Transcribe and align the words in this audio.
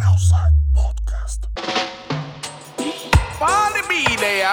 Outside 0.00 0.52
Podcast. 0.74 1.48
Party 3.38 3.80
be 3.88 4.16
there. 4.16 4.48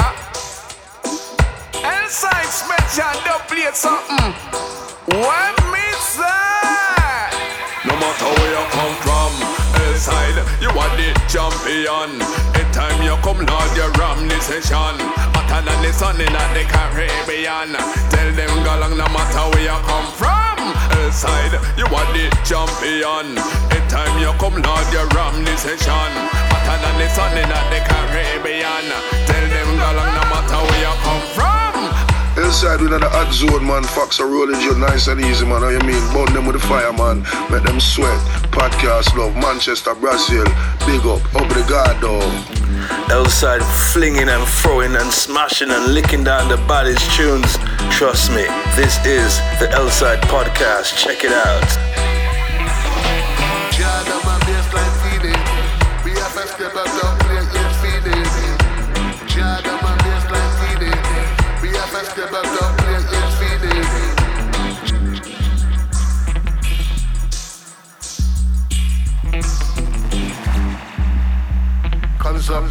Inside 1.80 2.50
special 2.50 3.14
don't 3.24 3.48
play 3.48 3.70
something. 3.72 4.34
What 5.06 5.56
me 5.72 5.86
say? 6.02 6.24
No 7.86 7.96
matter 7.96 8.30
where 8.36 8.52
you 8.52 8.66
come 8.74 8.96
from, 9.00 9.32
inside 9.88 10.36
you 10.60 10.70
are 10.70 10.96
the 10.98 11.14
champion. 11.30 12.20
Anytime 12.56 13.02
you 13.04 13.16
come, 13.24 13.46
Lord, 13.46 13.72
you 13.78 13.88
ram 13.96 14.28
the 14.28 14.40
session. 14.42 15.00
Hotter 15.34 15.64
than 15.66 15.82
the 15.82 15.94
sun 15.94 16.20
in 16.20 16.34
the 16.34 16.64
Caribbean. 16.68 17.78
Tell 18.12 18.32
them, 18.34 18.52
galang, 18.66 18.98
no 18.98 19.08
matter 19.08 19.46
where 19.56 19.64
you 19.64 19.80
come 19.88 20.12
from, 20.20 20.60
inside 21.00 21.54
you 21.78 21.86
are 21.86 22.14
the 22.14 22.28
champion. 22.44 23.79
Anytime 23.92 24.22
you 24.22 24.32
come, 24.38 24.62
Lord, 24.62 24.86
you 24.94 25.02
ram 25.18 25.44
the 25.44 25.58
session. 25.58 25.90
Hotter 25.90 26.78
than 26.78 26.96
the 27.02 27.10
sun 27.10 27.34
in 27.34 27.50
the 27.50 27.82
Caribbean. 27.90 28.86
Tell 29.26 29.46
them, 29.50 29.70
galang, 29.82 30.14
no 30.14 30.24
matter 30.30 30.62
where 30.62 30.82
you 30.86 30.94
come 31.02 31.26
from. 31.34 31.74
Inside 32.38 32.82
with 32.86 32.94
the 32.94 33.10
hot 33.10 33.34
zone, 33.34 33.66
man. 33.66 33.82
Fox 33.82 34.20
are 34.20 34.28
rolling 34.28 34.62
you 34.62 34.78
nice 34.78 35.08
and 35.08 35.20
easy, 35.20 35.44
man. 35.44 35.66
How 35.66 35.70
you 35.74 35.82
mean? 35.82 36.06
Burn 36.14 36.32
them 36.38 36.46
with 36.46 36.62
the 36.62 36.68
fire, 36.70 36.94
man. 36.94 37.26
Make 37.50 37.64
them 37.64 37.80
sweat. 37.80 38.14
Podcast 38.54 39.18
love. 39.18 39.34
Manchester, 39.34 39.96
Brazil. 39.96 40.46
Big 40.86 41.02
up. 41.10 41.26
Obrigado. 41.34 42.22
Outside 43.10 43.66
flinging 43.90 44.30
and 44.30 44.46
throwing 44.62 44.94
and 44.94 45.10
smashing 45.10 45.72
and 45.72 45.96
licking 45.96 46.24
down 46.24 46.48
the 46.48 46.62
baddest 46.70 47.10
tunes. 47.18 47.58
Trust 47.90 48.30
me, 48.30 48.46
this 48.78 49.02
is 49.02 49.42
the 49.58 49.68
Outside 49.74 50.22
Podcast. 50.30 50.94
Check 50.96 51.24
it 51.26 51.34
out. 51.34 52.19
Jada 54.00 54.24
my 54.24 54.40
baseline 54.48 54.96
feeding. 55.04 55.44
BFF 56.04 56.48
step 56.56 56.74
up, 56.74 57.20
play 57.20 57.44
my 59.84 59.94
baseline 60.04 60.52
feeding. 60.60 61.00
BFF 61.60 62.06
step 62.14 62.32
up, 62.32 62.78
play 62.78 62.96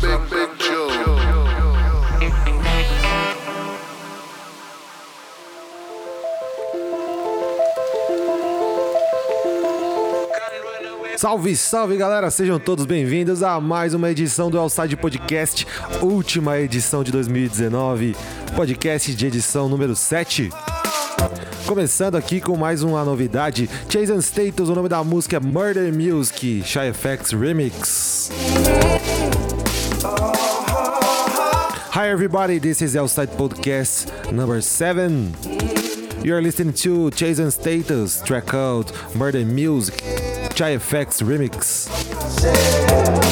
big, 0.00 0.30
big 0.30 0.58
Joe. 0.58 0.87
Salve, 11.18 11.56
salve 11.56 11.96
galera, 11.96 12.30
sejam 12.30 12.60
todos 12.60 12.86
bem-vindos 12.86 13.42
a 13.42 13.60
mais 13.60 13.92
uma 13.92 14.08
edição 14.08 14.48
do 14.48 14.56
Outside 14.56 14.96
Podcast, 14.96 15.66
última 16.00 16.60
edição 16.60 17.02
de 17.02 17.10
2019, 17.10 18.14
podcast 18.54 19.12
de 19.12 19.26
edição 19.26 19.68
número 19.68 19.96
7. 19.96 20.48
Começando 21.66 22.14
aqui 22.14 22.40
com 22.40 22.56
mais 22.56 22.84
uma 22.84 23.04
novidade, 23.04 23.68
and 24.12 24.20
Status, 24.20 24.68
o 24.68 24.76
nome 24.76 24.88
da 24.88 25.02
música 25.02 25.38
é 25.38 25.40
Murder 25.40 25.92
Music, 25.92 26.62
Shy 26.64 26.92
FX 26.92 27.32
Remix. 27.32 28.30
Hi 31.96 32.12
everybody, 32.12 32.60
this 32.60 32.80
is 32.80 32.94
Outside 32.94 33.32
Podcast 33.36 34.06
number 34.30 34.62
7. 34.62 35.32
You're 36.22 36.40
listening 36.40 36.74
to 36.74 37.10
and 37.40 37.50
Status, 37.50 38.22
track 38.22 38.46
called 38.46 38.92
Murder 39.16 39.44
Music, 39.44 39.96
Shy 40.58 40.76
FX 40.76 41.22
Remix. 41.22 43.27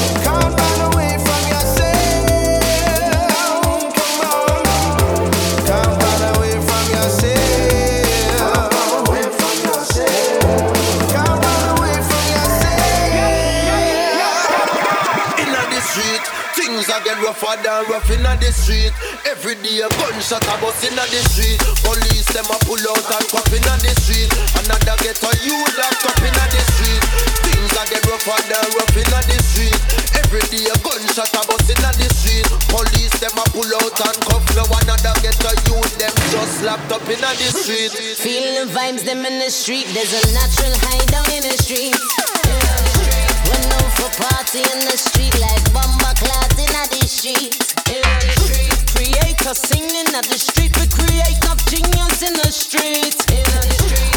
Get 17.06 17.22
rougher 17.22 17.54
than 17.62 17.86
rough 17.86 18.10
inna 18.10 18.34
the 18.42 18.50
street. 18.50 18.90
Every 19.30 19.54
day 19.62 19.78
a 19.78 19.88
gunshot 19.94 20.42
a 20.42 20.54
bust 20.58 20.82
inna 20.82 21.06
the 21.06 21.22
street. 21.30 21.62
Police 21.86 22.26
them 22.34 22.50
a 22.50 22.58
pull 22.66 22.82
out 22.82 23.06
and 23.06 23.26
cuff 23.30 23.46
inna 23.54 23.74
the 23.78 23.94
street. 24.02 24.26
Another 24.58 24.98
get 24.98 25.22
a 25.22 25.30
locked 25.30 26.02
up 26.02 26.18
inna 26.18 26.44
the 26.50 26.62
street. 26.74 27.02
Things 27.46 27.72
are 27.78 27.86
get 27.86 28.02
rougher 28.10 28.42
than 28.50 28.66
rough 28.74 28.98
inna 28.98 29.20
the 29.22 29.38
street. 29.38 29.78
Every 30.18 30.42
day 30.50 30.66
a 30.66 30.74
gunshot 30.82 31.30
a 31.30 31.40
bust 31.46 31.70
inna 31.70 31.90
the 31.94 32.10
street. 32.10 32.46
Police 32.74 33.14
them 33.22 33.38
a 33.38 33.44
pull 33.54 33.70
out 33.70 33.98
and 34.02 34.18
cuff. 34.26 34.42
No 34.58 34.66
another 34.66 35.14
get 35.22 35.38
a 35.46 35.52
youth 35.70 35.94
them 36.02 36.14
just 36.34 36.66
locked 36.66 36.90
up 36.90 37.06
inna 37.06 37.30
the 37.38 37.48
street. 37.54 37.94
Feeling 38.18 38.66
vibes 38.74 39.06
them 39.06 39.22
in 39.22 39.38
the 39.38 39.50
street. 39.54 39.86
There's 39.94 40.10
a 40.10 40.22
natural 40.34 40.74
high 40.82 41.06
down 41.06 41.30
in 41.30 41.46
the 41.46 41.54
street. 41.54 41.94
We're 43.46 43.62
known 43.70 43.85
party 44.20 44.60
in 44.60 44.80
the 44.84 44.96
street 44.96 45.32
like 45.40 45.64
the 45.72 45.76
singing 49.54 50.10
the 50.28 50.38
street. 50.38 50.74
We 50.76 50.86
create 50.90 51.38
up 51.48 51.58
genius 51.70 52.22
in 52.22 52.34
the 52.34 52.50
street. 52.50 53.14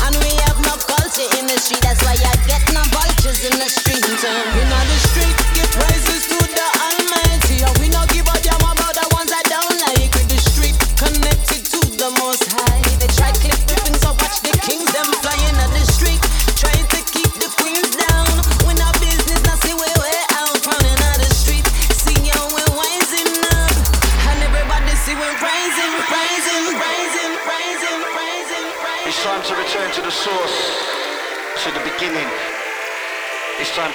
And 0.03 0.15
we 0.19 0.31
have 0.43 0.59
no 0.65 0.75
culture 0.89 1.29
in 1.37 1.45
the 1.45 1.57
street. 1.59 1.81
That's 1.81 2.03
why 2.03 2.17
I 2.17 2.35
get 2.47 2.65
no 2.73 2.81
vultures 2.89 3.45
in 3.45 3.55
the 3.59 3.69
street. 3.69 4.03
In 4.03 4.69
the 4.69 4.99
street, 5.07 5.37
give 5.53 5.71
praises 5.71 6.27
to 6.27 6.38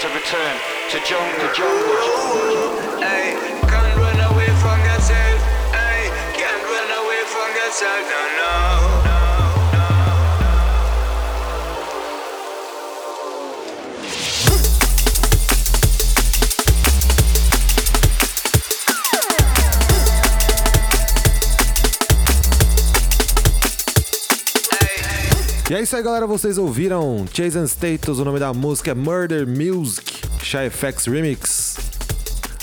to 0.05 0.11
return 0.11 0.57
to 0.91 1.01
jungle, 1.09 1.49
jungle, 1.55 1.97
jungle. 2.05 3.01
Hey, 3.01 3.33
can't 3.73 3.97
run 3.97 4.21
away 4.33 4.51
from 4.61 4.79
yourself. 4.85 5.41
Hey, 5.73 6.13
can't 6.37 6.63
run 6.63 6.91
away 7.01 7.23
from 7.25 7.49
yourself. 7.57 8.05
No, 8.13 8.21
no. 8.37 8.74
Isso 25.85 25.97
aí, 25.97 26.03
galera. 26.03 26.27
Vocês 26.27 26.57
ouviram 26.57 27.27
Chase 27.31 27.59
and 27.59 27.67
Status, 27.67 28.19
o 28.19 28.25
nome 28.25 28.39
da 28.39 28.55
música 28.55 28.93
é 28.93 28.95
Murder 28.95 29.47
Music, 29.47 30.23
Shy 30.43 30.71
FX 30.71 31.05
Remix. 31.07 31.77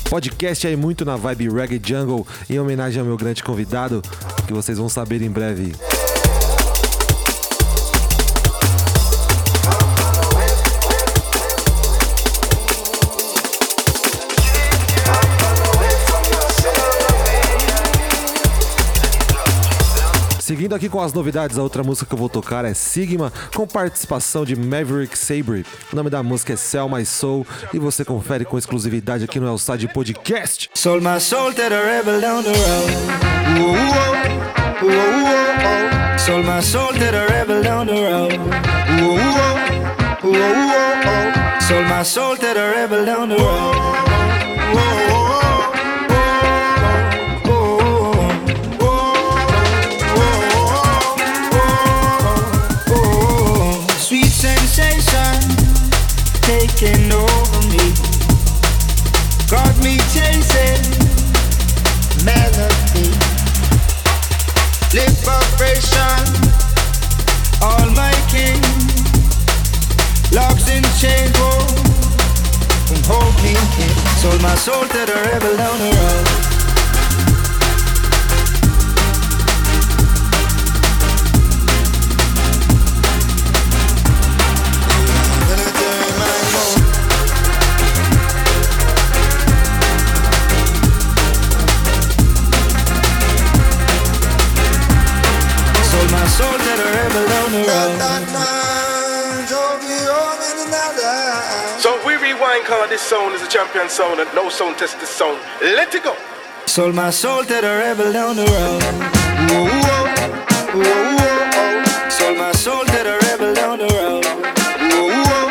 Podcast 0.09 0.65
aí 0.65 0.75
muito 0.75 1.05
na 1.05 1.15
vibe 1.17 1.49
Reggae 1.49 1.79
Jungle, 1.83 2.25
em 2.49 2.59
homenagem 2.59 2.99
ao 2.99 3.05
meu 3.05 3.15
grande 3.15 3.43
convidado, 3.43 4.01
que 4.47 4.53
vocês 4.53 4.79
vão 4.79 4.89
saber 4.89 5.21
em 5.21 5.29
breve. 5.29 5.71
Seguindo 20.41 20.73
aqui 20.73 20.89
com 20.89 20.99
as 20.99 21.13
novidades, 21.13 21.59
a 21.59 21.61
outra 21.61 21.83
música 21.83 22.07
que 22.07 22.13
eu 22.15 22.17
vou 22.17 22.27
tocar 22.27 22.65
é 22.65 22.73
Sigma, 22.73 23.31
com 23.55 23.67
participação 23.67 24.43
de 24.43 24.55
Maverick 24.55 25.15
Sabre. 25.15 25.63
O 25.93 25.95
nome 25.95 26.09
da 26.09 26.23
música 26.23 26.53
é 26.53 26.55
Sell 26.55 26.89
My 26.89 27.05
Soul 27.05 27.45
e 27.71 27.77
você 27.77 28.03
confere 28.03 28.43
com 28.43 28.57
exclusividade 28.57 29.23
aqui 29.23 29.39
no 29.39 29.47
Elside 29.47 29.87
Podcast. 29.89 30.71
Sold 30.73 31.03
my 31.03 31.19
soul 31.19 31.53
to 31.53 31.61
the 31.61 31.69
rebel 31.69 32.19
down 32.19 32.41
the 32.41 32.49
road. 32.49 32.91
Sold 36.19 36.43
my 36.47 36.59
soul 36.59 36.87
to 36.87 36.97
the 36.97 37.27
rebel 37.29 37.61
down 37.61 37.85
the 37.85 37.93
road. 37.93 38.33
Sold 41.61 41.87
my 41.87 42.03
soul 42.03 42.35
to 42.35 42.41
the 42.41 42.73
rebel 42.75 43.05
down 43.05 43.29
the 43.29 43.35
road. 43.37 45.20
Taking 56.51 57.09
over 57.13 57.61
me. 57.71 57.87
Got 59.47 59.73
me 59.79 59.95
chasing 60.11 60.83
melody. 62.27 63.07
Liberation, 64.91 66.23
all 67.61 67.87
my 68.01 68.13
king. 68.27 68.59
Locks 70.35 70.67
in 70.75 70.83
chains, 70.99 71.31
whoa, 71.39 71.63
hold 73.07 73.35
me 73.43 73.53
king. 73.75 73.95
Sold 74.19 74.41
my 74.41 74.55
soul 74.55 74.81
to 74.81 75.01
the 75.09 75.17
rebel 75.31 75.55
down 75.55 75.77
the 75.79 75.89
road. 75.95 76.50
We 102.61 102.67
rewind, 102.67 102.67
call 102.67 102.87
this 102.87 103.01
sound 103.01 103.35
is 103.35 103.41
a 103.41 103.47
champion 103.47 103.89
sound 103.89 104.19
and 104.19 104.29
no 104.35 104.49
sound 104.49 104.77
test 104.77 104.99
this 104.99 105.09
sound. 105.09 105.39
Let 105.61 105.93
it 105.93 106.03
go. 106.03 106.15
Sold 106.65 106.95
my 106.95 107.09
soul 107.09 107.43
to 107.43 107.53
the 107.53 107.61
rebel 107.61 108.13
down 108.13 108.35
the 108.35 108.45
road. 108.45 108.83
Whoa, 109.49 109.67
whoa, 109.67 110.05
whoa, 110.77 111.17
whoa. 111.17 112.09
Sold 112.09 112.37
my 112.37 112.51
soul 112.53 112.85
to 112.85 112.99
the 113.03 113.17
rebel 113.27 113.53
down 113.53 113.79
the 113.79 113.87
road. 113.87 114.25
Whoa, 114.25 115.09
whoa, 115.25 115.47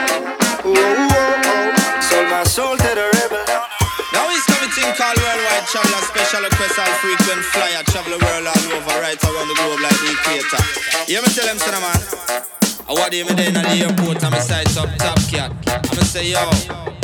whoa, 0.65 1.09
whoa. 1.11 2.01
Sold 2.01 2.29
my 2.31 2.45
soul 2.45 2.77
to 2.77 2.91
the 2.95 3.07
rebel 3.21 3.45
down 3.47 3.67
the 3.67 3.85
road. 3.85 4.13
Now 4.13 4.29
he's 4.31 4.45
coming 4.47 4.71
to 4.71 4.83
call 4.97 5.15
worldwide 5.19 5.67
traveler, 5.67 6.03
special 6.09 6.43
request 6.43 6.79
all 6.79 6.95
frequent 7.03 7.43
flyer, 7.53 7.83
travel 7.91 8.19
the 8.19 8.21
world 8.25 8.47
all 8.47 8.65
over, 8.77 8.97
right 9.01 9.19
around 9.19 9.49
the 9.49 9.55
globe 9.55 9.81
like 9.81 9.99
the 10.01 10.11
equator. 10.15 10.63
You 11.11 11.23
me 11.23 11.29
tell 11.35 11.47
them, 11.47 11.59
son 11.59 11.75
man. 11.83 12.70
I 12.91 12.93
want 12.93 13.15
him 13.15 13.31
there 13.39 13.47
in 13.47 13.55
the 13.55 13.87
airport 13.87 14.19
and 14.19 14.35
my 14.35 14.43
sights 14.43 14.75
up 14.75 14.91
top 14.99 15.15
cat. 15.31 15.55
I'ma 15.63 16.03
say, 16.03 16.35
yo, 16.35 16.43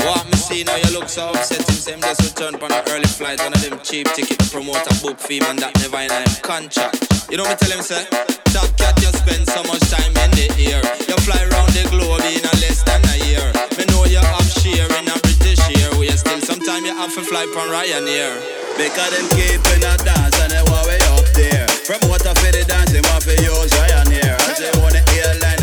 what 0.02 0.26
me 0.26 0.34
see 0.34 0.66
now 0.66 0.74
you 0.74 0.90
look 0.90 1.06
so 1.06 1.30
upset. 1.30 1.62
Him 1.62 1.78
him 1.78 2.00
just 2.02 2.26
returned 2.26 2.58
on 2.58 2.74
an 2.74 2.82
early 2.90 3.06
flight, 3.06 3.38
one 3.38 3.54
of 3.54 3.62
them 3.62 3.78
cheap 3.86 4.10
ticket 4.10 4.34
to 4.42 4.50
promote 4.50 4.82
a 4.82 4.94
book 4.98 5.14
fee, 5.22 5.38
man, 5.38 5.54
that 5.62 5.78
never 5.78 6.02
in 6.02 6.10
a 6.10 6.26
contract. 6.42 7.06
You 7.30 7.38
know 7.38 7.46
me 7.46 7.54
tell 7.54 7.70
him, 7.70 7.86
say, 7.86 8.02
top 8.50 8.66
cat, 8.74 8.98
you 8.98 9.14
spend 9.14 9.46
so 9.46 9.62
much 9.70 9.86
time 9.86 10.10
in 10.10 10.30
the 10.34 10.50
air. 10.58 10.82
You 11.06 11.14
fly 11.22 11.38
around 11.38 11.70
the 11.70 11.86
globe 11.86 12.18
in 12.34 12.42
a 12.42 12.54
less 12.58 12.82
than 12.82 13.06
a 13.06 13.16
year. 13.22 13.46
Me 13.78 13.86
know 13.86 14.10
you 14.10 14.18
have 14.18 14.50
share 14.58 14.90
in 14.90 15.06
a 15.06 15.14
British 15.22 15.62
Airways, 15.70 16.18
still 16.18 16.42
sometime 16.42 16.82
you 16.82 16.98
have 16.98 17.14
to 17.14 17.22
fly 17.22 17.46
from 17.54 17.70
Ryanair. 17.70 18.34
Because 18.74 19.14
them 19.14 19.30
keeping 19.38 19.86
a 19.86 19.94
dance 20.02 20.34
and 20.42 20.50
they 20.50 20.66
want 20.66 20.82
way 20.90 20.98
up 21.14 21.30
there. 21.38 21.70
From 21.86 22.02
what 22.10 22.26
I 22.26 22.34
feel 22.34 22.50
the 22.50 22.66
dance, 22.66 22.90
they 22.90 23.06
want 23.06 23.22
to 23.22 23.38
use 23.38 23.70
Ryanair. 23.70 24.34
As 24.50 24.58
they 24.58 24.74
want 24.82 24.98
the 24.98 25.02
airline, 25.22 25.55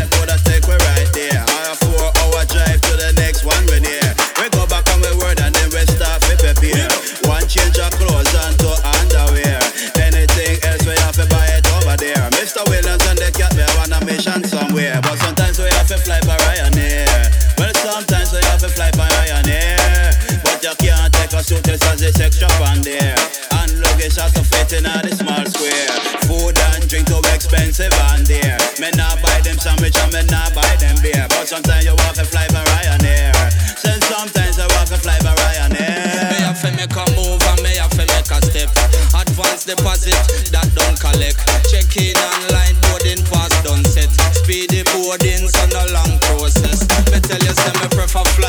there. 22.83 23.15
And 23.63 23.71
luggage 23.79 24.19
has 24.19 24.35
to 24.35 24.43
fit 24.43 24.75
in 24.75 24.83
the 24.83 25.11
small 25.15 25.43
square. 25.47 25.89
Food 26.27 26.59
and 26.71 26.83
drink 26.91 27.07
too 27.07 27.23
expensive 27.31 27.95
on 28.11 28.27
there. 28.27 28.59
Me 28.79 28.91
not 28.99 29.23
buy 29.23 29.39
them 29.41 29.57
sandwich 29.57 29.95
and 29.95 30.11
me 30.11 30.21
not 30.27 30.51
buy 30.53 30.67
them 30.77 30.99
beer. 30.99 31.25
But 31.31 31.47
sometimes 31.47 31.87
you 31.87 31.95
walk 32.03 32.19
to 32.19 32.27
fly 32.27 32.45
by 32.51 32.63
Ryanair. 32.75 33.33
Then 33.79 33.99
sometimes 34.03 34.59
you 34.59 34.67
walk 34.75 34.91
to 34.91 34.99
fly 34.99 35.15
by 35.23 35.31
Ryanair. 35.31 36.35
Me 36.35 36.39
have 36.43 36.59
to 36.59 36.69
make 36.75 36.91
a 36.91 37.05
move 37.15 37.39
and 37.39 37.59
me 37.63 37.73
have 37.79 37.95
to 37.95 38.03
make 38.03 38.29
a 38.29 38.39
step. 38.43 38.69
Advance 39.15 39.63
deposit 39.63 40.19
that 40.51 40.67
don't 40.75 40.99
collect. 40.99 41.39
Check 41.71 41.87
in 41.95 42.19
online 42.19 42.75
boarding 42.83 43.23
pass 43.31 43.55
done 43.63 43.83
set. 43.87 44.11
Speedy 44.35 44.83
boarding 44.91 45.47
so 45.47 45.63
no 45.71 45.87
long 45.95 46.19
process. 46.27 46.83
Me 47.07 47.23
tell 47.23 47.39
you 47.39 47.55
say 47.55 47.71
me 47.79 47.87
prefer 47.95 48.27
fly 48.35 48.42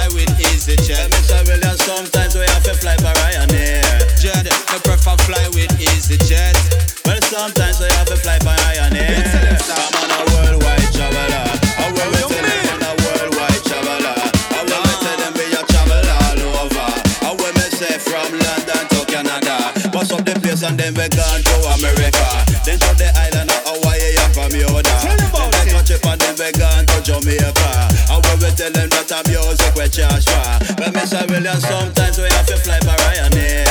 then 20.94 21.11
we 21.11 21.17
gone 21.17 21.43
to 21.43 21.55
America. 21.75 22.26
Then 22.64 22.79
to 22.79 22.91
the 22.94 23.11
island 23.19 23.50
of 23.50 23.62
Hawaii 23.67 24.14
and 24.14 24.32
Bermuda. 24.35 24.94
Then 25.02 25.19
take 25.50 25.75
a 25.75 25.82
trip 25.82 26.06
and 26.06 26.20
then 26.20 26.35
we 26.38 26.49
gone 26.55 26.87
to 26.87 26.99
Jamaica. 27.02 27.70
I 28.11 28.17
will 28.23 28.38
we 28.38 28.50
tell 28.55 28.70
them 28.70 28.88
that 28.91 29.11
a 29.11 29.20
music 29.26 29.75
we 29.75 29.87
charge 29.91 30.26
for. 30.26 30.75
But 30.79 30.94
Mr. 30.94 31.26
Williams, 31.26 31.67
sometimes 31.67 32.19
we 32.19 32.31
have 32.31 32.46
to 32.46 32.56
fly 32.56 32.79
by 32.87 32.94
Ryanair. 33.11 33.67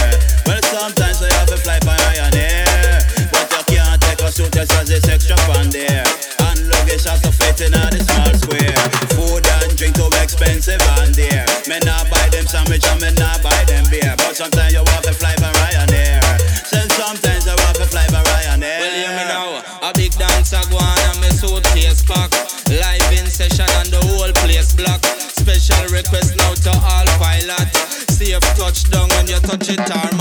Well, 0.45 0.61
sometimes 0.67 1.21
we 1.21 1.29
have 1.31 1.47
to 1.47 1.57
fly 1.57 1.79
by 1.87 1.95
Ryanair. 1.95 3.31
But 3.31 3.47
you 3.71 3.79
can't 3.79 4.01
take 4.01 4.21
a 4.21 4.29
suitcase 4.31 4.71
as 4.75 4.89
it's 4.91 5.07
extra 5.07 5.39
on 5.55 5.71
there. 5.71 6.03
And 6.51 6.59
luggage 6.69 7.07
has 7.07 7.21
to 7.23 7.31
fit 7.31 7.61
in 7.63 7.73
a 7.73 7.83
the 7.87 8.03
small 8.03 8.33
square. 8.35 8.79
Food 9.15 9.47
and 9.63 9.71
drink 9.77 9.95
too 9.95 10.11
expensive 10.19 10.81
on 10.99 11.11
there. 11.15 11.47
Me 11.71 11.79
not 11.87 12.09
buy 12.11 12.27
them 12.29 12.45
sandwich 12.45 12.83
and 12.83 12.99
me 12.99 13.11
not 13.15 13.32
touch 29.57 29.69
it 29.69 29.77
tarmac. 29.85 30.12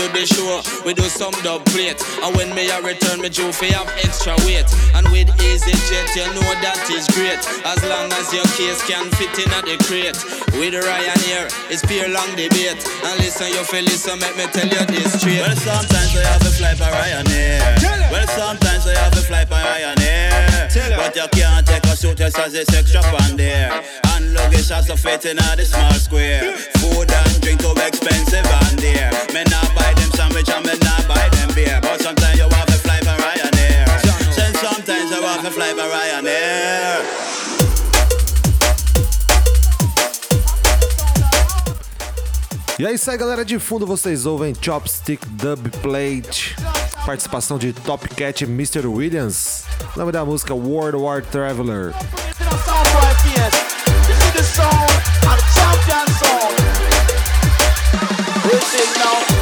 Before 0.00 0.16
we 0.16 0.24
do 0.24 0.24
the 0.24 0.26
show, 0.32 0.84
we 0.86 0.94
do 0.94 1.02
some 1.12 1.36
dub 1.44 1.64
plate. 1.66 2.00
And 2.24 2.34
when 2.36 2.54
me 2.54 2.70
a 2.70 2.80
return, 2.80 3.20
me 3.20 3.28
do 3.28 3.52
fi 3.52 3.68
have 3.76 3.88
extra 4.00 4.32
weight. 4.48 4.64
And 4.96 5.04
with 5.12 5.28
EasyJet, 5.36 6.16
you 6.16 6.24
know 6.32 6.48
that 6.64 6.88
is 6.88 7.04
great. 7.12 7.40
As 7.68 7.80
long 7.84 8.08
as 8.16 8.32
your 8.32 8.48
case 8.56 8.80
can 8.88 9.12
fit 9.20 9.36
in 9.36 9.52
at 9.52 9.68
the 9.68 9.76
crate. 9.84 10.16
With 10.56 10.72
Ryanair, 10.72 11.52
it's 11.68 11.84
pure 11.84 12.08
long 12.08 12.32
debate. 12.32 12.80
And 12.80 13.16
listen, 13.20 13.52
you 13.52 13.60
feel 13.68 13.84
listen, 13.84 14.16
make 14.20 14.36
me 14.40 14.48
tell 14.48 14.68
you 14.68 14.84
this 14.88 15.20
straight. 15.20 15.44
Well, 15.44 15.56
sometimes 15.56 16.16
I 16.16 16.24
have 16.32 16.40
to 16.48 16.52
fly 16.56 16.72
by 16.80 16.88
Ryanair. 16.88 17.60
Well, 18.08 18.28
sometimes 18.32 18.86
I 18.88 18.96
have 19.04 19.12
to 19.12 19.20
fly 19.20 19.44
by 19.44 19.60
Ryanair. 19.60 20.96
But 20.96 21.12
you 21.16 21.28
can't 21.28 21.66
take 21.66 21.84
a 21.84 21.96
suitcase 21.96 22.38
as 22.38 22.54
it's 22.54 22.72
extra 22.72 23.04
on 23.04 23.36
there. 23.36 23.68
And 24.16 24.32
luggage 24.32 24.68
has 24.68 24.86
to 24.86 24.96
fit 24.96 25.26
in 25.26 25.36
a 25.36 25.56
the 25.56 25.64
small 25.64 25.92
square. 25.92 26.56
Food 26.80 27.10
and 27.10 27.29
drink 27.56 27.60
too 27.60 27.82
expensive 27.82 28.46
on 28.46 28.76
there. 28.76 29.10
Me 29.34 29.42
not 29.50 29.74
buy 29.74 29.92
them 29.94 30.10
sandwich 30.12 30.48
and 30.50 30.64
me 30.66 30.72
not 30.82 31.06
buy 31.08 31.28
them 31.30 31.54
beer. 31.54 31.80
But 31.82 32.00
sometimes 32.00 32.38
you 32.38 32.48
have 32.48 32.66
to 32.66 32.78
fly 32.78 33.00
by 33.00 33.16
Ryanair. 33.16 33.86
Sometimes 34.54 35.10
you 35.10 35.22
have 35.22 35.42
to 35.42 35.50
fly 35.50 35.74
by 35.74 35.86
Ryanair. 35.88 37.02
E 42.78 42.86
é 42.86 42.94
isso 42.94 43.10
aí, 43.10 43.18
galera 43.18 43.44
de 43.44 43.58
fundo, 43.58 43.86
vocês 43.86 44.24
ouvem 44.24 44.54
Chopstick 44.58 45.26
Dub 45.26 45.68
Plate. 45.82 46.56
participação 47.04 47.58
de 47.58 47.74
Top 47.74 48.08
Cat 48.08 48.42
e 48.42 48.46
Mr. 48.46 48.86
Williams. 48.86 49.64
O 49.94 49.98
nome 49.98 50.12
da 50.12 50.24
música 50.24 50.54
World 50.54 50.96
War 50.96 51.22
Traveler. 51.22 51.92
dancing 58.72 59.02
now. 59.02 59.39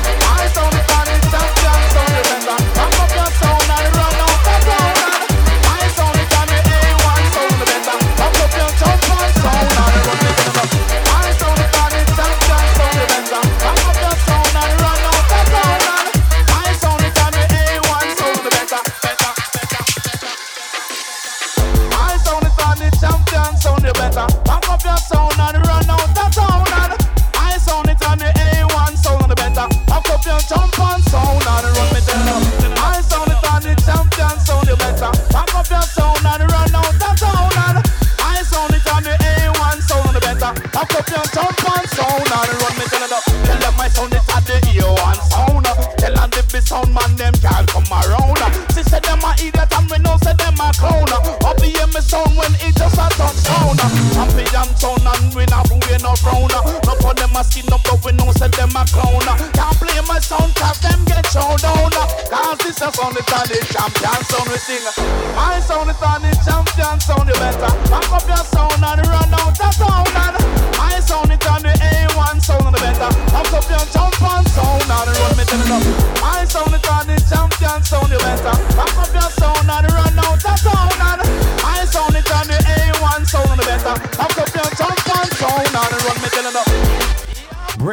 sound 42.27 42.49
and 42.51 42.61
run 42.63 42.75
me 42.79 42.85
tell 42.91 43.07
them. 43.07 43.23
Tell 43.47 43.59
them 43.59 43.75
my 43.77 43.89
sound 43.89 44.15
it 44.15 44.27
at 44.35 44.43
the 44.47 44.57
ear 44.75 44.91
one 44.91 45.21
sound. 45.31 45.67
Tell 45.99 46.15
them 46.15 46.31
the 46.31 46.43
big 46.51 46.63
sound 46.63 46.91
man 46.95 47.13
them 47.17 47.35
can't 47.39 47.69
come 47.69 47.87
around. 47.93 48.43
She 48.75 48.83
said 48.83 49.05
them 49.05 49.23
a 49.23 49.31
idiot 49.39 49.71
and 49.71 49.87
we 49.91 49.99
know 49.99 50.17
said 50.23 50.39
them 50.39 50.59
a 50.59 50.69
clown. 50.75 51.11
Up 51.13 51.57
the 51.59 51.71
me 51.71 52.01
sound 52.01 52.35
when 52.37 52.55
it 52.63 52.75
just 52.75 52.99
a 52.99 53.07
touch 53.15 53.39
sound. 53.43 53.81
Happy 54.17 54.45
sound 54.79 55.03
and 55.03 55.35
we 55.35 55.45
not 55.51 55.67
we 55.71 55.97
no 56.03 56.15
brown. 56.23 56.51
No 56.87 56.93
for 57.03 57.15
them 57.15 57.35
a 57.35 57.43
skin 57.43 57.67
up 57.73 57.83
but 57.85 57.99
we 58.05 58.13
know 58.13 58.31
said 58.33 58.53
them 58.55 58.75
a 58.75 58.83
clown. 58.87 59.27
Can't 59.55 59.77
play 59.79 60.01
my 60.07 60.19
sound 60.19 60.55
cause 60.55 60.81
them 60.81 61.03
get 61.07 61.27
shown 61.31 61.59
down. 61.59 61.91
Cause 62.31 62.59
this 62.63 62.81
a 62.83 62.91
sound 62.95 63.17
it's 63.19 63.33
on 63.33 63.47
the 63.51 63.59
champion 63.75 64.21
sound 64.31 64.49
we 64.49 64.59
sing. 64.59 64.87
My 65.35 65.59
sound 65.61 65.91
it's 65.91 66.03
on 66.03 66.23
the 66.23 66.31
champion 66.47 66.97
sound 67.01 67.29
you 67.29 67.35
better. 67.35 68.08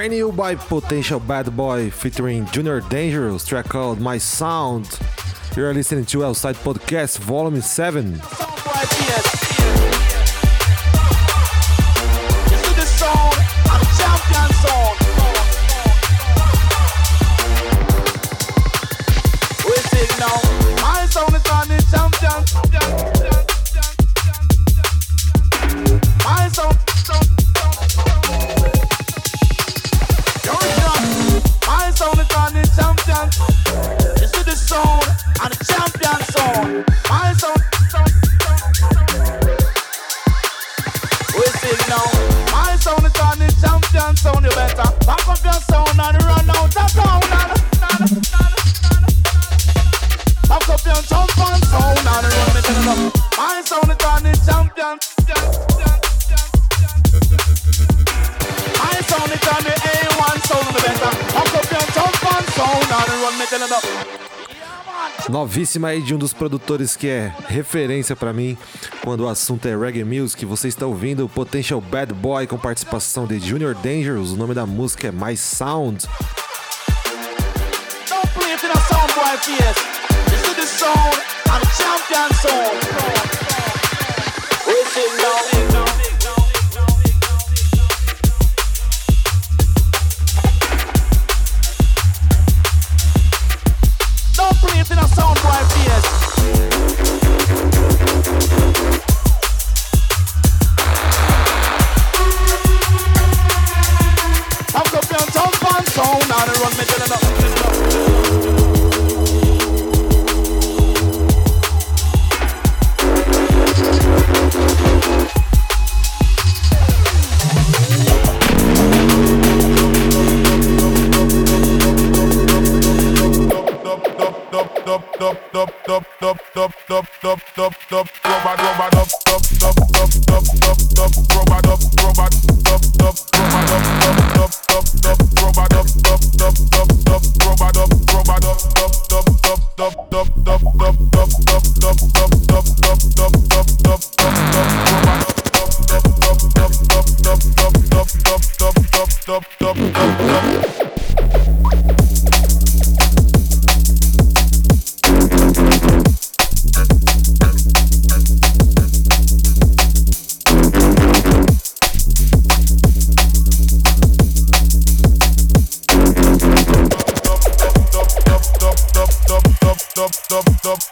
Anywhere 0.05 0.31
by 0.31 0.53
potential 0.53 1.19
Bad 1.19 1.57
Boy 1.57 1.89
featuring 1.89 2.45
Junior 2.51 2.79
Dangerous, 2.79 3.43
track 3.43 3.65
called 3.65 3.99
My 3.99 4.19
Sound. 4.19 4.99
You're 5.55 5.73
listening 5.73 6.05
to 6.05 6.23
Outside 6.23 6.57
Podcast 6.57 7.17
Volume 7.17 7.59
7. 7.59 8.21
Novíssima 65.65 65.87
aí 65.87 65.99
de 65.99 66.13
um 66.13 66.19
dos 66.19 66.31
produtores 66.31 66.95
que 66.95 67.07
é 67.07 67.33
referência 67.47 68.15
para 68.15 68.31
mim 68.31 68.55
quando 69.01 69.21
o 69.21 69.27
assunto 69.27 69.67
é 69.67 69.75
reggae 69.75 70.03
music. 70.03 70.45
Você 70.45 70.67
está 70.67 70.85
ouvindo 70.85 71.25
o 71.25 71.29
Potential 71.29 71.81
Bad 71.81 72.13
Boy 72.13 72.45
com 72.45 72.55
participação 72.55 73.25
de 73.25 73.39
Junior 73.39 73.73
Dangerous. 73.73 74.31
O 74.31 74.35
nome 74.35 74.53
da 74.53 74.67
música 74.67 75.07
é 75.07 75.11
My 75.11 75.35
Sound. 75.35 76.07
Don't 78.07 78.27
play 78.35 78.53
it 78.53 78.63
in 78.63 78.69
a 78.69 78.75
sound 78.75 79.11
boy. 79.15 79.94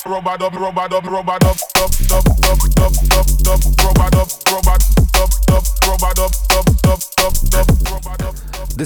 rubber 0.06 0.38
dub, 0.38 0.56
rubber 0.56 0.88
dub, 0.90 1.06
rubber 1.06 1.40
dub. 1.40 1.63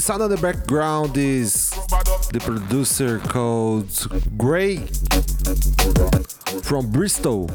Sound 0.08 0.22
on 0.22 0.30
the 0.30 0.38
background 0.38 1.18
is 1.18 1.68
the 2.32 2.40
producer 2.40 3.18
called 3.18 3.92
Gray 4.38 4.78
from 6.62 6.90
Bristol. 6.90 7.50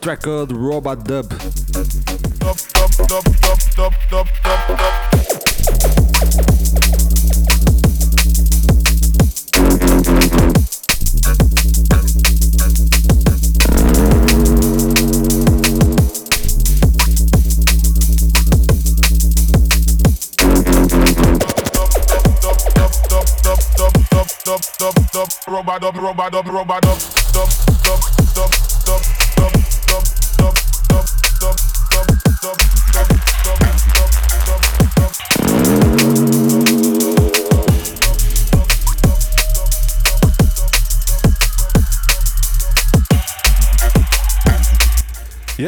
Track 0.00 0.22
called 0.22 0.52
Rubber 0.52 0.94
Dub. 0.94 1.32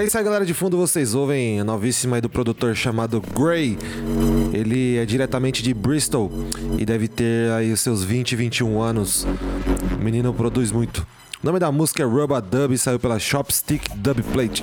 Isso 0.06 0.18
aí, 0.18 0.24
galera 0.24 0.46
de 0.46 0.54
fundo, 0.54 0.76
vocês 0.76 1.14
ouvem 1.14 1.58
a 1.58 1.64
novíssima 1.64 2.16
aí 2.16 2.20
do 2.20 2.28
produtor 2.28 2.76
chamado 2.76 3.20
Gray. 3.34 3.76
Ele 4.52 4.96
é 4.98 5.04
diretamente 5.04 5.62
de 5.62 5.74
Bristol 5.74 6.30
e 6.78 6.84
deve 6.84 7.08
ter 7.08 7.50
aí 7.52 7.72
os 7.72 7.80
seus 7.80 8.04
20, 8.04 8.36
21 8.36 8.80
anos. 8.80 9.26
O 9.98 10.04
menino 10.04 10.32
produz 10.32 10.70
muito. 10.70 11.06
O 11.42 11.46
nome 11.46 11.58
da 11.58 11.72
música 11.72 12.02
é 12.02 12.06
Rubber 12.06 12.40
Dub 12.40 12.72
e 12.72 12.78
saiu 12.78 13.00
pela 13.00 13.18
Chopstick 13.18 13.88
Dub 13.96 14.22
Plate. 14.32 14.62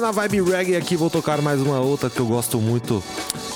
Na 0.00 0.10
vibe 0.12 0.42
reggae 0.42 0.76
aqui, 0.76 0.94
vou 0.94 1.08
tocar 1.08 1.40
mais 1.40 1.60
uma 1.60 1.80
outra 1.80 2.10
que 2.10 2.20
eu 2.20 2.26
gosto 2.26 2.58
muito. 2.58 3.02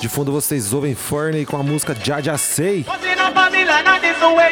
De 0.01 0.09
fundo 0.09 0.31
vocês 0.31 0.73
ouvem 0.73 0.95
Ferney 0.95 1.45
com 1.45 1.55
a 1.55 1.63
música 1.63 1.95
Jaja 1.95 2.37
Sei. 2.37 2.83
But 2.83 3.03
in 3.03 3.19
a 3.19 3.29
Babylon, 3.31 3.87
and 3.87 4.01
this 4.01 4.17
the 4.19 4.33
way 4.33 4.51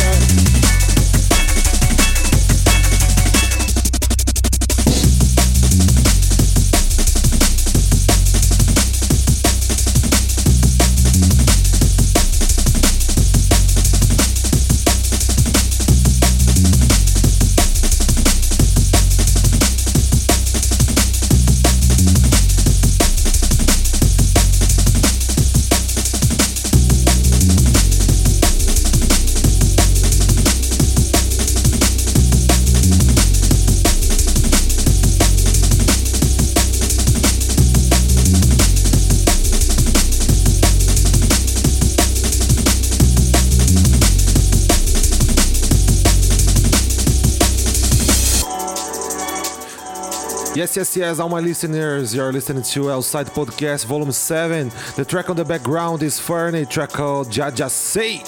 Yes. 50.61 50.77
Yes, 50.77 50.95
yes, 50.95 51.19
all 51.19 51.27
my 51.27 51.39
listeners, 51.39 52.13
you're 52.13 52.31
listening 52.31 52.61
to 52.61 52.91
Outside 52.91 53.25
Podcast 53.25 53.87
Volume 53.87 54.11
7. 54.11 54.71
The 54.95 55.03
track 55.03 55.31
on 55.31 55.35
the 55.35 55.43
background 55.43 56.03
is 56.03 56.19
Ferney, 56.19 56.65
track 56.67 56.91
called 56.91 57.29
Jaja 57.29 57.67
Say. 57.67 58.21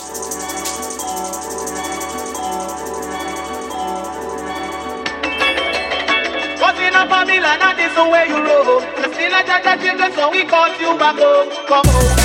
The 7.93 8.09
way 8.09 8.25
you 8.27 8.43
roll. 8.43 8.81
Children, 8.81 10.11
so 10.13 10.31
we 10.31 10.39
you 10.39 10.97
back 10.97 11.15
home. 11.19 11.49
Come 11.67 11.85
home, 11.85 12.22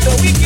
so 0.00 0.10
we 0.22 0.39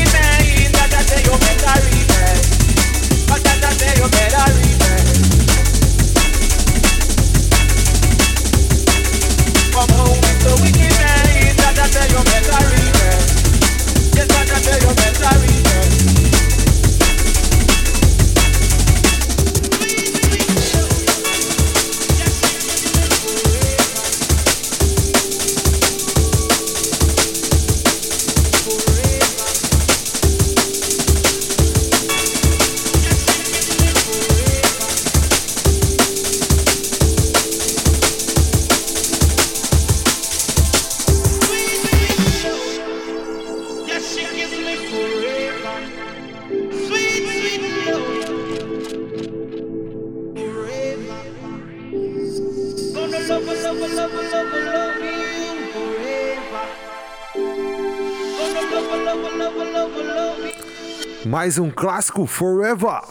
Mais 61.44 61.58
um 61.58 61.70
clássico 61.70 62.26
Forever. 62.26 63.02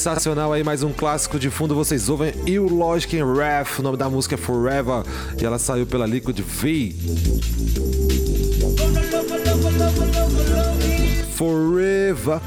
Sensacional 0.00 0.50
aí, 0.50 0.64
mais 0.64 0.82
um 0.82 0.94
clássico 0.94 1.38
de 1.38 1.50
fundo. 1.50 1.74
Vocês 1.74 2.08
ouvem 2.08 2.32
You 2.46 2.66
Logic 2.66 3.18
and 3.18 3.34
Ref. 3.34 3.80
O 3.80 3.82
nome 3.82 3.98
da 3.98 4.08
música 4.08 4.34
é 4.34 4.38
Forever 4.38 5.02
e 5.38 5.44
ela 5.44 5.58
saiu 5.58 5.84
pela 5.84 6.06
Liquid 6.06 6.40
V. 6.40 6.94
Forever. 11.34 12.40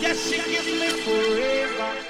Yes, 0.00 0.18
she 0.28 0.36
gives 0.36 0.66
me 0.66 0.88
forever. 1.02 2.01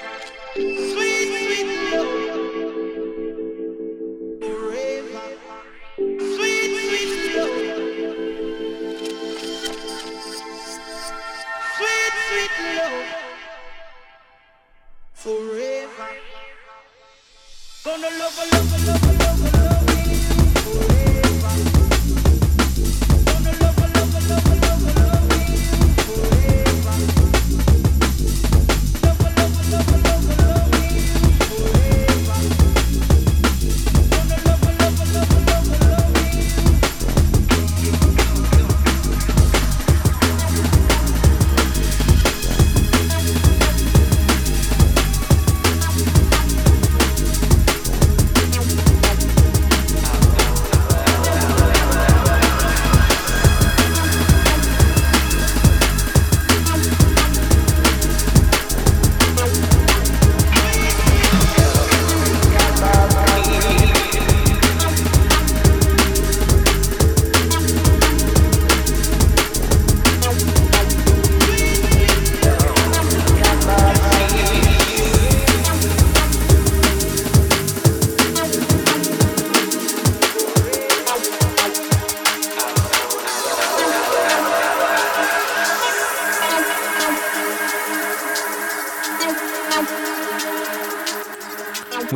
Gonna 18.03 18.17
love, 18.17 18.37
a 18.37 18.55
love, 18.57 18.72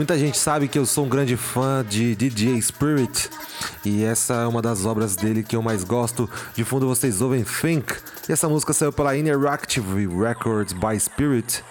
Muita 0.08 0.26
gente 0.26 0.38
sabe 0.38 0.70
que 0.70 0.80
eu 0.80 0.86
sou 0.86 1.04
um 1.04 1.10
grande 1.10 1.36
fã 1.36 1.84
de 1.84 2.16
DJ 2.16 2.62
Spirit 2.62 3.30
e 3.84 4.06
essa 4.06 4.36
é 4.36 4.48
uma 4.48 4.62
das 4.62 4.86
obras 4.86 5.18
dele 5.18 5.44
que 5.44 5.54
eu 5.54 5.62
mais 5.62 5.84
gosto. 5.84 6.30
De 6.56 6.64
fundo 6.64 6.88
vocês 6.88 7.20
ouvem 7.20 7.44
Think 7.44 7.94
e 8.30 8.32
essa 8.32 8.48
música 8.48 8.72
saiu 8.72 8.94
pela 8.94 9.18
Interactive 9.18 10.08
Records 10.08 10.72
by 10.72 10.98
Spirit. 10.98 11.62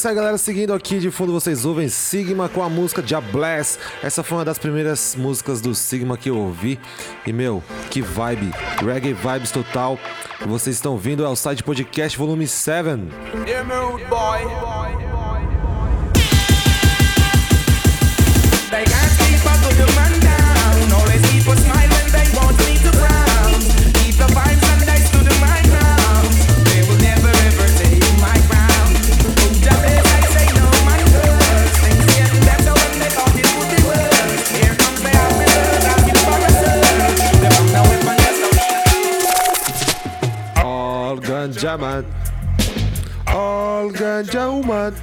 isso 0.00 0.08
aí, 0.08 0.14
galera. 0.14 0.38
Seguindo 0.38 0.72
aqui 0.72 0.98
de 0.98 1.10
fundo, 1.10 1.30
vocês 1.30 1.66
ouvem 1.66 1.86
Sigma 1.90 2.48
com 2.48 2.62
a 2.62 2.70
música 2.70 3.02
Diabless. 3.02 3.78
Essa 4.02 4.22
foi 4.22 4.38
uma 4.38 4.46
das 4.46 4.58
primeiras 4.58 5.14
músicas 5.14 5.60
do 5.60 5.74
Sigma 5.74 6.16
que 6.16 6.30
eu 6.30 6.38
ouvi. 6.38 6.80
E, 7.26 7.32
meu, 7.34 7.62
que 7.90 8.00
vibe. 8.00 8.50
Reggae 8.82 9.12
vibes 9.12 9.50
total. 9.50 9.98
Vocês 10.46 10.76
estão 10.76 10.96
vindo 10.96 11.26
ao 11.26 11.34
é 11.34 11.36
site 11.36 11.62
podcast 11.62 12.16
volume 12.16 12.46
7. 12.46 12.88
Emerald 13.46 14.02
Boy. 14.06 14.79
All 43.26 43.90
ganja 43.90 44.50
woman. 44.50 44.94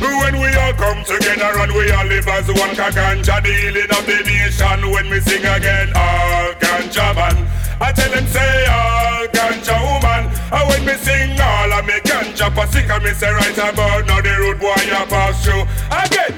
When 0.00 0.40
we 0.40 0.48
all 0.54 0.72
come 0.74 1.04
together 1.04 1.52
and 1.60 1.72
we 1.72 1.90
all 1.92 2.06
live 2.06 2.26
as 2.28 2.46
one 2.48 2.74
Kaganja, 2.74 3.42
the 3.42 3.96
of 3.96 4.06
the 4.06 4.22
nation 4.24 4.90
when 4.90 5.10
we 5.10 5.20
sing 5.20 5.44
again, 5.44 5.92
all 5.94 6.52
ganja 6.54 7.14
man. 7.14 7.64
I 7.80 7.92
tell 7.92 8.10
them 8.10 8.26
say 8.26 8.66
all 8.66 9.26
ganja 9.28 9.76
woman 9.82 10.30
And 10.52 10.68
when 10.70 10.86
me 10.86 10.94
sing 10.94 11.40
all 11.40 11.70
ganja 12.00 12.94
and 12.94 13.04
me 13.04 13.10
say 13.12 13.30
right 13.32 13.58
about 13.58 14.06
now 14.06 14.20
the 14.20 14.30
road 14.40 14.60
boy 14.60 14.74
pass 15.08 15.44
through 15.44 15.66
again 15.90 16.34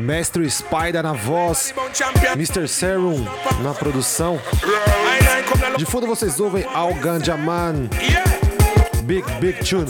Mestre 0.00 0.48
Spider 0.48 1.02
na 1.02 1.12
voz, 1.12 1.74
Mr. 2.36 2.66
Serum 2.68 3.26
na 3.62 3.74
produção. 3.74 4.40
De 5.76 5.84
fundo 5.84 6.06
vocês 6.06 6.40
ouvem 6.40 6.64
Al 6.74 6.94
Ganjaman. 6.94 7.88
Big, 9.04 9.24
big 9.40 9.58
tune. 9.64 9.86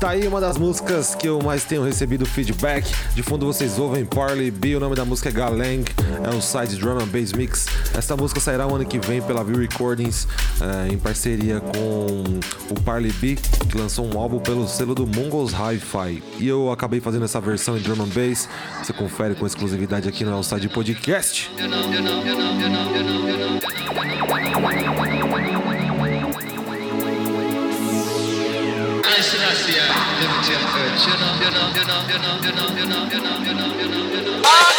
Tá 0.00 0.10
aí 0.12 0.26
uma 0.26 0.40
das 0.40 0.56
músicas 0.56 1.14
que 1.14 1.28
eu 1.28 1.42
mais 1.42 1.62
tenho 1.64 1.84
recebido 1.84 2.24
feedback. 2.24 2.90
De 3.14 3.22
fundo 3.22 3.44
vocês 3.44 3.78
ouvem 3.78 4.06
Parley 4.06 4.50
B, 4.50 4.74
o 4.74 4.80
nome 4.80 4.96
da 4.96 5.04
música 5.04 5.28
é 5.28 5.32
Galang, 5.32 5.84
é 6.24 6.34
um 6.34 6.40
side 6.40 6.76
drum 6.76 6.98
and 6.98 7.08
bass 7.08 7.34
mix. 7.34 7.66
Essa 7.94 8.16
música 8.16 8.40
sairá 8.40 8.66
o 8.66 8.74
ano 8.74 8.86
que 8.86 8.98
vem 8.98 9.20
pela 9.20 9.44
View 9.44 9.58
Recordings, 9.58 10.26
eh, 10.58 10.94
em 10.94 10.98
parceria 10.98 11.60
com 11.60 12.24
o 12.70 12.80
Parley 12.82 13.12
B, 13.12 13.36
que 13.68 13.76
lançou 13.76 14.06
um 14.06 14.18
álbum 14.18 14.38
pelo 14.38 14.66
selo 14.66 14.94
do 14.94 15.06
Mongols 15.06 15.52
Hi-Fi. 15.52 16.22
E 16.38 16.48
eu 16.48 16.72
acabei 16.72 16.98
fazendo 16.98 17.26
essa 17.26 17.38
versão 17.38 17.76
em 17.76 17.80
drum 17.82 18.02
and 18.02 18.08
bass. 18.08 18.48
Você 18.82 18.94
confere 18.94 19.34
com 19.34 19.46
exclusividade 19.46 20.08
aqui 20.08 20.24
no 20.24 20.32
Outside 20.32 20.66
Podcast. 20.70 21.50
You 21.58 21.68
know, 21.68 21.78
you 21.92 22.00
know, 22.00 22.24
you 22.24 22.34
know, 22.34 22.50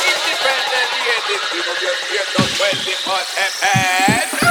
independent, 0.01 0.89
the 0.97 1.05
independent, 3.37 4.50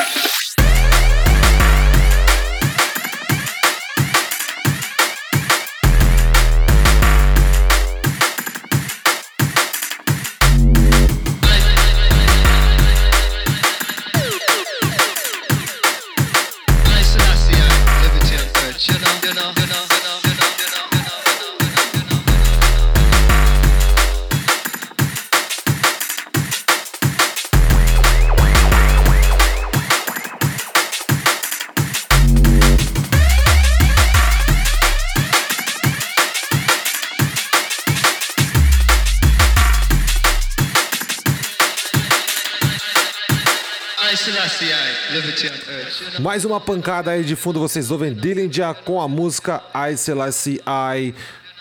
Mais 46.30 46.44
uma 46.44 46.60
pancada 46.60 47.10
aí 47.10 47.24
de 47.24 47.34
fundo, 47.34 47.58
vocês 47.58 47.90
ouvem 47.90 48.14
Dillinger 48.14 48.72
com 48.84 49.00
a 49.00 49.08
música 49.08 49.64
I 49.74 49.96
Selassie 49.96 50.60
I 50.64 51.12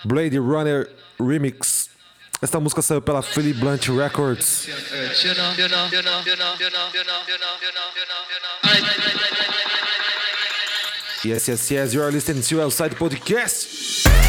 Blade 0.06 0.38
Runner 0.38 0.88
Remix. 1.20 1.90
Esta 2.40 2.60
música 2.60 2.80
saiu 2.84 3.02
pela 3.02 3.24
Philly 3.24 3.52
Blunt 3.52 3.88
Records. 3.88 4.68
Yes, 11.26 11.48
yes, 11.48 11.72
yes, 11.72 11.94
you 11.96 12.04
are 12.04 12.12
listening 12.12 12.44
to 12.44 12.62
Outside 12.62 12.96
Podcast. 12.96 14.29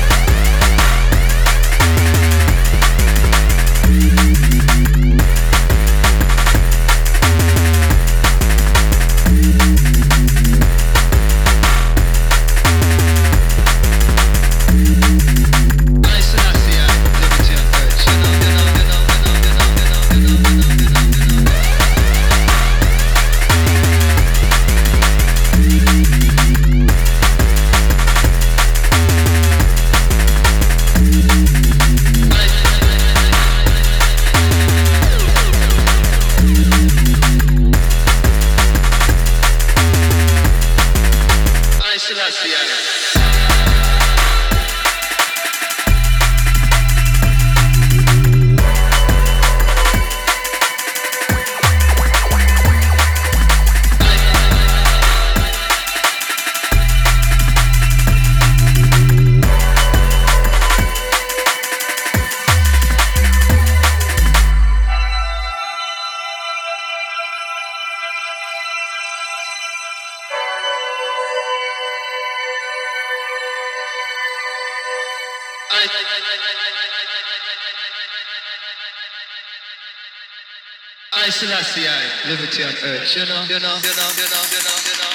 Selassie, 81.31 81.87
I 81.87 82.28
liberty 82.28 82.64
on 82.64 82.74
earth. 82.83 83.14
You 83.14 83.24
know, 83.24 83.45
you 83.49 83.61
know, 83.61 83.78
you 83.78 83.95
know, 83.95 84.09
you 84.18 84.26
know, 84.26 84.43
you 84.51 84.97
know, 84.99 85.10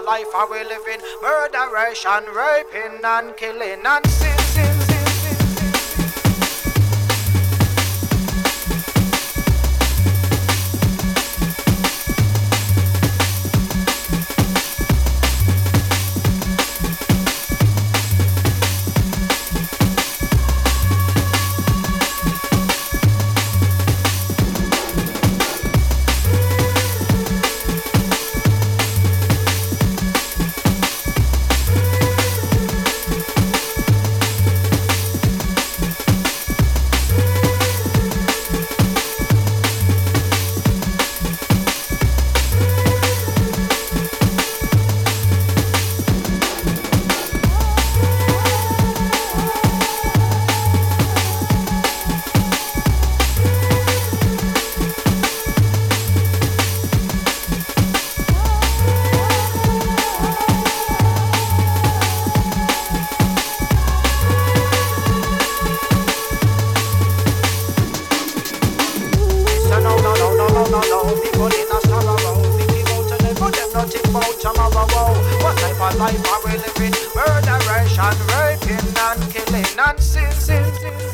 Life 0.00 0.34
are 0.34 0.50
we 0.50 0.64
living? 0.64 1.00
Murderation, 1.20 2.24
raping, 2.34 3.04
and 3.04 3.36
killing, 3.36 3.84
and 3.84 4.06
sin. 4.06 4.31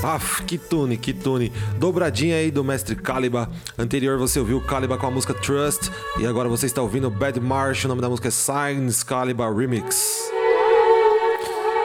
Aff, 0.03 0.45
que 0.45 0.57
tune, 0.57 0.97
que 0.97 1.13
tune. 1.13 1.53
Dobradinha 1.77 2.37
aí 2.37 2.51
do 2.51 2.63
mestre 2.63 2.95
Caliba. 2.95 3.51
Anterior 3.77 4.17
você 4.17 4.39
ouviu 4.39 4.61
Caliba 4.61 4.97
com 4.97 5.07
a 5.07 5.11
música 5.11 5.35
Trust. 5.35 5.91
E 6.21 6.27
agora 6.27 6.49
você 6.49 6.67
está 6.67 6.81
ouvindo 6.81 7.11
Bad 7.11 7.41
Marsh. 7.41 7.85
O 7.85 7.89
nome 7.89 8.01
da 8.01 8.09
música 8.09 8.29
é 8.29 8.31
Signs 8.31 9.03
Caliba 9.03 9.53
Remix. 9.53 10.31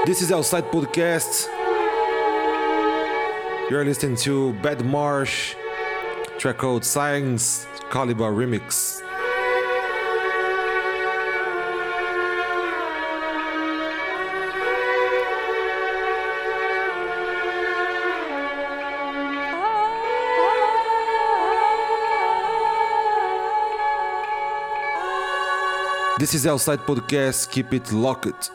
This 0.05 0.21
is 0.21 0.31
Outside 0.31 0.69
Podcast. 0.69 1.49
You're 3.71 3.83
listening 3.83 4.15
to 4.23 4.53
Bad 4.61 4.83
Marsh. 4.83 5.55
Track 6.37 6.59
called 6.59 6.85
Signs 6.85 7.65
Caliba 7.89 8.29
Remix. 8.29 8.92
This 26.23 26.35
is 26.35 26.47
Outside 26.47 26.79
Podcast. 26.79 27.51
Keep 27.51 27.73
it 27.73 27.91
locked. 27.91 28.49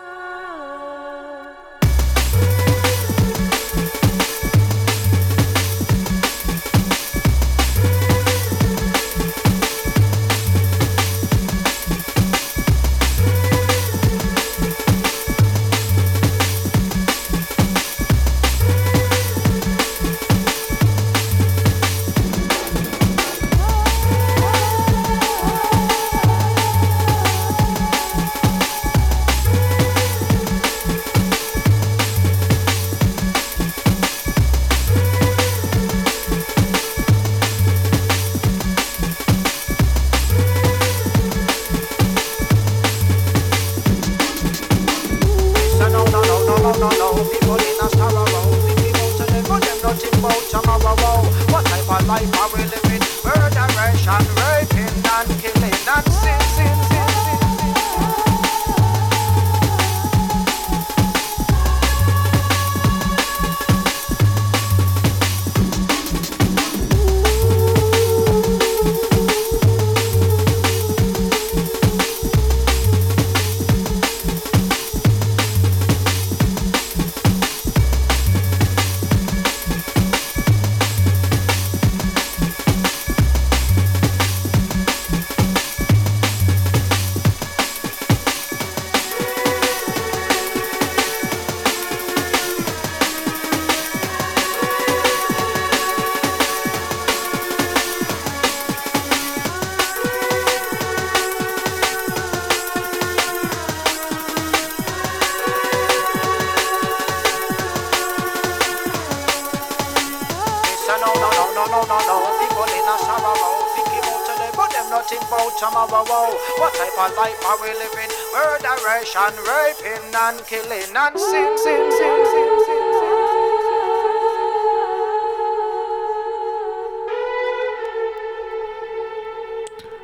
No, 111.59 111.67
no, 111.67 111.81
no, 111.91 111.99
no. 112.07 112.17
People 112.39 112.71
in 112.71 112.87
a 112.87 112.97
sorrow. 113.03 113.35
Thinking 113.75 114.05
about 114.07 114.23
today, 114.27 114.51
but 114.55 114.71
them 114.71 114.87
nothing 114.91 115.23
about 115.27 115.51
tomorrow. 115.59 116.31
What 116.63 116.73
type 116.79 116.95
of 116.95 117.11
life 117.19 117.41
are 117.47 117.59
we 117.59 117.75
living? 117.75 118.11
Murderation, 118.31 119.35
raping, 119.43 120.15
and 120.15 120.39
killing, 120.47 120.95
and 120.95 121.19
sin, 121.19 121.59
sin, 121.59 121.83
sin, 121.91 122.19
sin, 122.31 122.51
sin. 122.67 122.83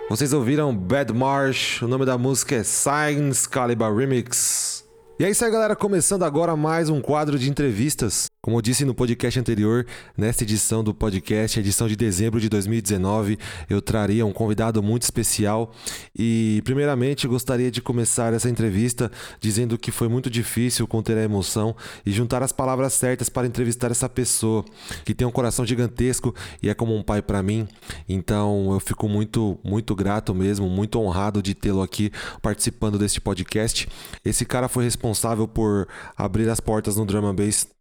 Vocês 0.08 0.32
ouviram 0.32 0.76
Bad 0.76 1.12
Marsh, 1.12 1.82
o 1.82 1.88
nome 1.88 2.04
da 2.04 2.16
música 2.18 2.56
é 2.56 2.62
Signs 2.62 3.46
Caliber 3.46 3.92
Remix. 3.92 4.84
E 5.18 5.24
é 5.24 5.30
isso 5.30 5.44
aí, 5.44 5.50
galera. 5.50 5.74
Começando 5.74 6.24
agora 6.24 6.54
mais 6.54 6.88
um 6.88 7.00
quadro 7.00 7.38
de 7.38 7.48
entrevistas. 7.48 8.26
Como 8.44 8.58
eu 8.58 8.60
disse 8.60 8.84
no 8.84 8.94
podcast 8.94 9.40
anterior, 9.40 9.86
nesta 10.14 10.44
edição 10.44 10.84
do 10.84 10.92
podcast, 10.92 11.58
edição 11.58 11.88
de 11.88 11.96
dezembro 11.96 12.38
de 12.38 12.50
2019, 12.50 13.38
eu 13.70 13.80
traria 13.80 14.26
um 14.26 14.34
convidado 14.34 14.82
muito 14.82 15.04
especial. 15.04 15.72
E, 16.14 16.60
primeiramente, 16.62 17.26
gostaria 17.26 17.70
de 17.70 17.80
começar 17.80 18.34
essa 18.34 18.50
entrevista 18.50 19.10
dizendo 19.40 19.78
que 19.78 19.90
foi 19.90 20.08
muito 20.08 20.28
difícil 20.28 20.86
conter 20.86 21.16
a 21.16 21.22
emoção 21.22 21.74
e 22.04 22.12
juntar 22.12 22.42
as 22.42 22.52
palavras 22.52 22.92
certas 22.92 23.30
para 23.30 23.46
entrevistar 23.46 23.90
essa 23.90 24.10
pessoa 24.10 24.62
que 25.06 25.14
tem 25.14 25.26
um 25.26 25.32
coração 25.32 25.64
gigantesco 25.64 26.34
e 26.62 26.68
é 26.68 26.74
como 26.74 26.94
um 26.94 27.02
pai 27.02 27.22
para 27.22 27.42
mim. 27.42 27.66
Então, 28.06 28.74
eu 28.74 28.78
fico 28.78 29.08
muito, 29.08 29.58
muito 29.64 29.94
grato 29.94 30.34
mesmo, 30.34 30.68
muito 30.68 31.00
honrado 31.00 31.42
de 31.42 31.54
tê-lo 31.54 31.80
aqui 31.80 32.12
participando 32.42 32.98
deste 32.98 33.22
podcast. 33.22 33.88
Esse 34.22 34.44
cara 34.44 34.68
foi 34.68 34.84
responsável 34.84 35.48
por 35.48 35.88
abrir 36.14 36.46
as 36.50 36.60
portas 36.60 36.96
no 36.96 37.06
Drum 37.06 37.34
Bass 37.34 37.73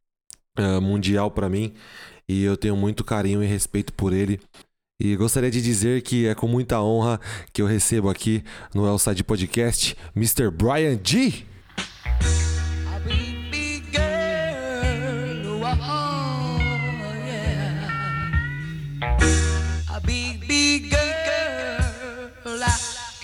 uh, 0.58 0.82
mundial 0.82 1.32
para 1.32 1.50
mim 1.50 1.74
e 2.28 2.44
eu 2.44 2.56
tenho 2.56 2.76
muito 2.76 3.04
carinho 3.04 3.44
e 3.44 3.48
respeito 3.48 3.94
por 3.94 4.14
ele. 4.14 4.40
E 5.00 5.16
gostaria 5.16 5.52
de 5.52 5.62
dizer 5.62 6.02
que 6.02 6.28
é 6.28 6.36
com 6.36 6.48
muita 6.48 6.82
honra 6.82 7.20
que 7.52 7.62
eu 7.62 7.66
recebo 7.66 8.10
aqui 8.10 8.44
no 8.74 8.88
Elside 8.88 9.24
Podcast 9.24 9.98
Mr. 10.16 10.50
Brian 10.50 11.00
G. 11.04 11.46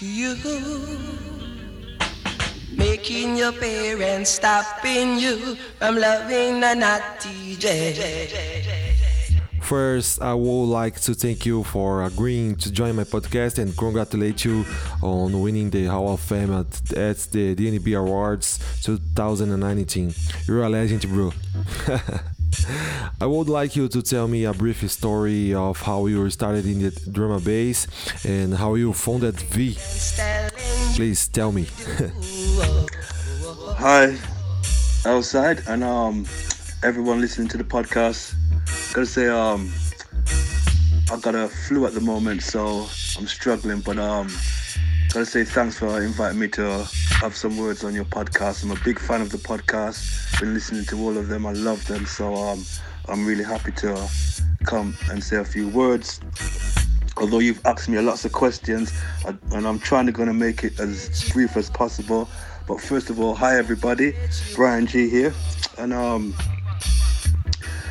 You. 0.02 0.69
Your 3.40 3.54
parents 3.54 4.32
stopping 4.32 5.18
you 5.18 5.56
from 5.78 5.96
loving 5.96 6.62
a 6.62 6.76
naughty 6.76 7.56
J. 7.56 8.28
First, 9.62 10.22
I 10.22 10.34
would 10.34 10.66
like 10.66 11.00
to 11.02 11.14
thank 11.14 11.46
you 11.46 11.64
for 11.64 12.04
agreeing 12.04 12.58
to 12.58 12.70
join 12.70 12.98
my 12.98 13.06
podcast 13.06 13.58
and 13.58 13.78
congratulate 13.78 14.44
you 14.44 14.66
on 15.02 15.40
winning 15.42 15.70
the 15.70 15.86
Hall 15.86 16.14
of 16.16 16.20
Fame 16.20 16.52
at, 16.52 16.92
at 16.98 17.18
the 17.32 17.56
DNB 17.56 17.98
Awards 17.98 18.60
2019. 18.84 20.14
You're 20.46 20.64
a 20.64 20.70
legend, 20.70 21.08
bro. 21.08 21.32
I 23.22 23.26
would 23.26 23.48
like 23.48 23.78
you 23.78 23.88
to 23.88 24.02
tell 24.02 24.28
me 24.28 24.44
a 24.44 24.54
brief 24.54 24.92
story 24.92 25.54
of 25.54 25.82
how 25.82 26.08
you 26.08 26.30
started 26.30 26.66
in 26.66 26.80
the 26.80 26.92
drum 27.10 27.32
and 27.32 27.46
bass 27.46 27.88
and 28.26 28.54
how 28.56 28.76
you 28.76 28.92
founded 28.92 29.40
V. 29.40 29.78
Please 30.96 31.30
tell 31.30 31.54
me. 31.54 31.68
Hi, 33.78 34.18
outside, 35.06 35.64
and 35.68 35.84
um, 35.84 36.26
everyone 36.84 37.22
listening 37.22 37.48
to 37.50 37.58
the 37.58 37.64
podcast. 37.64 38.34
Gotta 38.94 39.06
say, 39.06 39.28
um, 39.28 39.72
I 41.12 41.20
got 41.20 41.36
a 41.36 41.48
flu 41.48 41.86
at 41.86 41.94
the 41.94 42.02
moment, 42.02 42.42
so 42.42 42.88
I'm 43.18 43.28
struggling. 43.28 43.82
But 43.82 44.00
um, 44.00 44.28
gotta 45.14 45.26
say 45.26 45.44
thanks 45.44 45.78
for 45.78 46.02
inviting 46.02 46.40
me 46.40 46.48
to 46.50 46.88
have 47.22 47.36
some 47.36 47.58
words 47.58 47.84
on 47.84 47.94
your 47.94 48.06
podcast. 48.06 48.64
I'm 48.64 48.72
a 48.72 48.80
big 48.84 49.00
fan 49.00 49.22
of 49.22 49.30
the 49.30 49.38
podcast. 49.38 50.40
Been 50.40 50.54
listening 50.54 50.86
to 50.86 51.00
all 51.02 51.18
of 51.18 51.28
them. 51.28 51.46
I 51.46 51.54
love 51.54 51.86
them. 51.88 52.06
So 52.06 52.34
um, 52.36 52.66
I'm 53.08 53.26
really 53.26 53.44
happy 53.44 53.72
to 53.74 54.10
come 54.66 54.98
and 55.10 55.24
say 55.24 55.38
a 55.38 55.46
few 55.46 55.70
words. 55.70 56.20
Although 57.18 57.40
you've 57.40 57.66
asked 57.66 57.90
me 57.90 58.00
lots 58.00 58.24
of 58.24 58.32
questions, 58.32 58.94
and 59.26 59.68
I'm 59.68 59.80
trying 59.80 60.06
to 60.06 60.12
gonna 60.12 60.34
make 60.34 60.64
it 60.64 60.80
as 60.80 61.30
brief 61.32 61.58
as 61.58 61.70
possible. 61.70 62.30
But 62.70 62.80
first 62.80 63.10
of 63.10 63.20
all, 63.20 63.34
hi 63.34 63.58
everybody, 63.58 64.14
Bryan 64.56 64.86
Gee 64.86 65.10
here, 65.10 65.34
and 65.80 65.92
um, 65.92 66.36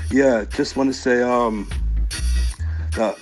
yeah, 0.08 0.44
just 0.44 0.76
want 0.76 0.88
to 0.88 0.94
say 0.94 1.20
um 1.20 1.68
that 2.92 3.18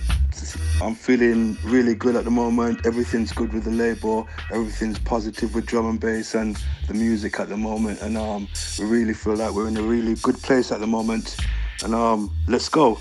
I'm 0.82 0.94
feeling 0.94 1.57
really 1.64 1.94
good 1.94 2.14
at 2.14 2.24
the 2.24 2.30
moment. 2.30 2.84
Everything's 2.84 3.32
good 3.32 3.54
with 3.54 3.64
the 3.64 3.70
label. 3.70 4.28
Everything's 4.52 4.98
positive 4.98 5.54
with 5.54 5.64
drum 5.64 5.88
and 5.88 5.98
bass 5.98 6.34
and 6.34 6.62
the 6.88 6.94
music 6.94 7.40
at 7.40 7.48
the 7.48 7.57
moment. 7.57 8.02
And 8.02 8.18
um, 8.18 8.48
we 8.78 8.84
really 8.84 9.14
feel 9.14 9.36
like 9.36 9.52
we're 9.52 9.68
in 9.68 9.78
a 9.78 9.82
really 9.82 10.16
good 10.16 10.36
place 10.42 10.70
at 10.72 10.80
the 10.80 10.86
moment. 10.86 11.38
And 11.82 11.94
um, 11.94 12.36
let's 12.48 12.68
go. 12.68 12.98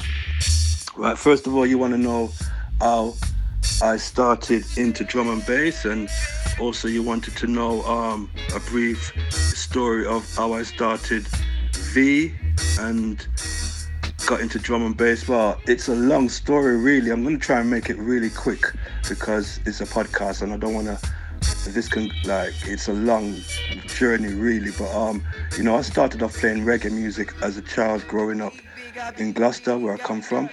Right, 0.95 1.17
first 1.17 1.45
of 1.45 1.53
all, 1.53 1.67
you 1.67 1.77
want 1.77 1.91
to 1.91 1.97
know 1.97 2.31
how 2.79 3.15
I 3.81 3.97
started 3.97 4.65
into 4.77 5.03
drum 5.03 5.29
and 5.29 5.45
bass, 5.45 5.85
and 5.85 6.09
also 6.59 6.87
you 6.87 7.03
wanted 7.03 7.35
to 7.37 7.47
know 7.47 7.83
um, 7.83 8.31
a 8.55 8.59
brief 8.61 9.11
story 9.29 10.05
of 10.05 10.33
how 10.35 10.53
I 10.53 10.63
started 10.63 11.27
V 11.93 12.33
and 12.79 13.27
got 14.25 14.39
into 14.39 14.59
drum 14.59 14.85
and 14.85 14.95
bass. 14.95 15.27
Well, 15.27 15.59
it's 15.67 15.89
a 15.89 15.95
long 15.95 16.29
story, 16.29 16.77
really. 16.77 17.11
I'm 17.11 17.23
going 17.23 17.37
to 17.37 17.45
try 17.45 17.59
and 17.59 17.69
make 17.69 17.89
it 17.89 17.97
really 17.97 18.29
quick 18.29 18.63
because 19.07 19.59
it's 19.65 19.81
a 19.81 19.85
podcast 19.85 20.41
and 20.41 20.53
I 20.53 20.57
don't 20.57 20.73
want 20.73 20.87
to. 20.87 20.99
This 21.73 21.87
can 21.89 22.11
like 22.25 22.53
it's 22.65 22.87
a 22.87 22.93
long 22.93 23.35
journey, 23.87 24.33
really. 24.33 24.71
But 24.71 24.93
um, 24.95 25.23
you 25.57 25.63
know, 25.63 25.75
I 25.75 25.81
started 25.81 26.21
off 26.23 26.37
playing 26.37 26.63
reggae 26.63 26.91
music 26.91 27.33
as 27.41 27.57
a 27.57 27.61
child 27.61 28.07
growing 28.07 28.41
up 28.41 28.53
in 29.17 29.33
Gloucester, 29.33 29.77
where 29.77 29.93
I 29.93 29.97
come 29.97 30.21
from, 30.21 30.49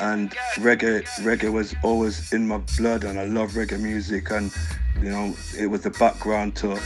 and 0.00 0.30
reggae 0.56 1.04
reggae 1.20 1.52
was 1.52 1.74
always 1.82 2.32
in 2.32 2.46
my 2.46 2.58
blood, 2.76 3.04
and 3.04 3.18
I 3.18 3.24
love 3.24 3.52
reggae 3.52 3.80
music, 3.80 4.30
and 4.30 4.52
you 5.00 5.10
know, 5.10 5.34
it 5.58 5.66
was 5.66 5.82
the 5.82 5.90
background 5.90 6.56
to 6.56 6.78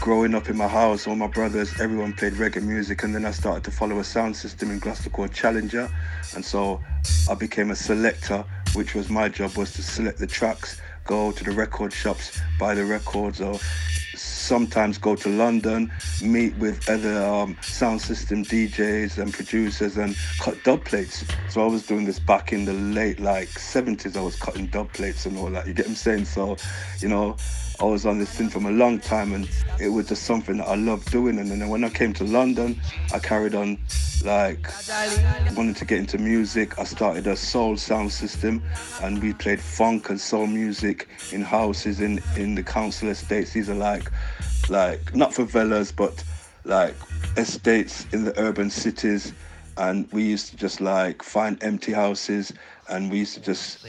growing 0.00 0.34
up 0.34 0.48
in 0.48 0.56
my 0.56 0.68
house, 0.68 1.06
all 1.06 1.16
my 1.16 1.26
brothers, 1.26 1.80
everyone 1.80 2.12
played 2.12 2.34
reggae 2.34 2.62
music, 2.62 3.02
and 3.02 3.14
then 3.14 3.24
I 3.24 3.30
started 3.30 3.64
to 3.64 3.70
follow 3.70 3.98
a 3.98 4.04
sound 4.04 4.36
system 4.36 4.70
in 4.70 4.78
Gloucester 4.78 5.10
called 5.10 5.32
Challenger, 5.32 5.88
and 6.34 6.44
so 6.44 6.80
I 7.28 7.34
became 7.34 7.70
a 7.70 7.76
selector, 7.76 8.44
which 8.74 8.94
was 8.94 9.08
my 9.08 9.28
job 9.28 9.56
was 9.56 9.72
to 9.74 9.82
select 9.82 10.18
the 10.18 10.26
tracks, 10.26 10.80
go 11.04 11.32
to 11.32 11.44
the 11.44 11.52
record 11.52 11.92
shops, 11.92 12.40
buy 12.58 12.74
the 12.74 12.84
records, 12.84 13.40
or 13.40 13.58
sometimes 14.14 14.98
go 14.98 15.16
to 15.16 15.28
London, 15.28 15.90
meet 16.22 16.56
with 16.56 16.88
other 16.88 17.22
um, 17.24 17.56
sound 17.62 18.00
system 18.00 18.44
DJs 18.44 19.18
and 19.18 19.32
producers 19.32 19.96
and 19.96 20.16
cut 20.38 20.62
dub 20.64 20.84
plates. 20.84 21.24
So 21.48 21.62
I 21.62 21.66
was 21.66 21.86
doing 21.86 22.04
this 22.04 22.18
back 22.18 22.52
in 22.52 22.64
the 22.64 22.72
late 22.72 23.20
like 23.20 23.48
70s. 23.48 24.16
I 24.16 24.20
was 24.20 24.36
cutting 24.36 24.66
dub 24.66 24.92
plates 24.92 25.26
and 25.26 25.36
all 25.38 25.50
that. 25.50 25.66
You 25.66 25.72
get 25.74 25.86
what 25.86 25.90
I'm 25.90 25.96
saying? 25.96 26.24
So, 26.26 26.56
you 27.00 27.08
know, 27.08 27.36
I 27.80 27.84
was 27.84 28.06
on 28.06 28.18
this 28.18 28.30
thing 28.30 28.48
from 28.48 28.66
a 28.66 28.70
long 28.70 29.00
time 29.00 29.32
and 29.32 29.48
it 29.80 29.88
was 29.88 30.08
just 30.08 30.22
something 30.22 30.58
that 30.58 30.68
I 30.68 30.76
loved 30.76 31.10
doing. 31.10 31.38
And 31.38 31.50
then 31.50 31.68
when 31.68 31.82
I 31.82 31.88
came 31.88 32.12
to 32.14 32.24
London, 32.24 32.80
I 33.12 33.18
carried 33.18 33.54
on 33.54 33.78
like 34.24 34.68
wanted 35.56 35.76
to 35.76 35.84
get 35.84 35.98
into 35.98 36.18
music. 36.18 36.78
I 36.78 36.84
started 36.84 37.26
a 37.26 37.36
soul 37.36 37.76
sound 37.76 38.12
system 38.12 38.62
and 39.02 39.20
we 39.20 39.32
played 39.32 39.60
funk 39.60 40.08
and 40.08 40.20
soul 40.20 40.46
music 40.46 41.08
in 41.32 41.42
houses 41.42 42.00
in, 42.00 42.22
in 42.36 42.54
the 42.54 42.62
council 42.62 43.08
estates. 43.08 43.52
These 43.52 43.68
are 43.68 43.74
like 43.74 44.10
like 44.70 45.14
not 45.14 45.32
favelas 45.32 45.94
but 45.94 46.22
like 46.64 46.94
estates 47.36 48.06
in 48.12 48.24
the 48.24 48.38
urban 48.38 48.70
cities 48.70 49.32
and 49.76 50.10
we 50.12 50.22
used 50.22 50.50
to 50.50 50.56
just 50.56 50.80
like 50.80 51.22
find 51.22 51.62
empty 51.62 51.92
houses 51.92 52.52
and 52.88 53.10
we 53.10 53.18
used 53.18 53.34
to 53.34 53.40
just 53.40 53.84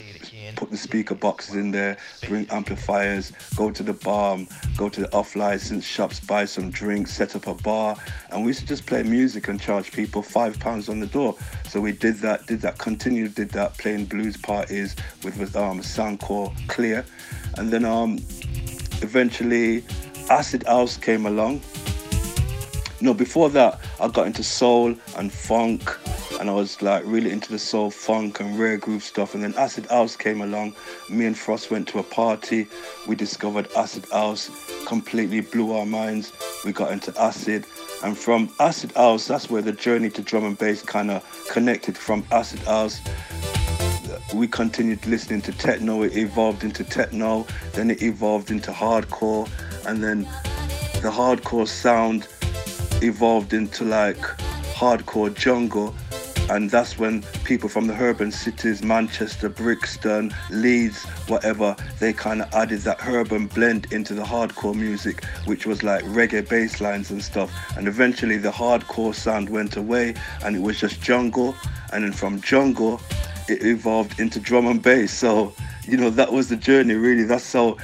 put 0.55 0.71
the 0.71 0.77
speaker 0.77 1.15
boxes 1.15 1.55
in 1.55 1.71
there, 1.71 1.97
bring 2.27 2.47
amplifiers, 2.49 3.31
go 3.55 3.71
to 3.71 3.83
the 3.83 3.93
bar, 3.93 4.37
go 4.77 4.89
to 4.89 5.01
the 5.01 5.13
off-license 5.13 5.85
shops, 5.85 6.19
buy 6.19 6.45
some 6.45 6.69
drinks, 6.71 7.11
set 7.13 7.35
up 7.35 7.47
a 7.47 7.53
bar, 7.53 7.97
and 8.31 8.43
we 8.43 8.49
used 8.49 8.61
to 8.61 8.65
just 8.65 8.85
play 8.85 9.03
music 9.03 9.47
and 9.47 9.59
charge 9.59 9.91
people 9.91 10.21
five 10.21 10.59
pounds 10.59 10.89
on 10.89 10.99
the 10.99 11.07
door. 11.07 11.35
So 11.69 11.81
we 11.81 11.91
did 11.91 12.17
that, 12.17 12.47
did 12.47 12.61
that, 12.61 12.77
continued, 12.77 13.35
did 13.35 13.49
that, 13.51 13.77
playing 13.77 14.05
blues 14.05 14.37
parties 14.37 14.95
with, 15.23 15.37
with 15.37 15.55
um, 15.55 15.79
Soundcore 15.79 16.53
Clear, 16.67 17.05
and 17.57 17.71
then 17.71 17.85
um, 17.85 18.19
eventually 19.01 19.83
Acid 20.29 20.63
House 20.63 20.97
came 20.97 21.25
along. 21.25 21.61
No, 23.01 23.13
before 23.13 23.49
that, 23.51 23.81
I 23.99 24.07
got 24.07 24.25
into 24.25 24.41
soul 24.43 24.95
and 25.17 25.31
funk, 25.31 25.83
and 26.39 26.49
I 26.49 26.53
was 26.53 26.81
like 26.81 27.03
really 27.05 27.31
into 27.31 27.51
the 27.51 27.59
soul, 27.59 27.91
funk, 27.91 28.39
and 28.39 28.59
rare 28.59 28.77
groove 28.77 29.03
stuff. 29.03 29.33
And 29.33 29.43
then 29.43 29.53
Acid 29.57 29.85
House 29.87 30.15
came 30.15 30.41
along. 30.41 30.75
Me 31.09 31.25
and 31.25 31.37
Frost 31.37 31.71
went 31.71 31.87
to 31.89 31.99
a 31.99 32.03
party. 32.03 32.67
We 33.07 33.15
discovered 33.15 33.67
Acid 33.75 34.05
House, 34.11 34.49
completely 34.85 35.41
blew 35.41 35.73
our 35.73 35.85
minds. 35.85 36.33
We 36.63 36.71
got 36.71 36.91
into 36.91 37.13
acid, 37.21 37.65
and 38.03 38.17
from 38.17 38.51
Acid 38.59 38.91
House, 38.93 39.27
that's 39.27 39.49
where 39.49 39.61
the 39.61 39.71
journey 39.71 40.09
to 40.11 40.21
drum 40.21 40.45
and 40.45 40.57
bass 40.57 40.81
kind 40.81 41.11
of 41.11 41.23
connected. 41.49 41.97
From 41.97 42.25
Acid 42.31 42.59
House, 42.59 43.01
we 44.33 44.47
continued 44.47 45.05
listening 45.05 45.41
to 45.43 45.51
techno. 45.51 46.03
It 46.03 46.15
evolved 46.17 46.63
into 46.63 46.83
techno, 46.83 47.45
then 47.73 47.91
it 47.91 48.01
evolved 48.01 48.51
into 48.51 48.71
hardcore, 48.71 49.49
and 49.85 50.03
then 50.03 50.21
the 51.01 51.11
hardcore 51.11 51.67
sound 51.67 52.27
evolved 53.01 53.53
into 53.53 53.83
like 53.83 54.17
hardcore 54.75 55.33
jungle 55.33 55.95
and 56.49 56.69
that's 56.69 56.97
when 56.97 57.21
people 57.43 57.69
from 57.69 57.87
the 57.87 57.93
urban 57.95 58.31
cities 58.31 58.83
manchester 58.83 59.49
brixton 59.49 60.33
leeds 60.49 61.03
whatever 61.27 61.75
they 61.99 62.13
kind 62.13 62.41
of 62.41 62.53
added 62.53 62.81
that 62.81 62.97
urban 63.07 63.47
blend 63.47 63.91
into 63.91 64.13
the 64.13 64.23
hardcore 64.23 64.75
music 64.75 65.23
which 65.45 65.65
was 65.65 65.83
like 65.83 66.03
reggae 66.05 66.47
bass 66.47 66.81
lines 66.81 67.11
and 67.11 67.23
stuff. 67.23 67.51
And 67.77 67.87
eventually 67.87 68.37
the 68.37 68.51
hardcore 68.51 69.13
sound 69.13 69.49
went 69.49 69.75
away 69.77 70.15
and 70.43 70.55
it 70.55 70.61
was 70.61 70.79
just 70.79 71.01
jungle. 71.01 71.55
And 71.93 72.03
then 72.03 72.13
from 72.13 72.41
jungle 72.41 73.01
it 73.47 73.63
evolved 73.63 74.19
into 74.19 74.39
drum 74.39 74.67
and 74.67 74.81
bass. 74.81 75.11
So 75.11 75.53
you 75.87 75.97
know 75.97 76.09
that 76.11 76.31
was 76.31 76.49
the 76.49 76.57
journey 76.57 76.95
really. 76.95 77.23
That's 77.23 77.51
how 77.51 77.77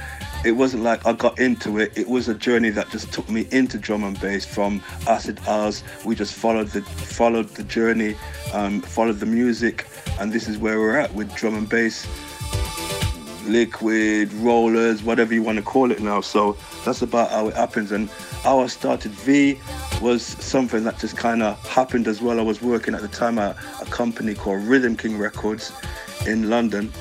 it 0.44 0.52
wasn't 0.52 0.82
like 0.82 1.06
I 1.06 1.12
got 1.12 1.38
into 1.38 1.78
it. 1.78 1.96
It 1.96 2.08
was 2.08 2.28
a 2.28 2.34
journey 2.34 2.70
that 2.70 2.90
just 2.90 3.12
took 3.12 3.28
me 3.28 3.46
into 3.52 3.78
drum 3.78 4.02
and 4.04 4.20
bass 4.20 4.44
from 4.44 4.82
acid 5.06 5.38
house. 5.38 5.84
We 6.04 6.14
just 6.14 6.34
followed 6.34 6.68
the 6.68 6.82
followed 6.82 7.48
the 7.50 7.62
journey, 7.64 8.16
um, 8.52 8.80
followed 8.80 9.20
the 9.20 9.26
music, 9.26 9.86
and 10.18 10.32
this 10.32 10.48
is 10.48 10.58
where 10.58 10.78
we're 10.78 10.96
at 10.96 11.14
with 11.14 11.32
drum 11.34 11.54
and 11.54 11.68
bass, 11.68 12.06
liquid 13.46 14.32
rollers, 14.34 15.02
whatever 15.02 15.32
you 15.32 15.42
want 15.42 15.58
to 15.58 15.64
call 15.64 15.92
it 15.92 16.00
now. 16.00 16.20
So 16.20 16.56
that's 16.84 17.02
about 17.02 17.30
how 17.30 17.48
it 17.48 17.54
happens. 17.54 17.92
And 17.92 18.08
how 18.42 18.60
I 18.60 18.66
started 18.66 19.12
V 19.12 19.60
was 20.00 20.24
something 20.24 20.82
that 20.84 20.98
just 20.98 21.16
kind 21.16 21.42
of 21.42 21.64
happened 21.68 22.08
as 22.08 22.20
well. 22.20 22.40
I 22.40 22.42
was 22.42 22.60
working 22.60 22.94
at 22.94 23.02
the 23.02 23.08
time 23.08 23.38
at 23.38 23.56
a 23.80 23.84
company 23.86 24.34
called 24.34 24.64
Rhythm 24.64 24.96
King 24.96 25.18
Records 25.18 25.72
in 26.26 26.50
London, 26.50 26.92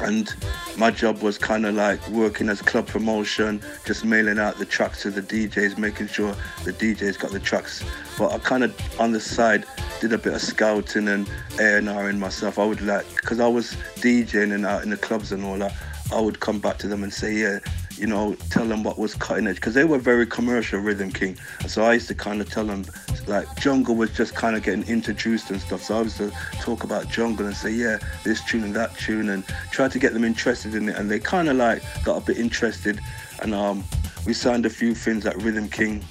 and 0.00 0.32
my 0.76 0.90
job 0.90 1.22
was 1.22 1.38
kind 1.38 1.66
of 1.66 1.74
like 1.74 2.06
working 2.08 2.48
as 2.48 2.60
club 2.62 2.86
promotion, 2.86 3.60
just 3.84 4.04
mailing 4.04 4.38
out 4.38 4.58
the 4.58 4.64
tracks 4.64 5.02
to 5.02 5.10
the 5.10 5.22
DJs, 5.22 5.78
making 5.78 6.08
sure 6.08 6.34
the 6.64 6.72
DJs 6.72 7.18
got 7.18 7.30
the 7.30 7.40
tracks. 7.40 7.84
But 8.18 8.32
I 8.32 8.38
kind 8.38 8.64
of 8.64 9.00
on 9.00 9.12
the 9.12 9.20
side 9.20 9.64
did 10.00 10.12
a 10.12 10.18
bit 10.18 10.34
of 10.34 10.42
scouting 10.42 11.08
and 11.08 11.28
A&R 11.58 12.10
in 12.10 12.18
myself. 12.18 12.58
I 12.58 12.64
would 12.64 12.80
like, 12.82 13.08
because 13.16 13.40
I 13.40 13.48
was 13.48 13.76
DJing 13.96 14.54
and 14.54 14.66
out 14.66 14.82
in 14.82 14.90
the 14.90 14.96
clubs 14.96 15.32
and 15.32 15.44
all 15.44 15.58
that, 15.58 15.74
I 16.12 16.20
would 16.20 16.40
come 16.40 16.60
back 16.60 16.78
to 16.78 16.88
them 16.88 17.02
and 17.02 17.12
say, 17.12 17.34
yeah, 17.34 17.58
you 17.98 18.06
know, 18.06 18.34
tell 18.50 18.66
them 18.66 18.82
what 18.82 18.98
was 18.98 19.14
cutting 19.14 19.46
edge, 19.46 19.56
because 19.56 19.74
they 19.74 19.84
were 19.84 19.98
very 19.98 20.26
commercial, 20.26 20.80
Rhythm 20.80 21.10
King. 21.10 21.36
So 21.66 21.84
I 21.84 21.94
used 21.94 22.08
to 22.08 22.14
kind 22.14 22.40
of 22.40 22.50
tell 22.50 22.64
them, 22.64 22.84
like, 23.26 23.46
jungle 23.56 23.94
was 23.94 24.10
just 24.10 24.34
kind 24.34 24.56
of 24.56 24.62
getting 24.62 24.84
introduced 24.84 25.50
and 25.50 25.60
stuff. 25.60 25.82
So 25.82 25.98
I 25.98 26.02
used 26.02 26.16
to 26.18 26.30
talk 26.60 26.84
about 26.84 27.08
jungle 27.08 27.46
and 27.46 27.56
say, 27.56 27.70
yeah, 27.72 27.98
this 28.24 28.42
tune 28.44 28.64
and 28.64 28.74
that 28.74 28.96
tune, 28.96 29.28
and 29.30 29.44
try 29.70 29.88
to 29.88 29.98
get 29.98 30.12
them 30.12 30.24
interested 30.24 30.74
in 30.74 30.88
it. 30.88 30.96
And 30.96 31.10
they 31.10 31.18
kind 31.18 31.48
of 31.48 31.56
like 31.56 31.82
got 32.04 32.22
a 32.22 32.24
bit 32.24 32.38
interested. 32.38 33.00
And 33.40 33.54
um, 33.54 33.84
we 34.26 34.32
signed 34.32 34.66
a 34.66 34.70
few 34.70 34.94
things 34.94 35.26
at 35.26 35.36
Rhythm 35.40 35.68
King. 35.68 36.04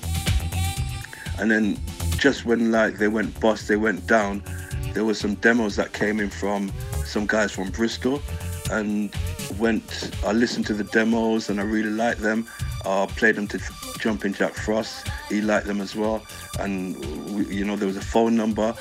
And 1.39 1.49
then 1.49 1.79
just 2.17 2.45
when 2.45 2.71
like 2.71 2.97
they 2.97 3.07
went 3.07 3.39
bust, 3.39 3.67
they 3.67 3.75
went 3.75 4.07
down, 4.07 4.43
there 4.93 5.03
was 5.03 5.19
some 5.19 5.35
demos 5.35 5.75
that 5.75 5.91
came 5.93 6.19
in 6.19 6.29
from 6.29 6.71
some 7.05 7.25
guys 7.25 7.51
from 7.51 7.69
Bristol 7.71 8.21
and 8.73 9.13
went 9.57 10.11
I 10.25 10.31
listened 10.31 10.65
to 10.67 10.73
the 10.73 10.83
demos 10.83 11.49
and 11.49 11.59
I 11.59 11.63
really 11.63 11.89
liked 11.89 12.21
them. 12.21 12.47
I 12.85 13.05
played 13.05 13.35
them 13.35 13.47
to 13.49 13.59
Jumping 13.99 14.33
Jack 14.33 14.53
Frost. 14.53 15.07
He 15.29 15.41
liked 15.41 15.67
them 15.67 15.79
as 15.79 15.95
well. 15.95 16.23
And 16.59 16.97
we, 17.33 17.55
you 17.55 17.65
know 17.65 17.75
there 17.75 17.87
was 17.87 17.97
a 17.97 18.01
phone 18.01 18.35
number. 18.35 18.73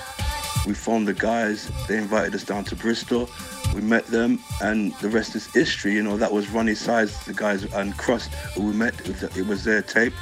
We 0.67 0.75
phoned 0.75 1.09
the 1.09 1.15
guys. 1.15 1.71
They 1.89 1.99
invited 1.99 2.35
us 2.35 2.45
down 2.45 2.65
to 2.65 2.77
Bristol. 2.77 3.29
We 3.75 3.81
met 3.81 4.07
them, 4.07 4.39
and 4.61 4.93
the 5.01 5.09
rest 5.09 5.35
is 5.35 5.47
history. 5.47 5.95
You 5.95 6.03
know 6.03 6.17
that 6.17 6.33
was 6.33 6.47
Roni 6.47 6.77
Size, 6.77 7.25
the 7.25 7.35
guys, 7.35 7.65
and 7.65 7.95
Krust 7.95 8.33
who 8.55 8.67
we 8.67 8.73
met. 8.73 8.95
It 9.37 9.47
was 9.47 9.65
their 9.65 9.83
tape. 9.83 10.15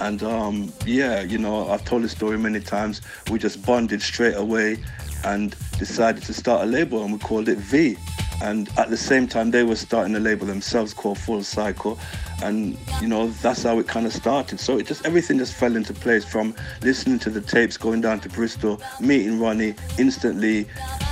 And 0.00 0.22
um, 0.22 0.72
yeah, 0.86 1.22
you 1.22 1.38
know, 1.38 1.68
I've 1.68 1.84
told 1.84 2.02
the 2.02 2.08
story 2.08 2.38
many 2.38 2.60
times. 2.60 3.02
We 3.30 3.38
just 3.38 3.64
bonded 3.64 4.00
straight 4.00 4.36
away 4.36 4.78
and 5.24 5.54
decided 5.78 6.22
to 6.24 6.34
start 6.34 6.62
a 6.62 6.66
label, 6.66 7.02
and 7.02 7.12
we 7.12 7.18
called 7.18 7.48
it 7.48 7.58
V. 7.58 7.96
And 8.40 8.70
at 8.78 8.88
the 8.88 8.96
same 8.96 9.26
time, 9.28 9.50
they 9.50 9.64
were 9.64 9.76
starting 9.76 10.14
a 10.16 10.20
label 10.20 10.46
themselves 10.46 10.94
called 10.94 11.18
Full 11.18 11.42
Cycle, 11.42 11.98
and 12.42 12.78
you 13.00 13.06
know 13.06 13.28
that's 13.28 13.64
how 13.64 13.78
it 13.78 13.86
kind 13.86 14.06
of 14.06 14.14
started. 14.14 14.58
So 14.58 14.78
it 14.78 14.86
just 14.86 15.04
everything 15.04 15.38
just 15.38 15.54
fell 15.54 15.76
into 15.76 15.92
place 15.92 16.24
from 16.24 16.54
listening 16.82 17.18
to 17.20 17.30
the 17.30 17.42
tapes, 17.42 17.76
going 17.76 18.00
down 18.00 18.20
to 18.20 18.28
Bristol, 18.30 18.80
meeting 18.98 19.38
Roni, 19.38 19.78
instantly 19.98 20.66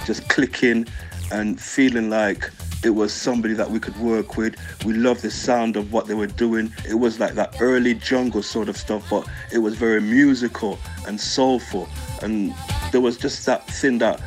just 0.07 0.29
clicking 0.29 0.87
and 1.31 1.61
feeling 1.61 2.09
like 2.09 2.51
it 2.85 2.91
was 2.91 3.13
somebody 3.13 3.55
that 3.55 3.71
we 3.71 3.81
could 3.81 3.97
work 3.99 4.37
with. 4.37 4.55
We 4.85 4.95
loved 4.95 5.23
the 5.23 5.31
sound 5.31 5.77
of 5.77 5.93
what 5.93 6.07
they 6.07 6.15
were 6.15 6.29
doing. 6.29 6.73
It 6.89 6.95
was 6.95 7.19
like 7.19 7.35
that 7.35 7.57
early 7.61 7.95
jungle 7.95 8.43
sort 8.43 8.69
of 8.69 8.77
stuff, 8.77 9.05
but 9.11 9.29
it 9.53 9.59
was 9.59 9.75
very 9.75 10.01
musical 10.01 10.79
and 11.07 11.21
soulful. 11.21 11.89
And 12.23 12.55
there 12.93 13.01
was 13.01 13.17
just 13.17 13.45
that 13.47 13.67
thing 13.67 13.99
that 13.99 14.21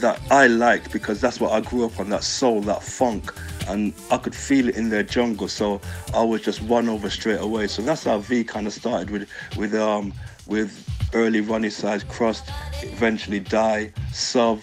that 0.00 0.20
I 0.30 0.46
liked 0.46 0.92
because 0.92 1.20
that's 1.20 1.40
what 1.40 1.52
I 1.52 1.60
grew 1.60 1.84
up 1.84 1.98
on, 2.00 2.08
that 2.10 2.24
soul, 2.24 2.60
that 2.62 2.82
funk. 2.82 3.32
And 3.68 3.92
I 4.10 4.16
could 4.16 4.34
feel 4.34 4.68
it 4.68 4.76
in 4.76 4.88
their 4.88 5.02
jungle, 5.02 5.48
so 5.48 5.80
I 6.14 6.22
was 6.22 6.42
just 6.42 6.62
won 6.62 6.88
over 6.88 7.10
straight 7.10 7.40
away. 7.40 7.66
So 7.66 7.82
that's 7.82 8.04
how 8.04 8.18
V 8.18 8.44
kind 8.44 8.66
of 8.66 8.72
started 8.72 9.10
with 9.10 9.28
with 9.56 9.74
um 9.74 10.14
with 10.46 10.88
early 11.14 11.42
Roni 11.42 11.70
Size 11.70 12.04
Krust, 12.04 12.50
eventually 12.82 13.40
Die, 13.40 13.92
Suv, 14.12 14.62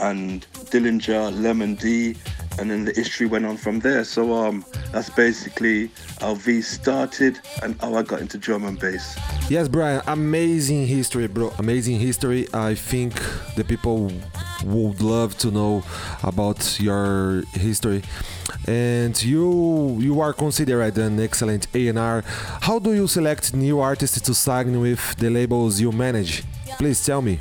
and 0.00 0.46
Dillinja, 0.70 1.36
Lemon 1.40 1.74
D, 1.74 2.16
and 2.58 2.70
then 2.70 2.84
the 2.84 2.92
history 2.92 3.26
went 3.26 3.44
on 3.44 3.56
from 3.56 3.80
there. 3.80 4.04
So 4.04 4.32
um, 4.34 4.64
that's 4.92 5.10
basically 5.10 5.90
how 6.20 6.34
V 6.34 6.60
started 6.62 7.40
and 7.62 7.80
how 7.80 7.94
I 7.94 8.02
got 8.02 8.20
into 8.20 8.38
drum 8.38 8.64
and 8.64 8.78
bass. 8.78 9.18
Yes, 9.48 9.68
Bryan, 9.68 10.02
amazing 10.06 10.86
history, 10.86 11.26
bro. 11.26 11.52
Amazing 11.58 11.98
history. 11.98 12.46
I 12.54 12.74
think 12.74 13.14
the 13.56 13.64
people 13.64 14.12
would 14.64 15.00
love 15.00 15.36
to 15.38 15.50
know 15.50 15.84
about 16.22 16.80
your 16.80 17.42
history. 17.52 18.02
And 18.66 19.20
you 19.22 19.98
you 20.00 20.20
are 20.20 20.32
considered 20.32 20.96
an 20.96 21.20
excellent 21.20 21.66
A&R. 21.74 22.24
How 22.62 22.78
do 22.78 22.94
you 22.94 23.06
select 23.06 23.54
new 23.54 23.80
artists 23.80 24.20
to 24.20 24.34
sign 24.34 24.80
with 24.80 25.16
the 25.16 25.28
labels 25.28 25.80
you 25.80 25.92
manage? 25.92 26.44
Please 26.78 27.04
tell 27.04 27.20
me 27.20 27.38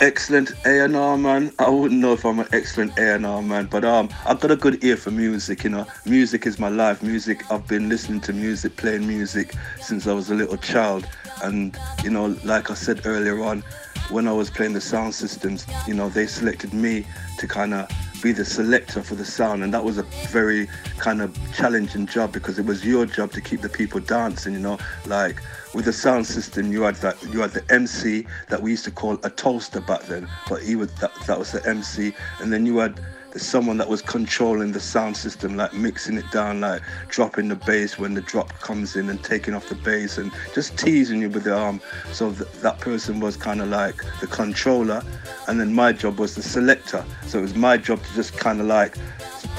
excellent 0.00 0.52
A&R 0.64 1.16
man. 1.16 1.52
I 1.58 1.68
wouldn't 1.68 2.00
know 2.00 2.12
if 2.12 2.24
I'm 2.24 2.38
an 2.38 2.48
excellent 2.52 2.98
A&R 2.98 3.42
man, 3.42 3.66
but 3.66 3.84
um, 3.84 4.08
I've 4.26 4.40
got 4.40 4.50
a 4.50 4.56
good 4.56 4.82
ear 4.84 4.96
for 4.96 5.10
music. 5.10 5.64
You 5.64 5.70
know, 5.70 5.86
music 6.06 6.46
is 6.46 6.58
my 6.58 6.68
life. 6.68 7.02
Music. 7.02 7.50
I've 7.50 7.66
been 7.66 7.88
listening 7.88 8.20
to 8.22 8.32
music, 8.32 8.76
playing 8.76 9.06
music 9.06 9.54
since 9.80 10.06
I 10.06 10.12
was 10.12 10.30
a 10.30 10.34
little 10.34 10.56
child, 10.56 11.06
and 11.42 11.76
you 12.02 12.10
know, 12.10 12.36
like 12.44 12.70
I 12.70 12.74
said 12.74 13.02
earlier 13.04 13.42
on, 13.42 13.62
when 14.10 14.28
I 14.28 14.32
was 14.32 14.50
playing 14.50 14.72
the 14.72 14.80
sound 14.80 15.14
systems, 15.14 15.66
you 15.86 15.94
know, 15.94 16.08
they 16.08 16.26
selected 16.26 16.72
me 16.72 17.06
to 17.38 17.46
kind 17.46 17.74
of 17.74 17.88
be 18.22 18.32
the 18.32 18.44
selector 18.44 19.02
for 19.02 19.16
the 19.16 19.24
sound 19.24 19.64
and 19.64 19.74
that 19.74 19.84
was 19.84 19.98
a 19.98 20.04
very 20.28 20.68
kind 20.98 21.20
of 21.20 21.36
challenging 21.52 22.06
job 22.06 22.32
because 22.32 22.56
it 22.58 22.64
was 22.64 22.84
your 22.86 23.04
job 23.04 23.32
to 23.32 23.40
keep 23.40 23.60
the 23.60 23.68
people 23.68 23.98
dancing 23.98 24.52
you 24.52 24.60
know? 24.60 24.78
Like 25.06 25.42
with 25.74 25.86
the 25.86 25.92
sound 25.92 26.24
system 26.26 26.72
you 26.72 26.82
had 26.82 26.94
that 26.96 27.20
you 27.32 27.40
had 27.40 27.50
the 27.50 27.64
MC 27.68 28.24
that 28.48 28.62
we 28.62 28.70
used 28.70 28.84
to 28.84 28.92
call 28.92 29.18
a 29.24 29.30
toaster 29.30 29.80
back 29.80 30.02
then 30.02 30.28
but 30.48 30.62
he 30.62 30.76
was 30.76 30.92
that, 30.94 31.12
that 31.26 31.36
was 31.36 31.50
the 31.50 31.68
MC 31.68 32.14
and 32.40 32.52
then 32.52 32.64
you 32.64 32.78
had 32.78 33.00
someone 33.40 33.78
that 33.78 33.88
was 33.88 34.02
controlling 34.02 34.72
the 34.72 34.80
sound 34.80 35.16
system, 35.16 35.56
like 35.56 35.72
mixing 35.72 36.16
it 36.16 36.30
down, 36.30 36.60
like 36.60 36.82
dropping 37.08 37.48
the 37.48 37.56
bass 37.56 37.98
when 37.98 38.14
the 38.14 38.20
drop 38.20 38.52
comes 38.60 38.96
in 38.96 39.08
and 39.08 39.22
taking 39.22 39.54
off 39.54 39.68
the 39.68 39.74
bass 39.74 40.18
and 40.18 40.32
just 40.54 40.76
teasing 40.76 41.22
you 41.22 41.30
with 41.30 41.44
the 41.44 41.56
arm. 41.56 41.80
So 42.12 42.32
th- 42.32 42.50
that 42.62 42.80
person 42.80 43.20
was 43.20 43.36
kind 43.36 43.60
of 43.60 43.68
like 43.68 44.02
the 44.20 44.26
controller, 44.26 45.02
and 45.48 45.60
then 45.60 45.72
my 45.72 45.92
job 45.92 46.18
was 46.18 46.34
the 46.34 46.42
selector. 46.42 47.04
So 47.26 47.38
it 47.38 47.42
was 47.42 47.54
my 47.54 47.76
job 47.76 48.02
to 48.02 48.14
just 48.14 48.36
kind 48.36 48.60
of 48.60 48.66
like 48.66 48.96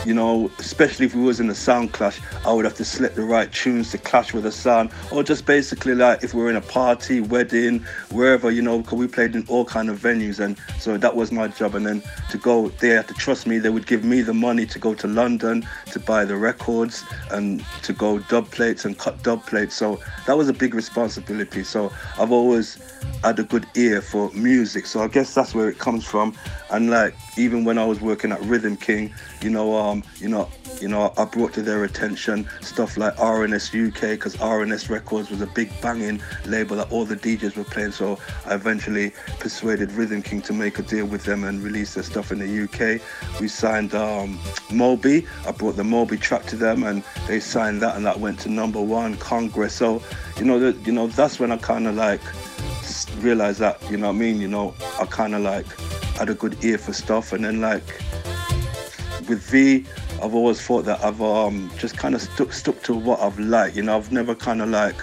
you 0.05 0.13
know, 0.13 0.51
especially 0.59 1.05
if 1.05 1.15
we 1.15 1.21
was 1.21 1.39
in 1.39 1.49
a 1.49 1.55
sound 1.55 1.93
clash, 1.93 2.19
I 2.45 2.51
would 2.51 2.65
have 2.65 2.75
to 2.75 2.85
select 2.85 3.15
the 3.15 3.23
right 3.23 3.51
tunes 3.51 3.91
to 3.91 3.97
clash 3.97 4.33
with 4.33 4.43
the 4.43 4.51
sound, 4.51 4.91
or 5.11 5.23
just 5.23 5.45
basically 5.45 5.95
like 5.95 6.23
if 6.23 6.33
we 6.33 6.41
are 6.43 6.49
in 6.49 6.55
a 6.55 6.61
party, 6.61 7.21
wedding, 7.21 7.79
wherever, 8.11 8.51
you 8.51 8.61
know, 8.61 8.79
because 8.79 8.97
we 8.97 9.07
played 9.07 9.35
in 9.35 9.45
all 9.47 9.65
kind 9.65 9.89
of 9.89 9.99
venues, 9.99 10.39
and 10.39 10.57
so 10.79 10.97
that 10.97 11.15
was 11.15 11.31
my 11.31 11.47
job. 11.47 11.75
And 11.75 11.85
then 11.85 12.03
to 12.29 12.37
go, 12.37 12.69
they 12.79 12.89
had 12.89 13.07
to 13.07 13.13
trust 13.13 13.47
me. 13.47 13.59
They 13.59 13.69
would 13.69 13.87
give 13.87 14.03
me 14.03 14.21
the 14.21 14.33
money 14.33 14.65
to 14.65 14.79
go 14.79 14.93
to 14.95 15.07
London 15.07 15.65
to 15.91 15.99
buy 15.99 16.25
the 16.25 16.35
records 16.35 17.05
and 17.31 17.63
to 17.83 17.93
go 17.93 18.19
dub 18.19 18.51
plates 18.51 18.85
and 18.85 18.97
cut 18.97 19.23
dub 19.23 19.45
plates. 19.45 19.75
So 19.75 19.99
that 20.25 20.37
was 20.37 20.49
a 20.49 20.53
big 20.53 20.73
responsibility. 20.73 21.63
So 21.63 21.91
I've 22.19 22.31
always 22.31 22.77
had 23.23 23.39
a 23.39 23.43
good 23.43 23.65
ear 23.75 24.01
for 24.01 24.29
music. 24.31 24.85
So 24.85 25.01
I 25.01 25.07
guess 25.07 25.33
that's 25.33 25.55
where 25.55 25.69
it 25.69 25.79
comes 25.79 26.05
from. 26.05 26.35
And 26.71 26.89
like 26.89 27.15
even 27.37 27.63
when 27.63 27.77
I 27.77 27.85
was 27.85 28.01
working 28.01 28.31
at 28.31 28.41
Rhythm 28.41 28.75
King, 28.75 29.13
you 29.41 29.49
know, 29.49 29.75
um, 29.75 30.03
you 30.17 30.27
know, 30.27 30.49
you 30.81 30.87
know, 30.87 31.13
I 31.17 31.25
brought 31.25 31.53
to 31.53 31.61
their 31.61 31.83
attention 31.83 32.47
stuff 32.61 32.97
like 32.97 33.17
R&S 33.19 33.73
UK 33.73 34.01
because 34.01 34.39
R&S 34.41 34.89
Records 34.89 35.29
was 35.29 35.41
a 35.41 35.47
big 35.47 35.69
banging 35.81 36.21
label 36.45 36.75
that 36.77 36.91
all 36.91 37.05
the 37.05 37.15
DJs 37.15 37.55
were 37.55 37.63
playing. 37.63 37.91
So 37.91 38.19
I 38.45 38.55
eventually 38.55 39.13
persuaded 39.39 39.91
Rhythm 39.91 40.21
King 40.21 40.41
to 40.41 40.53
make 40.53 40.79
a 40.79 40.83
deal 40.83 41.05
with 41.05 41.23
them 41.23 41.43
and 41.43 41.63
release 41.63 41.93
their 41.93 42.03
stuff 42.03 42.31
in 42.31 42.39
the 42.39 42.63
UK. 42.63 43.01
We 43.39 43.47
signed 43.47 43.93
um, 43.95 44.39
Moby. 44.71 45.25
I 45.47 45.51
brought 45.51 45.75
the 45.75 45.83
Moby 45.83 46.17
track 46.17 46.45
to 46.47 46.55
them 46.55 46.83
and 46.83 47.03
they 47.27 47.39
signed 47.39 47.81
that 47.81 47.95
and 47.95 48.05
that 48.05 48.19
went 48.19 48.39
to 48.41 48.49
number 48.49 48.81
one 48.81 49.15
Congress. 49.17 49.73
So 49.73 50.01
you 50.37 50.45
know, 50.45 50.59
the, 50.59 50.77
you 50.85 50.91
know, 50.91 51.07
that's 51.07 51.39
when 51.39 51.51
I 51.51 51.57
kind 51.57 51.87
of 51.87 51.95
like 51.95 52.21
realized 53.19 53.59
that 53.59 53.81
you 53.89 53.97
know 53.97 54.07
what 54.07 54.15
I 54.15 54.19
mean. 54.19 54.41
You 54.41 54.47
know, 54.47 54.73
I 54.99 55.05
kind 55.05 55.35
of 55.35 55.41
like 55.41 55.65
had 56.17 56.29
a 56.29 56.33
good 56.33 56.63
ear 56.63 56.77
for 56.77 56.93
stuff, 56.93 57.33
and 57.33 57.43
then 57.43 57.61
like 57.61 57.85
with 59.27 59.41
V, 59.49 59.85
I've 60.21 60.35
always 60.35 60.61
thought 60.61 60.85
that 60.85 61.03
I've 61.03 61.21
um 61.21 61.71
just 61.77 61.97
kind 61.97 62.15
of 62.15 62.21
stuck 62.21 62.53
stuck 62.53 62.81
to 62.83 62.93
what 62.93 63.19
I've 63.19 63.39
liked. 63.39 63.75
You 63.75 63.83
know, 63.83 63.97
I've 63.97 64.11
never 64.11 64.35
kind 64.35 64.61
of 64.61 64.69
like 64.69 64.95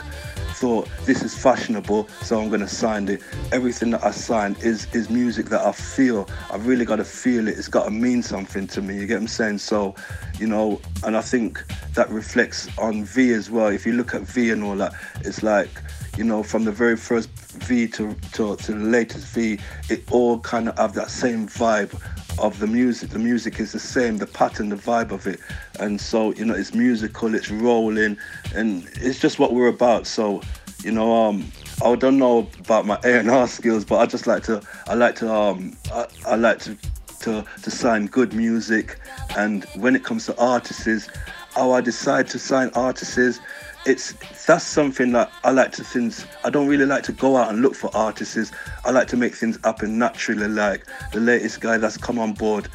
thought 0.60 0.88
this 1.06 1.22
is 1.22 1.34
fashionable, 1.34 2.06
so 2.22 2.38
I'm 2.38 2.50
gonna 2.50 2.68
sign 2.68 3.08
it. 3.08 3.22
Everything 3.50 3.90
that 3.92 4.04
I 4.04 4.10
sign 4.10 4.56
is 4.60 4.86
is 4.94 5.08
music 5.08 5.46
that 5.46 5.64
I 5.64 5.72
feel. 5.72 6.28
I've 6.50 6.66
really 6.66 6.84
got 6.84 6.96
to 6.96 7.04
feel 7.04 7.48
it. 7.48 7.56
It's 7.56 7.68
got 7.68 7.84
to 7.84 7.90
mean 7.90 8.22
something 8.22 8.66
to 8.68 8.82
me. 8.82 8.96
You 8.96 9.06
get 9.06 9.14
what 9.14 9.22
I'm 9.22 9.28
saying? 9.28 9.58
So, 9.58 9.94
you 10.38 10.46
know, 10.46 10.80
and 11.02 11.16
I 11.16 11.22
think 11.22 11.64
that 11.94 12.10
reflects 12.10 12.68
on 12.78 13.04
V 13.04 13.32
as 13.32 13.50
well. 13.50 13.68
If 13.68 13.86
you 13.86 13.94
look 13.94 14.14
at 14.14 14.22
V 14.22 14.50
and 14.50 14.62
all 14.62 14.76
that, 14.76 14.92
it's 15.24 15.42
like 15.42 15.70
you 16.16 16.24
know, 16.24 16.42
from 16.42 16.64
the 16.64 16.72
very 16.72 16.96
first 16.96 17.30
V 17.30 17.86
to, 17.88 18.14
to, 18.32 18.56
to 18.56 18.72
the 18.72 18.78
latest 18.78 19.26
V, 19.28 19.58
it 19.88 20.10
all 20.10 20.38
kind 20.40 20.68
of 20.68 20.78
have 20.78 20.94
that 20.94 21.10
same 21.10 21.46
vibe 21.46 21.92
of 22.38 22.58
the 22.58 22.66
music. 22.66 23.10
The 23.10 23.18
music 23.18 23.60
is 23.60 23.72
the 23.72 23.78
same, 23.78 24.18
the 24.18 24.26
pattern, 24.26 24.68
the 24.68 24.76
vibe 24.76 25.10
of 25.10 25.26
it. 25.26 25.40
And 25.78 26.00
so, 26.00 26.32
you 26.34 26.44
know, 26.44 26.54
it's 26.54 26.74
musical, 26.74 27.34
it's 27.34 27.50
rolling, 27.50 28.16
and 28.54 28.88
it's 28.96 29.20
just 29.20 29.38
what 29.38 29.52
we're 29.52 29.68
about. 29.68 30.06
So, 30.06 30.42
you 30.82 30.92
know, 30.92 31.24
um, 31.24 31.50
I 31.84 31.94
don't 31.94 32.18
know 32.18 32.48
about 32.58 32.86
my 32.86 32.98
A&R 33.04 33.46
skills, 33.48 33.84
but 33.84 33.98
I 33.98 34.06
just 34.06 34.26
like 34.26 34.42
to, 34.44 34.62
I 34.86 34.94
like 34.94 35.16
to, 35.16 35.32
um, 35.32 35.76
I, 35.92 36.06
I 36.26 36.34
like 36.36 36.58
to 36.60 36.76
to, 37.20 37.44
to 37.62 37.70
sign 37.70 38.06
good 38.06 38.32
music. 38.32 38.98
And 39.36 39.64
when 39.76 39.94
it 39.94 40.04
comes 40.04 40.26
to 40.26 40.38
artists, 40.38 41.08
how 41.54 41.72
I 41.72 41.80
decide 41.80 42.28
to 42.28 42.38
sign 42.38 42.70
artists 42.74 43.18
is 43.18 43.40
it's 43.86 44.12
that's 44.46 44.64
something 44.64 45.12
that 45.12 45.32
I 45.44 45.50
like 45.50 45.72
to 45.72 45.84
things 45.84 46.26
I 46.44 46.50
don't 46.50 46.66
really 46.66 46.86
like 46.86 47.02
to 47.04 47.12
go 47.12 47.36
out 47.36 47.48
and 47.50 47.62
look 47.62 47.74
for 47.74 47.94
artists. 47.96 48.52
I 48.84 48.90
like 48.90 49.08
to 49.08 49.16
make 49.16 49.34
things 49.34 49.58
happen 49.64 49.98
naturally 49.98 50.48
like 50.48 50.86
the 51.12 51.20
latest 51.20 51.60
guy 51.60 51.78
that's 51.78 51.96
come 51.96 52.18
on 52.18 52.32
board 52.32 52.68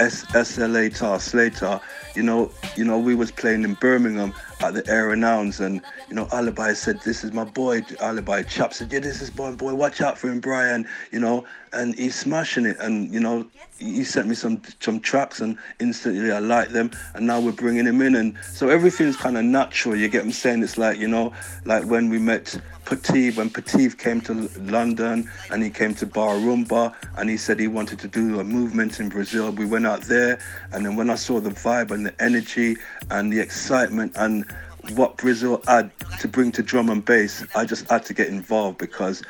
S 0.00 0.24
SLA 0.26 0.96
Tar 0.96 1.18
Slater, 1.18 1.80
you 2.14 2.22
know, 2.22 2.50
you 2.76 2.84
know, 2.84 2.98
we 2.98 3.14
was 3.14 3.30
playing 3.30 3.64
in 3.64 3.74
Birmingham 3.74 4.32
at 4.60 4.74
the 4.74 4.86
Air 4.88 5.08
Renounds 5.08 5.60
and 5.60 5.80
you 6.08 6.14
know, 6.14 6.28
Alibi 6.32 6.72
said, 6.72 7.00
This 7.02 7.24
is 7.24 7.32
my 7.32 7.44
boy, 7.44 7.82
Alibi. 8.00 8.42
Chap 8.42 8.74
said, 8.74 8.92
Yeah, 8.92 9.00
this 9.00 9.22
is 9.22 9.34
my 9.36 9.50
boy, 9.52 9.74
watch 9.74 10.00
out 10.00 10.18
for 10.18 10.28
him, 10.28 10.40
Bryan, 10.40 10.86
you 11.12 11.20
know, 11.20 11.44
and 11.72 11.94
he's 11.94 12.14
smashing 12.14 12.66
it. 12.66 12.76
And, 12.80 13.12
you 13.12 13.20
know, 13.20 13.46
he 13.78 14.02
sent 14.04 14.26
me 14.26 14.34
some 14.34 14.60
some 14.80 15.00
tracks 15.00 15.40
and 15.40 15.56
instantly 15.78 16.32
I 16.32 16.40
like 16.40 16.70
them 16.70 16.90
and 17.14 17.26
now 17.26 17.40
we're 17.40 17.52
bringing 17.52 17.86
him 17.86 18.02
in 18.02 18.16
and 18.16 18.36
so 18.42 18.68
everything's 18.68 19.16
kind 19.16 19.38
of 19.38 19.44
natural, 19.44 19.94
you 19.94 20.08
get 20.08 20.22
what 20.22 20.26
I'm 20.26 20.32
saying? 20.32 20.62
It's 20.62 20.78
like, 20.78 20.98
you 20.98 21.08
know, 21.08 21.32
like 21.64 21.84
when 21.84 22.08
we 22.08 22.18
met 22.18 22.58
Patife, 22.84 23.36
when 23.36 23.50
Patife 23.50 23.96
came 23.98 24.20
to 24.22 24.48
London 24.58 25.30
and 25.50 25.62
he 25.62 25.70
came 25.70 25.94
to 25.96 26.06
Bar 26.06 26.36
Rumba 26.36 26.94
and 27.16 27.30
he 27.30 27.36
said 27.36 27.60
he 27.60 27.68
wanted 27.68 27.98
to 28.00 28.08
do 28.08 28.40
a 28.40 28.44
movement 28.44 28.98
in 28.98 29.10
Brazil, 29.10 29.52
we 29.52 29.66
went 29.66 29.86
out 29.86 30.02
there 30.02 30.40
and 30.72 30.84
then 30.84 30.96
when 30.96 31.10
I 31.10 31.14
saw 31.14 31.38
the 31.38 31.50
vibe 31.50 31.90
and 31.90 32.06
the 32.06 32.22
energy 32.22 32.76
and 33.10 33.32
the 33.32 33.38
excitement 33.38 34.12
and 34.16 34.44
what 34.94 35.16
Brazil 35.16 35.62
had 35.66 35.90
to 36.20 36.28
bring 36.28 36.52
to 36.52 36.62
drum 36.62 36.88
and 36.88 37.04
bass, 37.04 37.44
I 37.54 37.64
just 37.64 37.88
had 37.90 38.04
to 38.06 38.14
get 38.14 38.28
involved 38.28 38.78
because, 38.78 39.22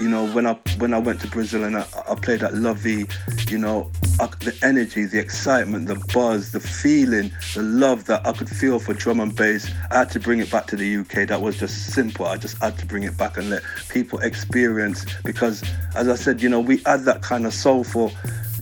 you 0.00 0.08
know, 0.08 0.26
when 0.28 0.46
I 0.46 0.54
when 0.78 0.92
I 0.92 0.98
went 0.98 1.20
to 1.20 1.28
Brazil 1.28 1.64
and 1.64 1.76
I, 1.76 1.86
I 2.08 2.14
played 2.14 2.42
at 2.42 2.54
Lovey, 2.54 3.06
you 3.48 3.58
know, 3.58 3.90
I, 4.20 4.26
the 4.40 4.56
energy, 4.62 5.04
the 5.04 5.18
excitement, 5.18 5.86
the 5.86 5.94
buzz, 6.12 6.52
the 6.52 6.60
feeling, 6.60 7.30
the 7.54 7.62
love 7.62 8.06
that 8.06 8.26
I 8.26 8.32
could 8.32 8.48
feel 8.48 8.78
for 8.78 8.94
drum 8.94 9.20
and 9.20 9.34
bass, 9.34 9.70
I 9.90 9.98
had 9.98 10.10
to 10.10 10.20
bring 10.20 10.40
it 10.40 10.50
back 10.50 10.66
to 10.68 10.76
the 10.76 10.96
UK. 10.96 11.28
That 11.28 11.40
was 11.40 11.58
just 11.58 11.92
simple. 11.92 12.26
I 12.26 12.36
just 12.36 12.58
had 12.58 12.78
to 12.78 12.86
bring 12.86 13.04
it 13.04 13.16
back 13.16 13.36
and 13.36 13.50
let 13.50 13.62
people 13.88 14.18
experience 14.20 15.06
because, 15.24 15.62
as 15.94 16.08
I 16.08 16.16
said, 16.16 16.42
you 16.42 16.48
know, 16.48 16.60
we 16.60 16.78
had 16.78 17.04
that 17.04 17.22
kind 17.22 17.46
of 17.46 17.54
soulful 17.54 18.12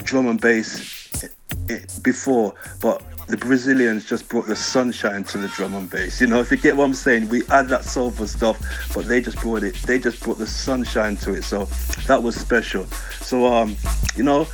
drum 0.03 0.28
and 0.28 0.40
bass 0.40 1.24
eh, 1.24 1.28
eh, 1.70 1.78
before, 2.03 2.55
but 2.80 3.03
the 3.26 3.36
Brazilians 3.36 4.04
just 4.04 4.28
brought 4.28 4.46
the 4.46 4.56
sunshine 4.56 5.24
to 5.24 5.38
the 5.38 5.48
drum 5.48 5.74
and 5.74 5.88
bass. 5.88 6.20
You 6.20 6.26
know, 6.26 6.40
if 6.40 6.50
you 6.50 6.56
get 6.56 6.76
what 6.76 6.84
I'm 6.84 6.94
saying, 6.94 7.28
we 7.28 7.46
add 7.48 7.68
that 7.68 7.84
soulful 7.84 8.26
stuff, 8.26 8.60
but 8.94 9.06
they 9.06 9.20
just 9.20 9.38
brought 9.38 9.62
it. 9.62 9.74
They 9.82 9.98
just 9.98 10.22
brought 10.22 10.38
the 10.38 10.46
sunshine 10.46 11.16
to 11.18 11.34
it. 11.34 11.44
So 11.44 11.64
that 12.06 12.22
was 12.22 12.36
special. 12.36 12.86
So 13.20 13.46
um, 13.46 13.76
you 14.16 14.24
know, 14.24 14.46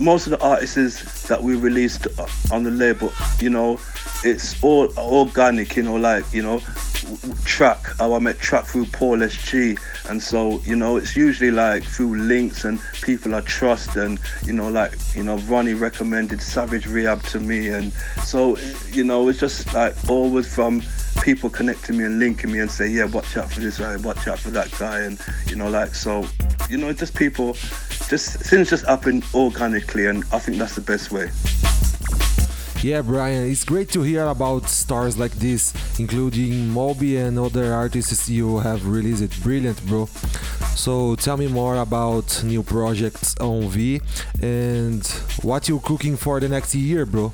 most 0.00 0.26
of 0.26 0.30
the 0.32 0.40
artists 0.40 1.28
that 1.28 1.42
we 1.42 1.56
released 1.56 2.06
on 2.50 2.64
the 2.64 2.70
label, 2.70 3.12
you 3.38 3.50
know, 3.50 3.78
it's 4.24 4.62
all 4.62 4.92
organic. 4.98 5.76
You 5.76 5.84
know, 5.84 5.96
like 5.96 6.24
you 6.32 6.42
know, 6.42 6.60
track. 7.44 7.78
How 7.98 8.14
I 8.14 8.18
met 8.18 8.38
track 8.38 8.64
through 8.64 8.86
Paul 8.86 9.18
SG, 9.18 9.78
and 10.08 10.22
so 10.22 10.60
you 10.64 10.76
know, 10.76 10.96
it's 10.96 11.16
usually 11.16 11.50
like 11.50 11.84
through 11.84 12.16
links 12.16 12.64
and 12.64 12.80
people 13.02 13.34
I 13.34 13.40
trust, 13.42 13.96
and 13.96 14.18
you 14.44 14.52
know, 14.52 14.68
like 14.68 14.92
you 15.14 15.22
know, 15.22 15.38
Roni 15.38 15.78
recommended 15.78 16.40
Savage 16.40 16.86
Rehab 16.86 17.22
to 17.24 17.40
me, 17.40 17.68
and 17.68 17.92
so 18.24 18.56
you 18.90 19.04
know, 19.04 19.28
it's 19.28 19.40
just 19.40 19.72
like 19.74 19.94
always 20.08 20.52
from 20.52 20.82
people 21.22 21.50
connecting 21.50 21.98
me 21.98 22.04
and 22.04 22.18
linking 22.18 22.50
me 22.52 22.60
and 22.60 22.70
say, 22.70 22.88
yeah, 22.88 23.04
watch 23.04 23.36
out 23.36 23.50
for 23.50 23.60
this 23.60 23.78
guy, 23.78 23.96
watch 23.98 24.26
out 24.26 24.38
for 24.38 24.50
that 24.50 24.70
guy, 24.78 25.00
and 25.00 25.20
you 25.46 25.56
know, 25.56 25.68
like 25.68 25.94
so, 25.94 26.24
you 26.68 26.78
know, 26.78 26.92
just 26.92 27.14
people, 27.14 27.54
just 28.08 28.38
things 28.38 28.70
just 28.70 28.86
happen 28.86 29.22
organically, 29.34 30.06
and 30.06 30.24
I 30.32 30.38
think 30.38 30.58
that's 30.58 30.74
the 30.74 30.80
best 30.80 31.12
way. 31.12 31.30
Yeah, 32.82 33.02
Bryan, 33.02 33.50
it's 33.50 33.62
great 33.64 33.90
to 33.90 34.00
hear 34.00 34.24
about 34.26 34.66
stars 34.70 35.18
like 35.18 35.32
this, 35.32 35.74
including 35.98 36.70
Moby 36.70 37.18
and 37.18 37.38
other 37.38 37.74
artists 37.74 38.26
you 38.26 38.56
have 38.60 38.86
released. 38.86 39.42
Brilliant, 39.42 39.84
bro. 39.86 40.06
So 40.76 41.14
tell 41.16 41.36
me 41.36 41.46
more 41.46 41.76
about 41.76 42.42
new 42.42 42.62
projects 42.62 43.36
on 43.36 43.68
V 43.68 44.00
and 44.40 45.06
what 45.42 45.68
you're 45.68 45.80
cooking 45.80 46.16
for 46.16 46.40
the 46.40 46.48
next 46.48 46.74
year, 46.74 47.04
bro. 47.04 47.32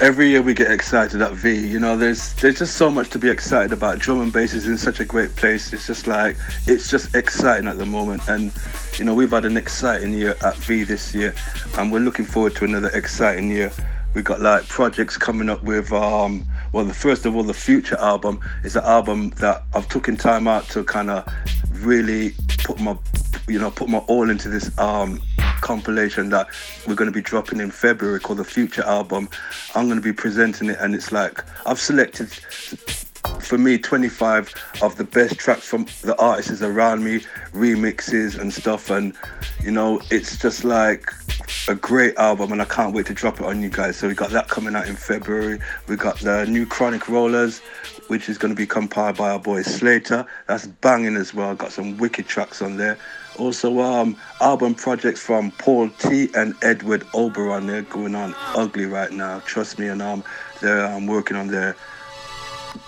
Every 0.00 0.30
year 0.30 0.40
we 0.40 0.54
get 0.54 0.70
excited 0.70 1.20
at 1.20 1.32
V. 1.32 1.54
You 1.54 1.78
know, 1.78 1.94
there's 1.94 2.32
there's 2.34 2.58
just 2.58 2.76
so 2.76 2.90
much 2.90 3.10
to 3.10 3.18
be 3.18 3.28
excited 3.28 3.70
about. 3.70 3.98
Drum 3.98 4.22
and 4.22 4.32
bass 4.32 4.54
is 4.54 4.66
in 4.66 4.78
such 4.78 4.98
a 4.98 5.04
great 5.04 5.36
place. 5.36 5.74
It's 5.74 5.86
just 5.86 6.06
like 6.06 6.38
it's 6.66 6.90
just 6.90 7.14
exciting 7.14 7.68
at 7.68 7.76
the 7.76 7.84
moment, 7.84 8.26
and 8.26 8.50
you 8.98 9.04
know 9.04 9.12
we've 9.12 9.30
had 9.30 9.44
an 9.44 9.58
exciting 9.58 10.14
year 10.14 10.36
at 10.42 10.56
V 10.56 10.84
this 10.84 11.14
year, 11.14 11.34
and 11.76 11.92
we're 11.92 11.98
looking 11.98 12.24
forward 12.24 12.56
to 12.56 12.64
another 12.64 12.88
exciting 12.94 13.50
year. 13.50 13.70
We've 14.14 14.24
got 14.24 14.40
like 14.40 14.66
projects 14.68 15.18
coming 15.18 15.50
up 15.50 15.62
with 15.64 15.92
um 15.92 16.46
well 16.72 16.86
the 16.86 16.94
first 16.94 17.26
of 17.26 17.36
all 17.36 17.42
the 17.42 17.52
future 17.52 17.98
album 17.98 18.40
is 18.64 18.76
an 18.76 18.84
album 18.84 19.30
that 19.36 19.64
I've 19.74 19.88
taken 19.88 20.16
time 20.16 20.48
out 20.48 20.64
to 20.70 20.82
kind 20.82 21.10
of 21.10 21.30
really 21.72 22.32
put 22.64 22.80
my 22.80 22.96
you 23.46 23.58
know 23.58 23.70
put 23.70 23.90
my 23.90 23.98
all 23.98 24.30
into 24.30 24.48
this 24.48 24.76
um 24.78 25.20
compilation 25.60 26.30
that 26.30 26.48
we're 26.86 26.94
going 26.94 27.10
to 27.10 27.14
be 27.14 27.22
dropping 27.22 27.60
in 27.60 27.70
February 27.70 28.20
called 28.20 28.38
the 28.38 28.44
Future 28.44 28.82
Album. 28.82 29.28
I'm 29.74 29.86
going 29.86 29.98
to 29.98 30.04
be 30.04 30.12
presenting 30.12 30.70
it, 30.70 30.78
and 30.80 30.94
it's 30.94 31.12
like 31.12 31.44
I've 31.66 31.80
selected 31.80 32.32
for 33.40 33.58
me 33.58 33.78
25 33.78 34.54
of 34.82 34.96
the 34.96 35.04
best 35.04 35.38
tracks 35.38 35.66
from 35.66 35.86
the 36.02 36.16
artists 36.18 36.62
around 36.62 37.04
me, 37.04 37.20
remixes 37.52 38.38
and 38.38 38.52
stuff, 38.52 38.90
and 38.90 39.14
you 39.62 39.70
know, 39.70 40.00
it's 40.10 40.36
just 40.38 40.64
like 40.64 41.10
a 41.68 41.74
great 41.74 42.16
album, 42.16 42.52
and 42.52 42.62
I 42.62 42.64
can't 42.64 42.94
wait 42.94 43.06
to 43.06 43.14
drop 43.14 43.40
it 43.40 43.46
on 43.46 43.62
you 43.62 43.68
guys. 43.68 43.96
So 43.96 44.08
we 44.08 44.14
got 44.14 44.30
that 44.30 44.48
coming 44.48 44.74
out 44.74 44.88
in 44.88 44.96
February. 44.96 45.58
We 45.86 45.96
got 45.96 46.18
the 46.18 46.46
new 46.46 46.66
Chronic 46.66 47.08
Rollers, 47.08 47.60
which 48.10 48.28
is 48.28 48.36
going 48.36 48.52
to 48.52 48.56
be 48.56 48.66
compiled 48.66 49.16
by 49.16 49.30
our 49.30 49.38
boy 49.38 49.62
Slater. 49.62 50.26
That's 50.48 50.66
banging 50.66 51.14
as 51.14 51.32
well. 51.32 51.54
Got 51.54 51.70
some 51.70 51.96
wicked 51.96 52.26
tracks 52.26 52.60
on 52.60 52.76
there. 52.76 52.98
Also, 53.38 53.78
um, 53.78 54.16
album 54.40 54.74
projects 54.74 55.20
from 55.20 55.52
Paul 55.52 55.90
T 55.90 56.28
and 56.34 56.56
Edward 56.60 57.06
Oberon. 57.14 57.68
They're 57.68 57.82
going 57.82 58.16
on 58.16 58.34
ugly 58.56 58.86
right 58.86 59.12
now. 59.12 59.38
Trust 59.46 59.78
me, 59.78 59.86
and 59.86 60.02
um, 60.02 60.24
they're 60.60 60.86
um, 60.86 61.06
working 61.06 61.36
on 61.36 61.46
their 61.46 61.76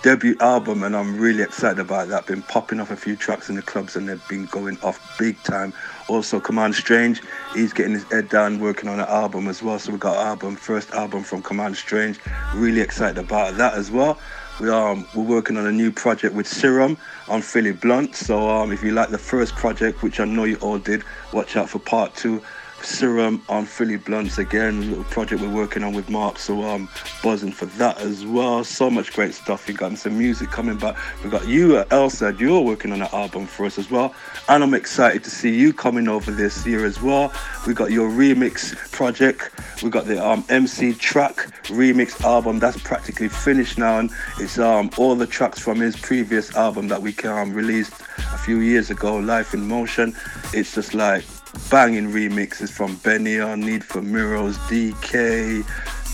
debut 0.01 0.35
album, 0.41 0.83
and 0.83 0.93
I'm 0.93 1.17
really 1.17 1.41
excited 1.41 1.79
about 1.79 2.09
that. 2.09 2.25
Been 2.25 2.41
popping 2.41 2.81
off 2.81 2.91
a 2.91 2.97
few 2.97 3.15
tracks 3.15 3.47
in 3.47 3.55
the 3.55 3.61
clubs, 3.61 3.95
and 3.95 4.09
they've 4.09 4.27
been 4.27 4.47
going 4.47 4.77
off 4.83 5.17
big 5.17 5.41
time. 5.43 5.73
Also, 6.09 6.41
Command 6.41 6.75
Strange, 6.75 7.21
he's 7.53 7.71
getting 7.71 7.93
his 7.93 8.03
head 8.11 8.27
down 8.27 8.59
working 8.59 8.89
on 8.89 8.99
an 8.99 9.07
album 9.07 9.47
as 9.47 9.63
well. 9.63 9.79
So 9.79 9.93
we 9.93 9.97
got 9.97 10.17
album, 10.17 10.57
first 10.57 10.91
album 10.91 11.23
from 11.23 11.41
Command 11.41 11.77
Strange. 11.77 12.19
Really 12.53 12.81
excited 12.81 13.17
about 13.17 13.55
that 13.55 13.75
as 13.75 13.89
well. 13.89 14.19
We 14.59 14.69
um 14.69 15.07
we're 15.15 15.23
working 15.23 15.57
on 15.57 15.65
a 15.65 15.71
new 15.71 15.91
project 15.91 16.35
with 16.35 16.47
Serum 16.47 16.95
I'm 17.27 17.41
Philly 17.41 17.71
Blunt. 17.71 18.15
So 18.15 18.49
um 18.49 18.71
if 18.71 18.83
you 18.83 18.91
like 18.91 19.09
the 19.09 19.17
first 19.17 19.55
project, 19.55 20.03
which 20.03 20.19
I 20.19 20.25
know 20.25 20.43
you 20.43 20.57
all 20.57 20.77
did, 20.77 21.03
watch 21.31 21.55
out 21.55 21.69
for 21.69 21.79
part 21.79 22.15
two. 22.15 22.41
Serum 22.85 23.43
on 23.49 23.65
Philly 23.65 23.97
Blunts 23.97 24.37
again, 24.37 24.77
a 24.77 24.85
little 24.85 25.03
project 25.05 25.41
we're 25.41 25.53
working 25.53 25.83
on 25.83 25.93
with 25.93 26.09
Mark, 26.09 26.37
so 26.37 26.63
um 26.63 26.89
buzzing 27.21 27.51
for 27.51 27.65
that 27.77 27.99
as 27.99 28.25
well. 28.25 28.63
So 28.63 28.89
much 28.89 29.13
great 29.13 29.33
stuff. 29.33 29.67
We 29.67 29.73
got 29.73 29.97
some 29.97 30.17
music 30.17 30.51
coming 30.51 30.77
back. 30.77 30.97
We 31.23 31.29
got 31.29 31.47
you 31.47 31.77
at 31.77 31.91
Elsa, 31.91 32.35
you're 32.37 32.61
working 32.61 32.91
on 32.91 33.01
an 33.01 33.09
album 33.13 33.47
for 33.47 33.65
us 33.65 33.77
as 33.77 33.89
well. 33.89 34.13
And 34.49 34.63
I'm 34.63 34.73
excited 34.73 35.23
to 35.23 35.29
see 35.29 35.53
you 35.53 35.73
coming 35.73 36.07
over 36.07 36.31
this 36.31 36.65
year 36.65 36.85
as 36.85 37.01
well. 37.01 37.33
We 37.65 37.73
got 37.73 37.91
your 37.91 38.09
remix 38.09 38.75
project. 38.91 39.51
We 39.81 39.89
got 39.89 40.05
the 40.05 40.25
um 40.25 40.43
MC 40.49 40.93
track 40.93 41.35
remix 41.67 42.21
album 42.23 42.59
that's 42.59 42.81
practically 42.81 43.29
finished 43.29 43.77
now, 43.77 43.99
and 43.99 44.11
it's 44.39 44.59
um 44.59 44.89
all 44.97 45.15
the 45.15 45.27
tracks 45.27 45.59
from 45.59 45.79
his 45.79 45.95
previous 45.95 46.55
album 46.55 46.87
that 46.87 47.01
we 47.01 47.15
um, 47.23 47.53
released 47.53 47.93
a 48.33 48.37
few 48.37 48.59
years 48.59 48.89
ago, 48.89 49.15
Life 49.17 49.53
in 49.53 49.67
Motion. 49.67 50.15
It's 50.53 50.75
just 50.75 50.93
like 50.93 51.23
banging 51.69 52.11
remixes 52.11 52.69
from 52.69 52.95
Benny 52.97 53.39
on 53.39 53.61
Need 53.61 53.83
for 53.83 54.01
Mirrors, 54.01 54.57
DK, 54.69 55.65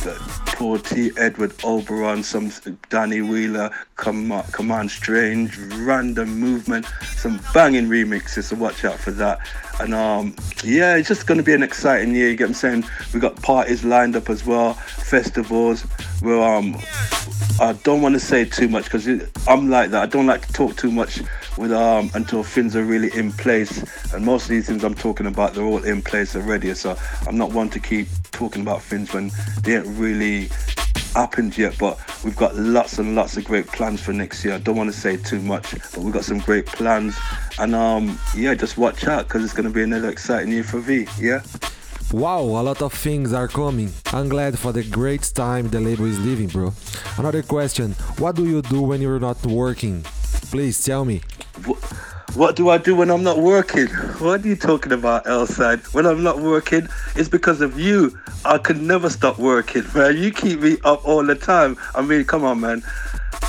the 0.03 0.13
Paul 0.55 0.79
T, 0.79 1.11
Edward 1.17 1.53
Oberon, 1.63 2.23
some 2.23 2.51
Danny 2.89 3.21
Wheeler, 3.21 3.69
Com- 3.95 4.43
Command 4.51 4.91
Strange, 4.91 5.57
Random 5.57 6.39
Movement, 6.39 6.85
some 7.15 7.39
banging 7.53 7.87
remixes, 7.87 8.45
so 8.45 8.55
watch 8.55 8.85
out 8.85 8.97
for 8.97 9.11
that. 9.11 9.39
And 9.79 9.93
um, 9.93 10.35
yeah, 10.63 10.95
it's 10.95 11.07
just 11.07 11.27
gonna 11.27 11.43
be 11.43 11.53
an 11.53 11.63
exciting 11.63 12.13
year. 12.13 12.29
You 12.29 12.35
get 12.35 12.45
what 12.45 12.49
I'm 12.49 12.53
saying? 12.55 12.85
We 13.13 13.19
got 13.19 13.41
parties 13.41 13.83
lined 13.83 14.15
up 14.15 14.29
as 14.29 14.45
well, 14.45 14.73
festivals. 14.73 15.85
We're 16.21 16.41
um, 16.41 16.77
I 17.59 17.73
don't 17.83 18.01
want 18.01 18.15
to 18.15 18.19
say 18.19 18.45
too 18.45 18.69
much 18.69 18.85
because 18.85 19.07
I'm 19.47 19.69
like 19.69 19.91
that. 19.91 20.03
I 20.03 20.05
don't 20.05 20.27
like 20.27 20.47
to 20.47 20.53
talk 20.53 20.77
too 20.77 20.91
much 20.91 21.21
with 21.59 21.73
um 21.73 22.09
until 22.13 22.41
things 22.41 22.75
are 22.75 22.83
really 22.83 23.11
in 23.13 23.31
place. 23.33 23.83
And 24.13 24.25
most 24.25 24.43
of 24.43 24.49
these 24.49 24.67
things 24.67 24.83
I'm 24.83 24.95
talking 24.95 25.27
about, 25.27 25.53
they're 25.53 25.65
all 25.65 25.83
in 25.83 26.01
place 26.01 26.35
already. 26.35 26.73
So 26.73 26.97
I'm 27.27 27.37
not 27.37 27.51
one 27.51 27.69
to 27.71 27.79
keep 27.79 28.07
talking 28.31 28.61
about 28.61 28.81
things 28.81 29.13
when 29.13 29.31
they 29.63 29.75
ain't 29.75 29.87
really 29.87 30.49
happened 31.13 31.57
yet. 31.57 31.77
But 31.77 31.99
we've 32.23 32.35
got 32.35 32.55
lots 32.55 32.97
and 32.97 33.15
lots 33.15 33.35
of 33.37 33.43
great 33.43 33.67
plans 33.67 34.01
for 34.01 34.13
next 34.13 34.43
year. 34.45 34.55
I 34.55 34.59
don't 34.59 34.77
want 34.77 34.91
to 34.91 34.97
say 34.97 35.17
too 35.17 35.41
much, 35.41 35.71
but 35.93 35.97
we've 35.97 36.13
got 36.13 36.23
some 36.23 36.39
great 36.39 36.65
plans. 36.65 37.15
And 37.59 37.75
um 37.75 38.17
yeah, 38.35 38.55
just 38.55 38.77
watch 38.77 39.05
out 39.05 39.27
because 39.27 39.43
it's 39.43 39.53
going 39.53 39.67
to 39.67 39.73
be 39.73 39.83
another 39.83 40.09
exciting 40.09 40.51
year 40.51 40.63
for 40.63 40.79
V. 40.79 41.07
Yeah. 41.19 41.41
Wow, 42.11 42.41
a 42.41 42.63
lot 42.63 42.81
of 42.81 42.91
things 42.91 43.33
are 43.33 43.47
coming. 43.47 43.93
I'm 44.07 44.29
glad 44.29 44.57
for 44.57 44.71
the 44.71 44.83
great 44.83 45.21
time 45.35 45.69
the 45.69 45.79
label 45.79 46.05
is 46.05 46.19
living, 46.19 46.47
bro. 46.47 46.73
Another 47.17 47.43
question 47.43 47.91
What 48.17 48.35
do 48.35 48.49
you 48.49 48.63
do 48.63 48.81
when 48.81 48.99
you're 48.99 49.19
not 49.19 49.45
working? 49.45 50.01
Please 50.49 50.83
tell 50.83 51.05
me. 51.05 51.21
What 52.33 52.55
do 52.55 52.69
I 52.69 52.79
do 52.79 52.95
when 52.95 53.11
I'm 53.11 53.21
not 53.21 53.37
working? 53.37 53.89
What 54.17 54.43
are 54.43 54.47
you 54.47 54.55
talking 54.55 54.91
about, 54.91 55.25
Elside? 55.25 55.93
When 55.93 56.07
I'm 56.07 56.23
not 56.23 56.39
working, 56.39 56.87
it's 57.15 57.29
because 57.29 57.61
of 57.61 57.79
you. 57.79 58.17
I 58.43 58.57
can 58.57 58.87
never 58.87 59.11
stop 59.11 59.37
working, 59.37 59.83
man. 59.93 60.17
You 60.17 60.31
keep 60.31 60.61
me 60.61 60.77
up 60.83 61.07
all 61.07 61.23
the 61.23 61.35
time. 61.35 61.77
I 61.93 62.01
mean, 62.01 62.25
come 62.25 62.43
on, 62.43 62.59
man. 62.59 62.81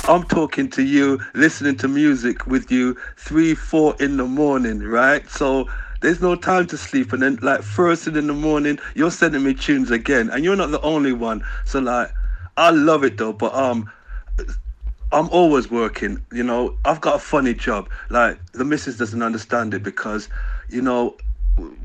I'm 0.03 0.23
talking 0.23 0.69
to 0.71 0.83
you, 0.83 1.19
listening 1.33 1.77
to 1.77 1.87
music 1.87 2.45
with 2.45 2.71
you 2.71 2.95
three, 3.17 3.55
four 3.55 3.95
in 3.99 4.17
the 4.17 4.25
morning, 4.25 4.81
right? 4.81 5.27
So 5.31 5.67
there's 6.01 6.21
no 6.21 6.35
time 6.35 6.67
to 6.67 6.77
sleep. 6.77 7.13
And 7.13 7.21
then, 7.21 7.39
like, 7.41 7.61
first 7.61 8.05
thing 8.05 8.15
in 8.15 8.27
the 8.27 8.33
morning, 8.33 8.79
you're 8.95 9.11
sending 9.11 9.43
me 9.43 9.53
tunes 9.53 9.91
again, 9.91 10.29
and 10.29 10.43
you're 10.43 10.55
not 10.55 10.71
the 10.71 10.81
only 10.81 11.13
one. 11.13 11.43
So, 11.65 11.79
like, 11.79 12.11
I 12.57 12.69
love 12.69 13.03
it 13.03 13.17
though, 13.17 13.33
but 13.33 13.53
um, 13.53 13.89
I'm 15.11 15.29
always 15.29 15.71
working. 15.71 16.23
You 16.31 16.43
know, 16.43 16.75
I've 16.85 17.01
got 17.01 17.15
a 17.15 17.19
funny 17.19 17.53
job. 17.53 17.89
Like 18.09 18.39
the 18.51 18.65
missus 18.65 18.97
doesn't 18.97 19.21
understand 19.21 19.73
it 19.73 19.83
because, 19.83 20.29
you 20.69 20.81
know, 20.81 21.17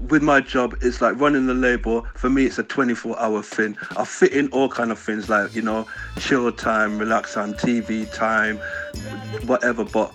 with 0.09 0.23
my 0.23 0.41
job, 0.41 0.77
it's 0.81 1.01
like 1.01 1.19
running 1.19 1.47
the 1.47 1.55
label. 1.55 2.07
For 2.15 2.31
me, 2.31 2.47
it's 2.47 2.59
a 2.59 2.65
24-hour 2.65 3.43
thing. 3.43 3.77
I 3.97 4.05
fit 4.05 4.33
in 4.33 4.49
all 4.49 4.69
kind 4.69 4.93
of 4.93 4.99
things 4.99 5.29
like 5.29 5.55
you 5.55 5.63
know, 5.63 5.87
chill 6.19 6.51
time, 6.53 6.99
relax 6.99 7.35
time, 7.35 7.55
TV 7.55 8.13
time, 8.13 8.59
whatever. 9.47 9.85
But 9.85 10.13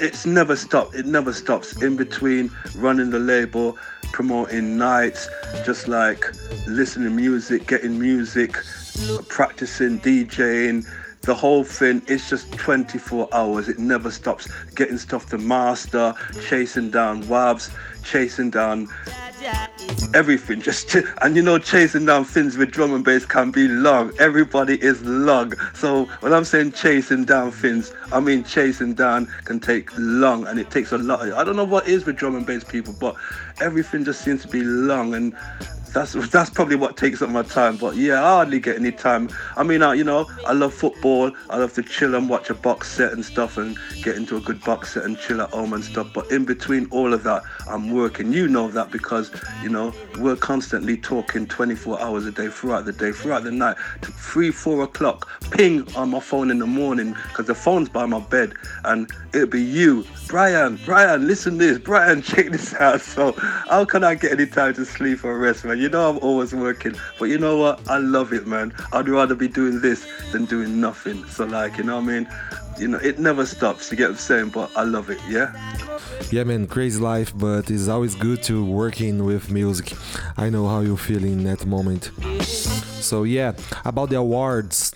it's 0.00 0.26
never 0.26 0.56
stopped. 0.56 0.94
It 0.94 1.06
never 1.06 1.32
stops. 1.32 1.80
In 1.82 1.96
between 1.96 2.50
running 2.76 3.10
the 3.10 3.18
label, 3.18 3.76
promoting 4.12 4.76
nights, 4.76 5.28
just 5.64 5.88
like 5.88 6.24
listening 6.66 7.08
to 7.08 7.14
music, 7.14 7.66
getting 7.66 7.98
music, 7.98 8.56
practicing 9.28 10.00
DJing 10.00 10.86
the 11.22 11.34
whole 11.34 11.64
thing 11.64 12.00
It's 12.06 12.30
just 12.30 12.50
24 12.52 13.28
hours. 13.32 13.68
It 13.68 13.78
never 13.78 14.10
stops. 14.10 14.48
Getting 14.74 14.98
stuff 14.98 15.28
to 15.30 15.38
master, 15.38 16.14
chasing 16.48 16.90
down 16.90 17.24
wabs, 17.24 17.70
chasing 18.02 18.50
down 18.50 18.88
everything. 20.14 20.60
Just 20.60 20.94
and 21.22 21.36
you 21.36 21.42
know, 21.42 21.58
chasing 21.58 22.06
down 22.06 22.24
things 22.24 22.56
with 22.56 22.70
drum 22.70 22.94
and 22.94 23.04
bass 23.04 23.24
can 23.24 23.50
be 23.50 23.68
long. 23.68 24.12
Everybody 24.18 24.82
is 24.82 25.02
long. 25.02 25.52
So 25.74 26.04
when 26.20 26.32
I'm 26.32 26.44
saying 26.44 26.72
chasing 26.72 27.24
down 27.24 27.52
things, 27.52 27.92
I 28.12 28.20
mean 28.20 28.44
chasing 28.44 28.94
down 28.94 29.26
can 29.44 29.60
take 29.60 29.90
long, 29.96 30.46
and 30.46 30.58
it 30.58 30.70
takes 30.70 30.92
a 30.92 30.98
lot. 30.98 31.20
I 31.20 31.44
don't 31.44 31.56
know 31.56 31.64
what 31.64 31.88
is 31.88 32.04
with 32.04 32.16
drum 32.16 32.36
and 32.36 32.46
bass 32.46 32.64
people, 32.64 32.94
but 32.98 33.14
everything 33.60 34.04
just 34.04 34.22
seems 34.22 34.42
to 34.42 34.48
be 34.48 34.62
long 34.62 35.14
and 35.14 35.34
that's 35.92 36.12
that's 36.30 36.50
probably 36.50 36.76
what 36.76 36.96
takes 36.96 37.22
up 37.22 37.30
my 37.30 37.42
time. 37.42 37.76
But 37.76 37.96
yeah, 37.96 38.22
I 38.22 38.28
hardly 38.36 38.60
get 38.60 38.76
any 38.76 38.92
time. 38.92 39.28
I 39.56 39.62
mean, 39.62 39.82
I, 39.82 39.94
you 39.94 40.04
know, 40.04 40.26
I 40.46 40.52
love 40.52 40.74
football. 40.74 41.32
I 41.50 41.56
love 41.58 41.72
to 41.74 41.82
chill 41.82 42.14
and 42.14 42.28
watch 42.28 42.50
a 42.50 42.54
box 42.54 42.90
set 42.90 43.12
and 43.12 43.24
stuff, 43.24 43.56
and 43.56 43.76
get 44.02 44.16
into 44.16 44.36
a 44.36 44.40
good 44.40 44.62
box 44.64 44.94
set 44.94 45.04
and 45.04 45.18
chill 45.18 45.40
at 45.40 45.50
home 45.50 45.72
and 45.72 45.84
stuff. 45.84 46.12
But 46.12 46.30
in 46.30 46.44
between 46.44 46.88
all 46.90 47.12
of 47.12 47.22
that, 47.24 47.42
I'm 47.68 47.90
working. 47.92 48.32
You 48.32 48.48
know 48.48 48.68
that 48.70 48.90
because 48.90 49.30
you 49.62 49.68
know 49.68 49.92
we're 50.18 50.36
constantly 50.36 50.96
talking 50.96 51.46
24 51.46 52.00
hours 52.00 52.26
a 52.26 52.32
day 52.32 52.48
throughout 52.48 52.84
the 52.84 52.92
day, 52.92 53.12
throughout 53.12 53.44
the 53.44 53.52
night, 53.52 53.76
to 54.02 54.12
three, 54.12 54.50
four 54.50 54.82
o'clock. 54.82 55.28
Ping 55.50 55.92
on 55.96 56.10
my 56.10 56.20
phone 56.20 56.50
in 56.50 56.58
the 56.58 56.66
morning 56.66 57.14
because 57.28 57.46
the 57.46 57.54
phone's 57.54 57.88
by 57.88 58.06
my 58.06 58.20
bed, 58.20 58.54
and 58.84 59.10
it'll 59.32 59.46
be 59.46 59.62
you, 59.62 60.04
Bryan. 60.28 60.76
Bryan, 60.84 61.26
listen 61.26 61.56
this. 61.56 61.78
Bryan, 61.78 62.20
check 62.22 62.50
this 62.50 62.74
out. 62.74 63.00
So 63.00 63.32
how 63.32 63.84
can 63.84 64.04
I 64.04 64.14
get 64.14 64.32
any 64.32 64.46
time 64.46 64.74
to 64.74 64.84
sleep 64.84 65.24
or 65.24 65.38
rest, 65.38 65.64
man? 65.64 65.78
You 65.78 65.88
know 65.88 66.10
I'm 66.10 66.18
always 66.18 66.54
working, 66.54 66.94
but 67.18 67.26
you 67.26 67.38
know 67.38 67.56
what? 67.56 67.80
I 67.88 67.98
love 67.98 68.32
it, 68.32 68.46
man. 68.46 68.74
I'd 68.92 69.08
rather 69.08 69.34
be 69.34 69.48
doing 69.48 69.80
this 69.80 70.06
than 70.30 70.44
doing 70.44 70.80
nothing. 70.80 71.24
So 71.26 71.46
like, 71.46 71.78
you 71.78 71.84
know 71.84 71.96
what 71.96 72.04
I 72.04 72.06
mean? 72.06 72.28
You 72.78 72.88
know, 72.88 72.98
it 72.98 73.18
never 73.18 73.46
stops. 73.46 73.90
You 73.90 73.96
get 73.96 74.04
what 74.04 74.10
I'm 74.10 74.16
saying? 74.18 74.48
But 74.50 74.70
I 74.76 74.84
love 74.84 75.10
it. 75.10 75.18
Yeah. 75.28 75.52
Yeah, 76.30 76.44
man, 76.44 76.66
crazy 76.66 77.00
life, 77.00 77.32
but 77.34 77.70
it's 77.70 77.88
always 77.88 78.14
good 78.14 78.42
to 78.44 78.64
working 78.64 79.24
with 79.24 79.50
music. 79.50 79.94
I 80.36 80.50
know 80.50 80.68
how 80.68 80.80
you 80.80 80.96
feel 80.96 81.24
in 81.24 81.42
that 81.44 81.64
moment. 81.64 82.10
So 82.44 83.22
yeah, 83.24 83.54
about 83.84 84.10
the 84.10 84.16
awards. 84.16 84.92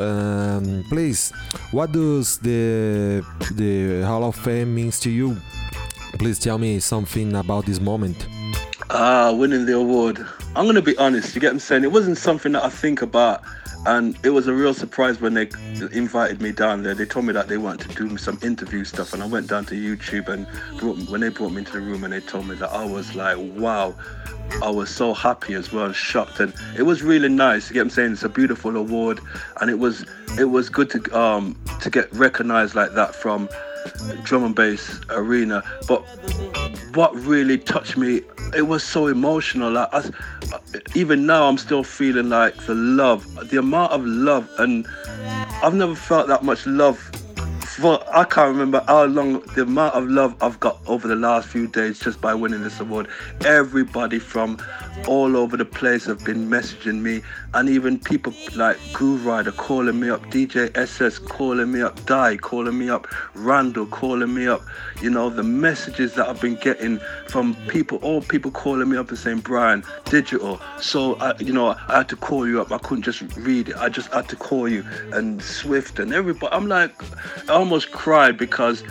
Um, 0.00 0.84
please, 0.88 1.30
what 1.70 1.92
does 1.92 2.38
the 2.38 3.24
the 3.52 4.02
Hall 4.02 4.24
of 4.24 4.36
Fame 4.36 4.74
means 4.74 4.98
to 5.00 5.10
you? 5.10 5.36
Please 6.18 6.38
tell 6.38 6.58
me 6.58 6.80
something 6.80 7.34
about 7.36 7.66
this 7.66 7.80
moment. 7.80 8.26
Ah, 8.90 9.32
winning 9.32 9.66
the 9.66 9.76
award. 9.76 10.24
I'm 10.56 10.66
gonna 10.66 10.82
be 10.82 10.96
honest. 10.98 11.34
You 11.34 11.40
get 11.40 11.48
what 11.48 11.54
I'm 11.54 11.60
saying? 11.60 11.84
It 11.84 11.92
wasn't 11.92 12.18
something 12.18 12.52
that 12.52 12.64
I 12.64 12.68
think 12.70 13.02
about, 13.02 13.42
and 13.86 14.16
it 14.24 14.30
was 14.30 14.46
a 14.46 14.54
real 14.54 14.74
surprise 14.74 15.20
when 15.20 15.34
they 15.34 15.48
invited 15.92 16.40
me 16.40 16.52
down 16.52 16.82
there. 16.82 16.94
They 16.94 17.06
told 17.06 17.24
me 17.26 17.32
that 17.32 17.48
they 17.48 17.58
wanted 17.58 17.90
to 17.90 17.96
do 17.96 18.16
some 18.16 18.38
interview 18.42 18.84
stuff, 18.84 19.12
and 19.12 19.22
I 19.22 19.26
went 19.26 19.48
down 19.48 19.64
to 19.66 19.74
YouTube 19.74 20.28
and 20.28 20.46
brought, 20.78 20.98
when 21.08 21.20
they 21.20 21.28
brought 21.28 21.52
me 21.52 21.58
into 21.58 21.72
the 21.72 21.80
room 21.80 22.04
and 22.04 22.12
they 22.12 22.20
told 22.20 22.46
me 22.46 22.54
that 22.56 22.70
I 22.70 22.84
was 22.84 23.14
like, 23.14 23.36
wow. 23.38 23.94
I 24.62 24.70
was 24.70 24.88
so 24.88 25.14
happy 25.14 25.54
as 25.54 25.72
well, 25.72 25.92
shocked, 25.92 26.40
and 26.40 26.54
it 26.76 26.82
was 26.82 27.02
really 27.02 27.28
nice. 27.28 27.68
You 27.68 27.74
get 27.74 27.80
what 27.80 27.84
I'm 27.84 27.90
saying? 27.90 28.12
It's 28.12 28.22
a 28.22 28.28
beautiful 28.28 28.76
award, 28.76 29.20
and 29.60 29.70
it 29.70 29.78
was 29.78 30.06
it 30.38 30.46
was 30.46 30.68
good 30.68 30.90
to 30.90 31.18
um 31.18 31.56
to 31.80 31.90
get 31.90 32.12
recognised 32.12 32.74
like 32.74 32.94
that 32.94 33.14
from 33.14 33.48
drum 34.22 34.44
and 34.44 34.54
bass 34.54 35.00
arena. 35.10 35.62
But 35.86 36.02
what 36.94 37.14
really 37.14 37.58
touched 37.58 37.96
me, 37.96 38.22
it 38.56 38.62
was 38.62 38.82
so 38.82 39.06
emotional. 39.06 39.72
Like 39.72 39.88
I, 39.92 40.10
even 40.94 41.26
now, 41.26 41.48
I'm 41.48 41.58
still 41.58 41.84
feeling 41.84 42.28
like 42.28 42.56
the 42.66 42.74
love, 42.74 43.50
the 43.50 43.58
amount 43.58 43.92
of 43.92 44.04
love, 44.04 44.48
and 44.58 44.86
I've 45.62 45.74
never 45.74 45.94
felt 45.94 46.28
that 46.28 46.42
much 46.42 46.66
love. 46.66 47.10
For 47.76 47.98
I 48.16 48.22
can't 48.22 48.52
remember 48.52 48.84
how 48.86 49.06
long 49.06 49.40
the 49.56 49.62
amount 49.62 49.96
of 49.96 50.08
love 50.08 50.36
I've 50.40 50.60
got 50.60 50.78
over 50.86 51.08
the 51.08 51.16
last 51.16 51.48
few 51.48 51.66
days 51.66 51.98
just 51.98 52.20
by 52.20 52.32
winning 52.32 52.62
this 52.62 52.78
award. 52.78 53.08
Everybody 53.44 54.20
from 54.20 54.58
all 55.08 55.36
over 55.36 55.56
the 55.56 55.64
place 55.64 56.04
have 56.04 56.24
been 56.24 56.48
messaging 56.48 57.00
me, 57.00 57.22
and 57.54 57.68
even 57.68 57.98
people 57.98 58.32
like 58.56 58.76
Grooverider 58.92 59.56
calling 59.56 60.00
me 60.00 60.10
up, 60.10 60.22
DJ 60.26 60.76
SS 60.76 61.18
calling 61.18 61.70
me 61.70 61.82
up, 61.82 62.04
Die 62.04 62.36
calling 62.38 62.76
me 62.76 62.90
up, 62.90 63.06
Randall 63.34 63.86
calling 63.86 64.34
me 64.34 64.48
up. 64.48 64.62
You 65.00 65.10
know, 65.10 65.30
the 65.30 65.44
messages 65.44 66.14
that 66.14 66.28
I've 66.28 66.40
been 66.40 66.56
getting 66.56 66.98
from 67.28 67.54
people, 67.68 67.98
all 67.98 68.22
people 68.22 68.50
calling 68.50 68.88
me 68.90 68.96
up 68.96 69.08
and 69.08 69.18
saying, 69.18 69.40
Bryan, 69.40 69.84
digital. 70.04 70.60
So, 70.80 71.14
I, 71.16 71.36
you 71.38 71.52
know, 71.52 71.76
I 71.88 71.98
had 71.98 72.08
to 72.08 72.16
call 72.16 72.46
you 72.46 72.60
up. 72.60 72.72
I 72.72 72.78
couldn't 72.78 73.04
just 73.04 73.22
read 73.36 73.68
it. 73.68 73.76
I 73.76 73.88
just 73.88 74.12
had 74.12 74.28
to 74.30 74.36
call 74.36 74.68
you 74.68 74.84
and 75.12 75.40
Swift 75.40 76.00
and 76.00 76.12
everybody. 76.12 76.52
I'm 76.52 76.66
like, 76.66 76.92
I 77.48 77.52
almost 77.52 77.92
cried 77.92 78.36
because 78.36 78.82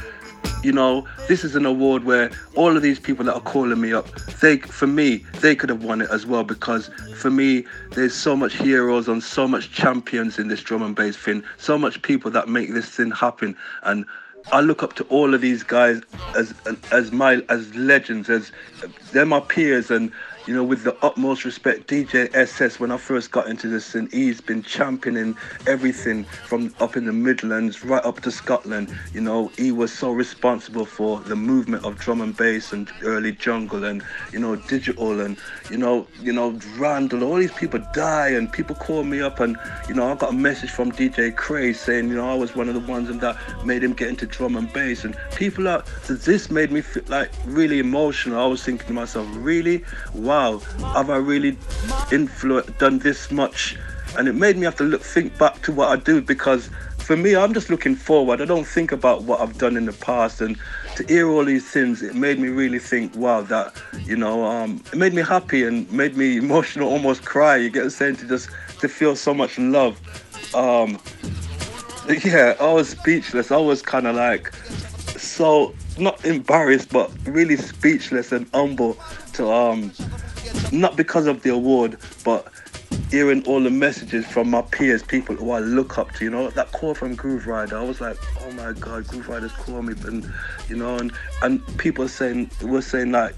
you 0.64 0.72
know, 0.72 1.06
this 1.28 1.44
is 1.44 1.56
an 1.56 1.66
award 1.66 2.06
where 2.06 2.32
all 2.56 2.76
of 2.76 2.82
these 2.82 3.00
people 3.00 3.26
that 3.26 3.34
are 3.34 3.42
calling 3.42 3.80
me 3.80 3.94
up, 3.94 4.08
they, 4.42 4.58
for 4.58 4.88
me, 4.88 5.18
they 5.42 5.56
could 5.56 5.70
have 5.70 5.84
won 5.84 6.02
it 6.02 6.10
as 6.10 6.26
well 6.26 6.44
because 6.44 6.90
for 7.16 7.30
me, 7.30 7.66
there's 7.92 8.16
so 8.16 8.36
much 8.36 8.56
heroes 8.56 9.08
and 9.08 9.22
so 9.22 9.48
much 9.48 9.72
champions 9.72 10.40
in 10.40 10.48
this 10.48 10.62
drum 10.62 10.82
and 10.82 10.96
bass 10.96 11.18
thing, 11.18 11.44
so 11.58 11.78
much 11.78 12.02
people 12.02 12.32
that 12.32 12.48
make 12.48 12.74
this 12.74 12.90
thing 12.90 13.12
happen, 13.12 13.56
and 13.84 14.06
I 14.52 14.60
look 14.60 14.84
up 14.84 14.94
to 14.96 15.04
all 15.06 15.34
of 15.34 15.42
these 15.42 15.64
guys 15.64 16.02
as 16.36 16.54
as 16.92 17.12
my 17.12 17.42
as 17.50 17.74
legends, 17.76 18.30
as 18.30 18.52
they're 19.12 19.26
my 19.26 19.40
peers, 19.40 19.90
and 19.90 20.12
you 20.46 20.54
know, 20.54 20.64
with 20.64 20.84
the 20.84 20.96
utmost 21.06 21.46
respect, 21.46 21.88
DJ 21.88 22.34
SS, 22.36 22.80
when 22.80 22.92
I 22.92 22.98
first 22.98 23.32
got 23.32 23.48
into 23.48 23.70
this, 23.70 23.96
and 23.96 24.12
he's 24.12 24.42
been 24.42 24.62
championing 24.62 25.38
everything 25.68 26.26
from 26.26 26.74
up 26.80 26.98
in 26.98 27.06
the 27.06 27.14
Midlands 27.14 27.86
right 27.86 28.04
up 28.04 28.20
to 28.22 28.32
Scotland. 28.32 28.94
You 29.14 29.22
know, 29.22 29.48
he 29.58 29.72
was 29.72 29.94
so 29.94 30.12
responsible 30.12 30.86
for 30.86 31.22
the 31.22 31.36
movement 31.36 31.86
of 31.86 31.98
drum 31.98 32.22
and 32.22 32.36
bass 32.36 32.74
and 32.74 32.92
early 33.04 33.32
jungle 33.32 33.86
and 33.86 34.04
you 34.32 34.40
know 34.40 34.56
digital 34.56 35.22
and 35.22 35.38
you 35.70 35.78
know 35.78 36.08
you 36.22 36.34
know 36.34 36.60
Randall. 36.78 37.24
All 37.24 37.36
these 37.36 37.52
people 37.54 37.80
die, 37.94 38.30
and 38.30 38.52
people 38.52 38.76
call 38.76 39.04
me 39.04 39.22
up, 39.22 39.40
and 39.40 39.58
you 39.88 39.96
know 39.96 40.12
I 40.12 40.16
got 40.16 40.32
a 40.32 40.36
message 40.36 40.72
from 40.72 40.92
DJ 40.92 41.36
Craze 41.36 41.80
saying 41.80 42.10
you 42.10 42.16
know 42.16 42.30
I 42.30 42.36
was 42.36 42.56
one 42.56 42.68
of 42.68 42.74
the 42.74 42.92
ones 42.92 43.08
that 43.08 43.66
made 43.66 43.84
him 43.84 43.94
get 43.94 44.10
into 44.10 44.26
drum 44.26 44.56
and 44.56 44.72
bass, 44.74 45.06
and 45.06 45.16
people 45.36 45.68
are. 45.68 45.84
So 46.04 46.16
this 46.16 46.52
made 46.52 46.72
me 46.72 46.82
feel 46.82 47.04
like 47.08 47.32
really 47.46 47.80
emotional. 47.80 48.40
I 48.40 48.46
was 48.46 48.64
thinking 48.64 48.88
to 48.88 48.94
myself, 48.94 49.28
really, 49.34 49.84
wow, 50.34 50.58
have 50.96 51.12
I 51.12 51.18
really 51.18 51.56
influenced, 52.12 52.76
done 52.80 52.98
this 52.98 53.30
much? 53.30 53.78
And 54.18 54.28
it 54.28 54.34
made 54.34 54.58
me 54.58 54.64
have 54.64 54.76
to 54.78 54.84
look, 54.84 55.04
think 55.04 55.38
back 55.38 55.62
to 55.62 55.72
what 55.72 55.90
I 55.90 55.96
do 55.96 56.22
because 56.22 56.72
for 56.98 57.16
me, 57.16 57.36
I'm 57.36 57.54
just 57.54 57.70
looking 57.70 57.96
forward. 57.96 58.42
I 58.42 58.46
don't 58.46 58.66
think 58.66 58.92
about 58.92 59.24
what 59.24 59.42
I've 59.42 59.58
done 59.60 59.78
in 59.78 59.86
the 59.86 59.94
past. 59.94 60.42
And 60.42 60.58
to 60.96 61.04
hear 61.06 61.30
all 61.30 61.46
these 61.46 61.70
things, 61.70 62.02
it 62.02 62.16
made 62.16 62.40
me 62.40 62.48
really 62.48 62.80
think, 62.80 63.16
wow, 63.16 63.42
that, 63.42 63.76
you 64.06 64.16
know, 64.16 64.44
um, 64.46 64.82
it 64.92 64.98
made 64.98 65.14
me 65.14 65.22
happy 65.22 65.66
and 65.66 65.92
made 65.92 66.18
me 66.18 66.38
emotional, 66.46 66.90
almost 66.90 67.26
cry. 67.26 67.58
You 67.58 67.70
get 67.70 67.84
I'm 67.84 67.90
saying? 67.92 68.16
To 68.18 68.28
just, 68.28 68.50
to 68.80 68.88
feel 68.88 69.16
so 69.16 69.34
much 69.36 69.60
love. 69.60 70.00
Um, 70.56 71.00
yeah, 72.24 72.56
I 72.60 72.74
was 72.74 72.90
speechless. 72.90 73.52
I 73.52 73.58
was 73.58 73.84
kind 73.84 74.08
of 74.08 74.16
like 74.16 74.52
so 75.18 75.74
not 75.98 76.24
embarrassed, 76.26 76.90
but 76.92 77.12
really 77.26 77.58
speechless 77.58 78.32
and 78.32 78.48
humble 78.54 78.98
to 79.34 79.52
um 79.52 79.92
not 80.74 80.98
because 80.98 81.28
of 81.28 81.44
the 81.44 81.52
award, 81.52 81.98
but 82.24 82.48
hearing 83.10 83.46
all 83.46 83.62
the 83.62 83.70
messages 83.70 84.26
from 84.26 84.50
my 84.50 84.62
peers, 84.62 85.04
people 85.04 85.36
who 85.36 85.52
I 85.52 85.60
look 85.60 85.98
up 85.98 86.12
to, 86.14 86.26
you 86.26 86.32
know, 86.32 86.50
that 86.50 86.72
call 86.72 86.96
from 86.96 87.16
Grooverider, 87.16 87.74
I 87.74 87.84
was 87.84 88.02
like, 88.02 88.18
oh 88.42 88.52
my 88.54 88.74
God, 88.74 89.06
Grooverider's 89.06 89.52
called 89.54 89.86
me, 89.86 89.94
and 90.06 90.32
you 90.68 90.76
know, 90.76 90.98
and 90.98 91.12
and 91.44 91.66
people 91.78 92.08
saying 92.08 92.50
were 92.62 92.82
saying 92.82 93.12
like 93.12 93.36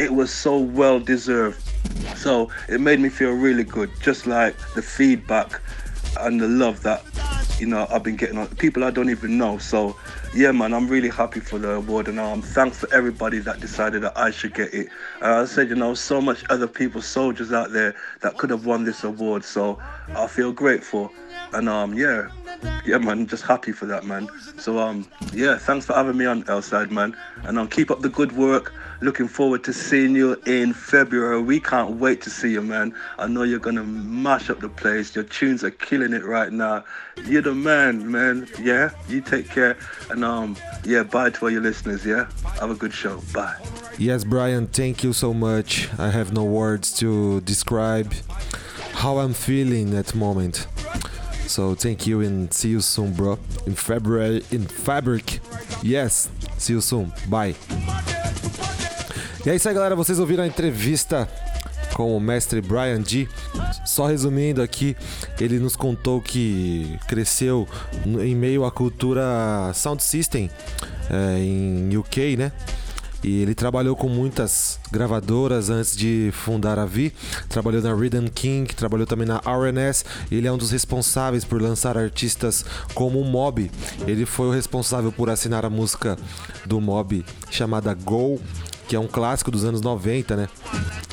it 0.00 0.14
was 0.14 0.32
so 0.32 0.58
well 0.58 0.98
deserved. 0.98 1.62
So 2.16 2.50
it 2.68 2.80
made 2.80 3.00
me 3.00 3.08
feel 3.08 3.32
really 3.32 3.64
good, 3.64 3.90
just 4.00 4.26
like 4.26 4.56
the 4.74 4.82
feedback 4.82 5.60
and 6.20 6.40
the 6.40 6.48
love 6.48 6.82
that 6.82 7.02
you 7.58 7.66
know 7.66 7.86
I've 7.90 8.02
been 8.02 8.16
getting 8.16 8.38
on 8.38 8.48
people 8.56 8.84
I 8.84 8.90
don't 8.90 9.10
even 9.10 9.38
know. 9.38 9.58
So 9.58 9.96
yeah, 10.34 10.52
man, 10.52 10.74
I'm 10.74 10.88
really 10.88 11.08
happy 11.08 11.40
for 11.40 11.58
the 11.58 11.70
award, 11.72 12.08
and 12.08 12.20
I'm 12.20 12.42
thanks 12.42 12.78
for 12.78 12.92
everybody 12.94 13.38
that 13.40 13.60
decided 13.60 14.02
that 14.02 14.16
I 14.16 14.30
should 14.30 14.54
get 14.54 14.72
it. 14.74 14.88
I 15.22 15.44
said, 15.46 15.68
you 15.68 15.74
know, 15.74 15.94
so 15.94 16.20
much 16.20 16.44
other 16.50 16.66
people, 16.66 17.00
soldiers 17.00 17.52
out 17.52 17.72
there 17.72 17.94
that 18.20 18.36
could 18.36 18.50
have 18.50 18.66
won 18.66 18.84
this 18.84 19.04
award, 19.04 19.44
so 19.44 19.78
I 20.14 20.26
feel 20.26 20.52
grateful, 20.52 21.10
and 21.52 21.68
um, 21.68 21.94
yeah, 21.94 22.28
yeah, 22.84 22.98
man, 22.98 23.26
just 23.26 23.44
happy 23.44 23.72
for 23.72 23.86
that, 23.86 24.04
man. 24.04 24.28
So 24.58 24.78
um, 24.78 25.06
yeah, 25.32 25.58
thanks 25.58 25.86
for 25.86 25.94
having 25.94 26.16
me 26.16 26.26
on 26.26 26.42
Elside, 26.44 26.90
man, 26.90 27.16
and 27.44 27.58
um, 27.58 27.68
keep 27.68 27.90
up 27.90 28.00
the 28.00 28.08
good 28.08 28.32
work. 28.32 28.74
Looking 29.00 29.28
forward 29.28 29.62
to 29.64 29.72
seeing 29.72 30.16
you 30.16 30.34
in 30.46 30.72
February. 30.72 31.40
We 31.40 31.60
can't 31.60 31.96
wait 31.96 32.20
to 32.22 32.30
see 32.30 32.50
you, 32.50 32.62
man. 32.62 32.92
I 33.18 33.28
know 33.28 33.44
you're 33.44 33.60
gonna 33.60 33.84
mash 33.84 34.50
up 34.50 34.60
the 34.60 34.68
place. 34.68 35.14
Your 35.14 35.24
tunes 35.24 35.62
are 35.62 35.70
killing 35.70 36.12
it 36.12 36.24
right 36.24 36.52
now. 36.52 36.84
You're 37.24 37.42
the 37.42 37.54
man, 37.54 38.10
man. 38.10 38.48
Yeah, 38.60 38.90
you 39.08 39.20
take 39.20 39.48
care. 39.48 39.76
And 40.10 40.24
um, 40.24 40.56
yeah, 40.84 41.04
bye 41.04 41.30
to 41.30 41.44
all 41.44 41.50
your 41.50 41.60
listeners. 41.60 42.04
Yeah, 42.04 42.28
have 42.58 42.70
a 42.70 42.74
good 42.74 42.92
show. 42.92 43.22
Bye. 43.32 43.56
Yes, 43.98 44.24
Bryan, 44.24 44.66
thank 44.66 45.04
you 45.04 45.12
so 45.12 45.32
much. 45.32 45.88
I 45.98 46.10
have 46.10 46.32
no 46.32 46.44
words 46.44 46.92
to 46.98 47.40
describe 47.42 48.12
how 48.94 49.18
I'm 49.18 49.32
feeling 49.32 49.94
at 49.96 50.06
the 50.06 50.16
moment. 50.16 50.66
So 51.48 51.74
thank 51.74 52.06
you 52.06 52.20
and 52.20 52.48
see 52.52 52.72
you 52.72 52.80
soon, 52.80 53.12
bro. 53.12 53.38
In 53.66 53.74
February 53.74 54.44
in 54.52 54.66
Fabric. 54.66 55.40
Yes, 55.82 56.28
see 56.58 56.74
you 56.74 56.82
soon. 56.82 57.10
Bye. 57.26 57.56
E 59.46 59.50
é 59.50 59.54
isso 59.54 59.68
aí, 59.68 59.74
galera. 59.74 59.96
Vocês 59.96 60.18
ouviram 60.18 60.44
a 60.44 60.46
entrevista 60.46 61.26
com 61.94 62.14
o 62.14 62.20
mestre 62.20 62.60
Brian 62.60 63.02
G. 63.04 63.26
Só 63.86 64.06
resumindo 64.06 64.62
aqui, 64.62 64.94
ele 65.40 65.58
nos 65.58 65.74
contou 65.74 66.20
que 66.20 66.98
cresceu 67.08 67.66
em 68.04 68.36
meio 68.36 68.64
à 68.64 68.70
cultura 68.70 69.72
sound 69.74 70.02
system 70.02 70.50
é, 71.10 71.38
em 71.38 71.96
UK, 71.96 72.36
né? 72.36 72.52
E 73.22 73.42
ele 73.42 73.54
trabalhou 73.54 73.96
com 73.96 74.08
muitas 74.08 74.78
gravadoras 74.90 75.70
antes 75.70 75.96
de 75.96 76.30
fundar 76.32 76.78
a 76.78 76.86
Vi. 76.86 77.12
Trabalhou 77.48 77.82
na 77.82 77.94
Rhythm 77.94 78.26
King, 78.28 78.72
trabalhou 78.74 79.06
também 79.06 79.26
na 79.26 79.40
RNS. 79.44 80.04
Ele 80.30 80.46
é 80.46 80.52
um 80.52 80.58
dos 80.58 80.70
responsáveis 80.70 81.44
por 81.44 81.60
lançar 81.60 81.98
artistas 81.98 82.64
como 82.94 83.20
o 83.20 83.24
Mob. 83.24 83.70
Ele 84.06 84.24
foi 84.24 84.46
o 84.46 84.52
responsável 84.52 85.10
por 85.10 85.28
assinar 85.30 85.64
a 85.64 85.70
música 85.70 86.16
do 86.64 86.80
Mob 86.80 87.24
chamada 87.50 87.92
Go, 87.92 88.40
que 88.86 88.94
é 88.94 89.00
um 89.00 89.08
clássico 89.08 89.50
dos 89.50 89.64
anos 89.64 89.80
90, 89.80 90.36
né? 90.36 90.48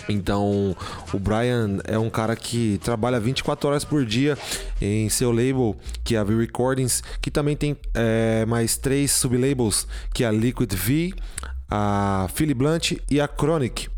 Então, 0.08 0.76
o 1.12 1.20
Brian 1.20 1.80
é 1.84 1.98
um 1.98 2.10
cara 2.10 2.36
que 2.36 2.80
trabalha 2.84 3.20
24 3.20 3.70
horas 3.70 3.84
por 3.84 4.06
dia 4.06 4.38
em 4.80 5.10
seu 5.10 5.32
label, 5.32 5.76
que 6.04 6.16
é 6.16 6.20
a 6.20 6.24
V 6.24 6.38
Recordings, 6.38 7.02
que 7.22 7.32
também 7.32 7.56
tem 7.56 7.76
é, 7.94 8.46
mais 8.46 8.78
três 8.78 9.12
sublabels, 9.12 9.88
que 10.14 10.24
é 10.24 10.28
a 10.28 10.32
Liquid 10.32 10.72
V, 10.74 11.14
a 11.70 12.28
Philly 12.34 12.54
Blunt 12.54 12.94
e 13.10 13.20
a 13.20 13.28
Chronic. 13.28 13.90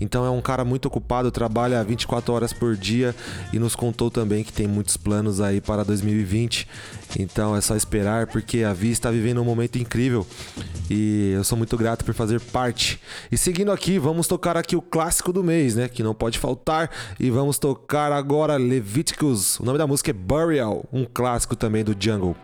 Então 0.00 0.24
é 0.24 0.30
um 0.30 0.40
cara 0.40 0.64
muito 0.64 0.86
ocupado, 0.86 1.30
trabalha 1.30 1.82
24 1.82 2.32
horas 2.32 2.52
por 2.52 2.76
dia 2.76 3.14
e 3.52 3.58
nos 3.58 3.74
contou 3.74 4.10
também 4.10 4.44
que 4.44 4.52
tem 4.52 4.66
muitos 4.66 4.96
planos 4.96 5.40
aí 5.40 5.60
para 5.60 5.84
2020. 5.84 6.66
Então 7.18 7.56
é 7.56 7.60
só 7.60 7.76
esperar 7.76 8.26
porque 8.26 8.62
a 8.62 8.72
Vi 8.72 8.90
está 8.90 9.10
vivendo 9.10 9.40
um 9.40 9.44
momento 9.44 9.78
incrível 9.78 10.26
e 10.90 11.32
eu 11.34 11.44
sou 11.44 11.56
muito 11.56 11.76
grato 11.76 12.04
por 12.04 12.14
fazer 12.14 12.40
parte. 12.40 13.00
E 13.30 13.38
seguindo 13.38 13.72
aqui, 13.72 13.98
vamos 13.98 14.26
tocar 14.26 14.56
aqui 14.56 14.76
o 14.76 14.82
clássico 14.82 15.32
do 15.32 15.42
mês, 15.42 15.74
né, 15.74 15.88
que 15.88 16.02
não 16.02 16.14
pode 16.14 16.38
faltar 16.38 16.90
e 17.18 17.30
vamos 17.30 17.58
tocar 17.58 18.12
agora 18.12 18.56
Leviticus. 18.56 19.58
O 19.60 19.64
nome 19.64 19.78
da 19.78 19.86
música 19.86 20.10
é 20.10 20.14
Burial, 20.14 20.84
um 20.92 21.04
clássico 21.04 21.56
também 21.56 21.84
do 21.84 21.96
Jungle. 21.98 22.36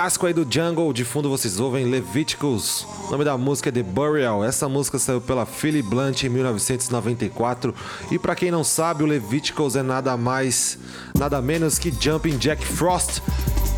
Clássico 0.00 0.24
aí 0.24 0.32
do 0.32 0.46
Jungle, 0.50 0.94
de 0.94 1.04
fundo 1.04 1.28
vocês 1.28 1.60
ouvem 1.60 1.84
Leviticus. 1.84 2.86
O 3.06 3.10
nome 3.10 3.22
da 3.22 3.36
música 3.36 3.68
é 3.68 3.72
The 3.72 3.82
Burial. 3.82 4.42
Essa 4.42 4.66
música 4.66 4.98
saiu 4.98 5.20
pela 5.20 5.44
Philly 5.44 5.82
Blunt 5.82 6.22
em 6.22 6.30
1994. 6.30 7.74
E 8.10 8.18
para 8.18 8.34
quem 8.34 8.50
não 8.50 8.64
sabe, 8.64 9.02
o 9.02 9.06
Leviticus 9.06 9.76
é 9.76 9.82
nada 9.82 10.16
mais, 10.16 10.78
nada 11.18 11.42
menos 11.42 11.78
que 11.78 11.92
Jumping 11.92 12.38
Jack 12.38 12.64
Frost, 12.64 13.20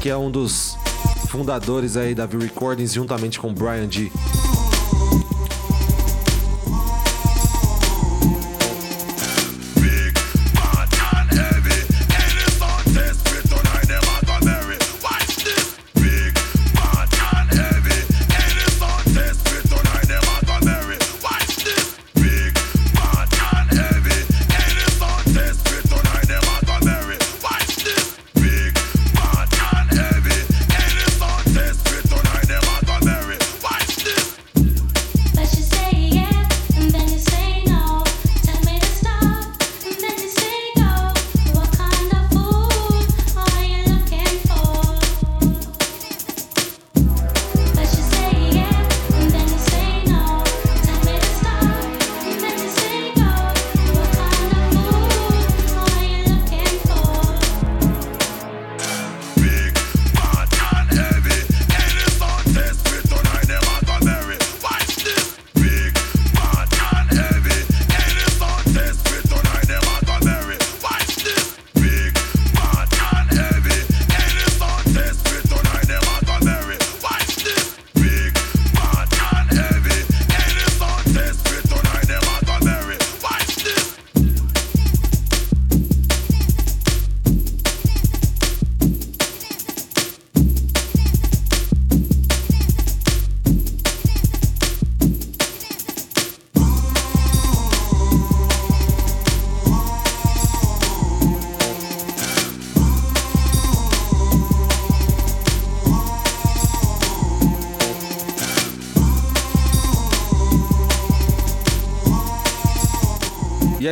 que 0.01 0.09
é 0.09 0.17
um 0.17 0.31
dos 0.31 0.77
fundadores 1.29 1.97
aí 1.97 2.15
da 2.15 2.25
V 2.25 2.39
Recordings 2.39 2.93
juntamente 2.93 3.41
com 3.41 3.53
Brian 3.53 3.91
G. 3.91 4.13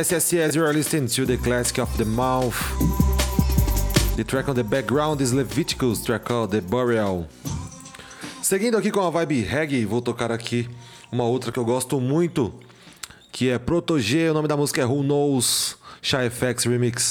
Yes, 0.01 0.11
yes, 0.11 0.33
yes, 0.33 0.55
you 0.55 0.65
are 0.65 0.73
listening 0.73 1.05
to 1.09 1.27
the 1.27 1.37
classic 1.37 1.77
of 1.77 1.95
the 1.95 2.05
mouth. 2.05 2.57
The 4.15 4.23
track 4.23 4.49
on 4.49 4.55
the 4.55 4.63
background 4.63 5.21
is 5.21 5.31
Leviticus, 5.31 6.03
track 6.03 6.25
called 6.25 6.49
The 6.49 6.61
Burial. 6.61 7.27
Seguindo 8.41 8.77
aqui 8.77 8.89
com 8.89 9.01
a 9.01 9.11
vibe 9.11 9.43
reggae, 9.43 9.85
vou 9.85 10.01
tocar 10.01 10.31
aqui 10.31 10.67
uma 11.11 11.25
outra 11.25 11.51
que 11.51 11.59
eu 11.59 11.63
gosto 11.63 12.01
muito, 12.01 12.51
que 13.31 13.51
é 13.51 13.59
Protogê, 13.59 14.27
o 14.31 14.33
nome 14.33 14.47
da 14.47 14.57
música 14.57 14.81
é 14.81 14.85
Who 14.85 15.03
Knows, 15.03 15.77
Shy 16.01 16.31
FX 16.31 16.65
Remix. 16.65 17.10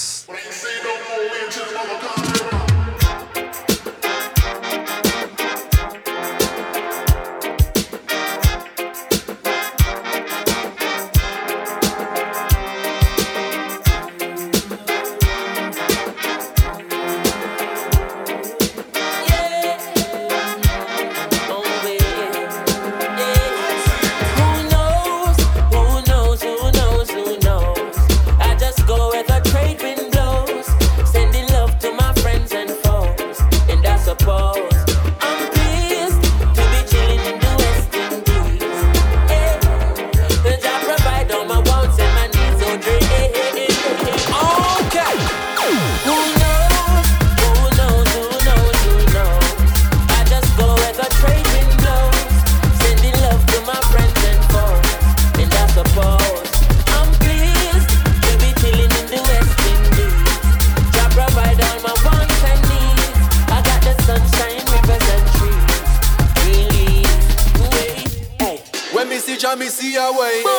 away. 69.97 70.50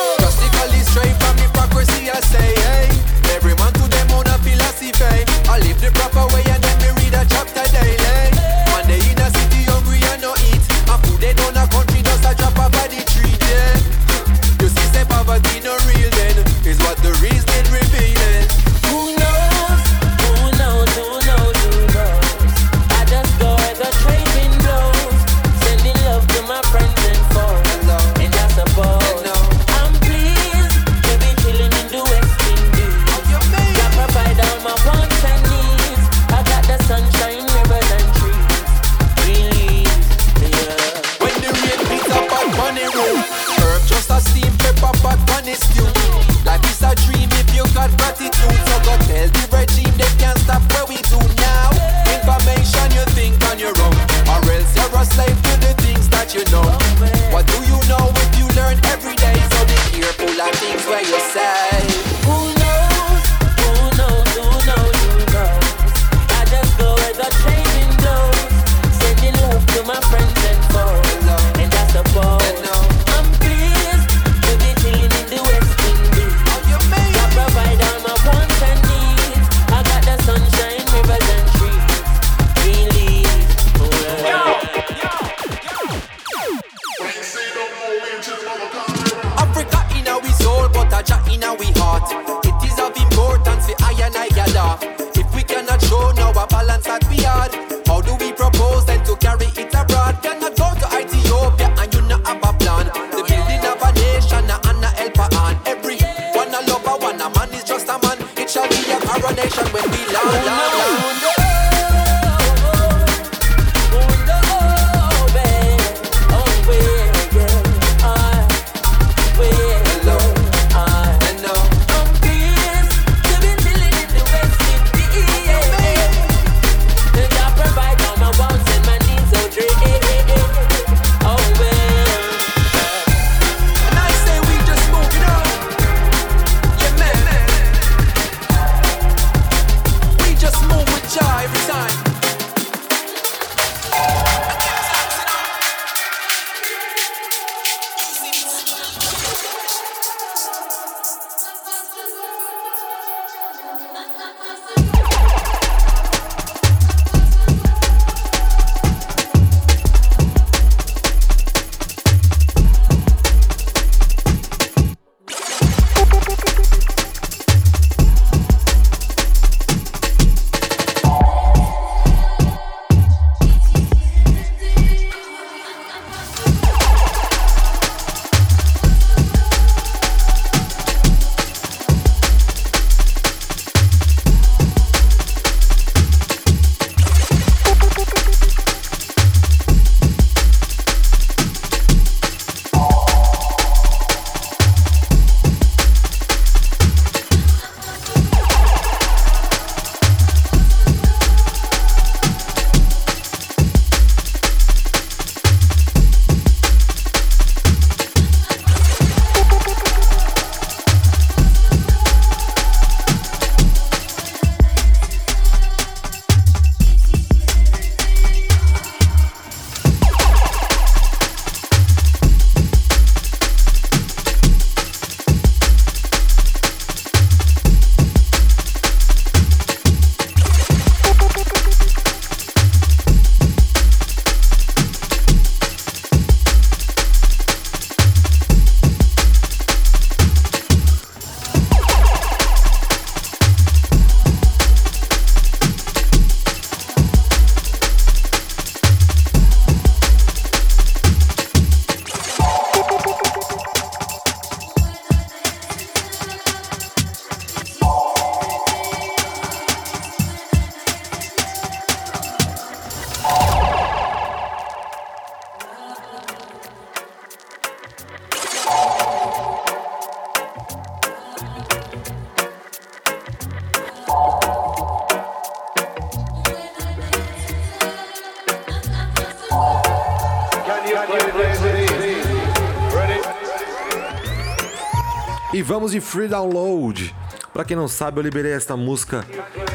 Falamos 285.82 285.90
de 285.90 286.00
Free 286.00 286.28
Download. 286.28 287.12
Para 287.52 287.64
quem 287.64 287.76
não 287.76 287.88
sabe, 287.88 288.20
eu 288.20 288.22
liberei 288.22 288.52
esta 288.52 288.76
música 288.76 289.26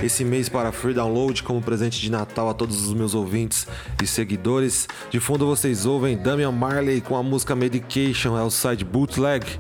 esse 0.02 0.24
mês 0.24 0.48
para 0.48 0.72
Free 0.72 0.94
Download 0.94 1.44
como 1.44 1.62
presente 1.62 2.00
de 2.00 2.10
Natal 2.10 2.48
a 2.48 2.54
todos 2.54 2.88
os 2.88 2.94
meus 2.94 3.14
ouvintes 3.14 3.68
e 4.02 4.08
seguidores. 4.08 4.88
De 5.10 5.20
fundo 5.20 5.46
vocês 5.46 5.86
ouvem 5.86 6.18
Damian 6.18 6.54
Marley 6.54 7.02
com 7.02 7.18
a 7.18 7.22
música 7.22 7.58
Medication, 7.58 8.38
é 8.38 8.42
o 8.42 8.50
site 8.50 8.86
bootleg. 8.86 9.60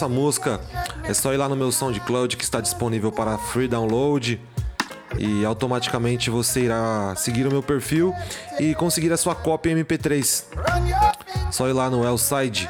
essa 0.00 0.08
música, 0.08 0.58
é 1.04 1.12
só 1.12 1.30
ir 1.34 1.36
lá 1.36 1.46
no 1.46 1.54
meu 1.54 1.70
SoundCloud 1.70 2.34
que 2.38 2.42
está 2.42 2.58
disponível 2.58 3.12
para 3.12 3.36
free 3.36 3.68
download 3.68 4.40
e 5.18 5.44
automaticamente 5.44 6.30
você 6.30 6.60
irá 6.60 7.14
seguir 7.16 7.46
o 7.46 7.50
meu 7.50 7.62
perfil 7.62 8.14
e 8.58 8.74
conseguir 8.74 9.12
a 9.12 9.18
sua 9.18 9.34
cópia 9.34 9.76
MP3. 9.76 10.44
Só 11.50 11.68
ir 11.68 11.74
lá 11.74 11.90
no 11.90 12.02
Elside 12.02 12.66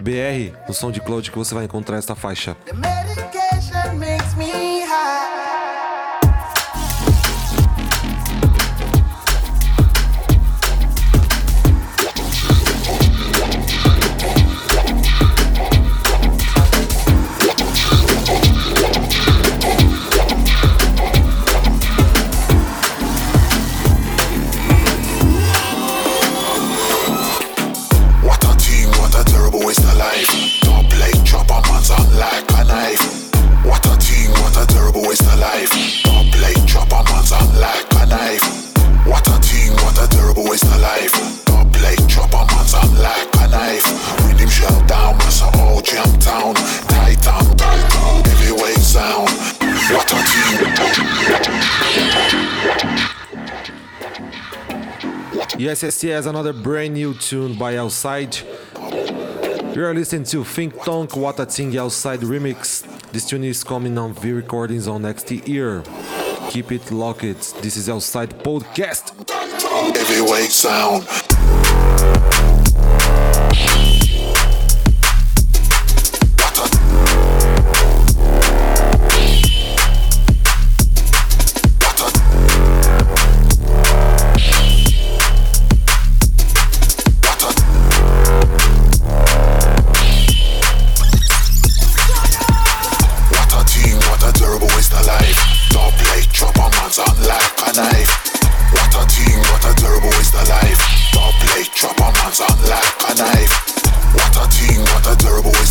BR, 0.00 0.56
no 0.66 0.74
SoundCloud 0.74 1.30
que 1.30 1.38
você 1.38 1.54
vai 1.54 1.64
encontrar 1.64 1.96
esta 1.96 2.16
faixa. 2.16 2.56
Yes, 55.74 55.82
yes, 55.82 56.04
yes, 56.04 56.26
another 56.26 56.52
brand 56.52 56.94
new 56.94 57.14
tune 57.14 57.58
by 57.58 57.78
Outside. 57.78 58.36
You 59.74 59.84
are 59.84 59.92
listening 59.92 60.22
to 60.26 60.44
Think 60.44 60.80
Tonk 60.84 61.16
What 61.16 61.40
a 61.40 61.46
Thing 61.46 61.76
Outside 61.76 62.20
remix. 62.20 62.86
This 63.10 63.26
tune 63.26 63.42
is 63.42 63.64
coming 63.64 63.98
on 63.98 64.12
V 64.12 64.30
Recordings 64.30 64.86
on 64.86 65.02
next 65.02 65.32
year. 65.32 65.82
Keep 66.50 66.70
it 66.70 66.92
locked. 66.92 67.60
This 67.60 67.76
is 67.76 67.88
Outside 67.88 68.38
Podcast. 68.44 69.10
Heavyweight 69.96 70.52
sound. 70.52 71.23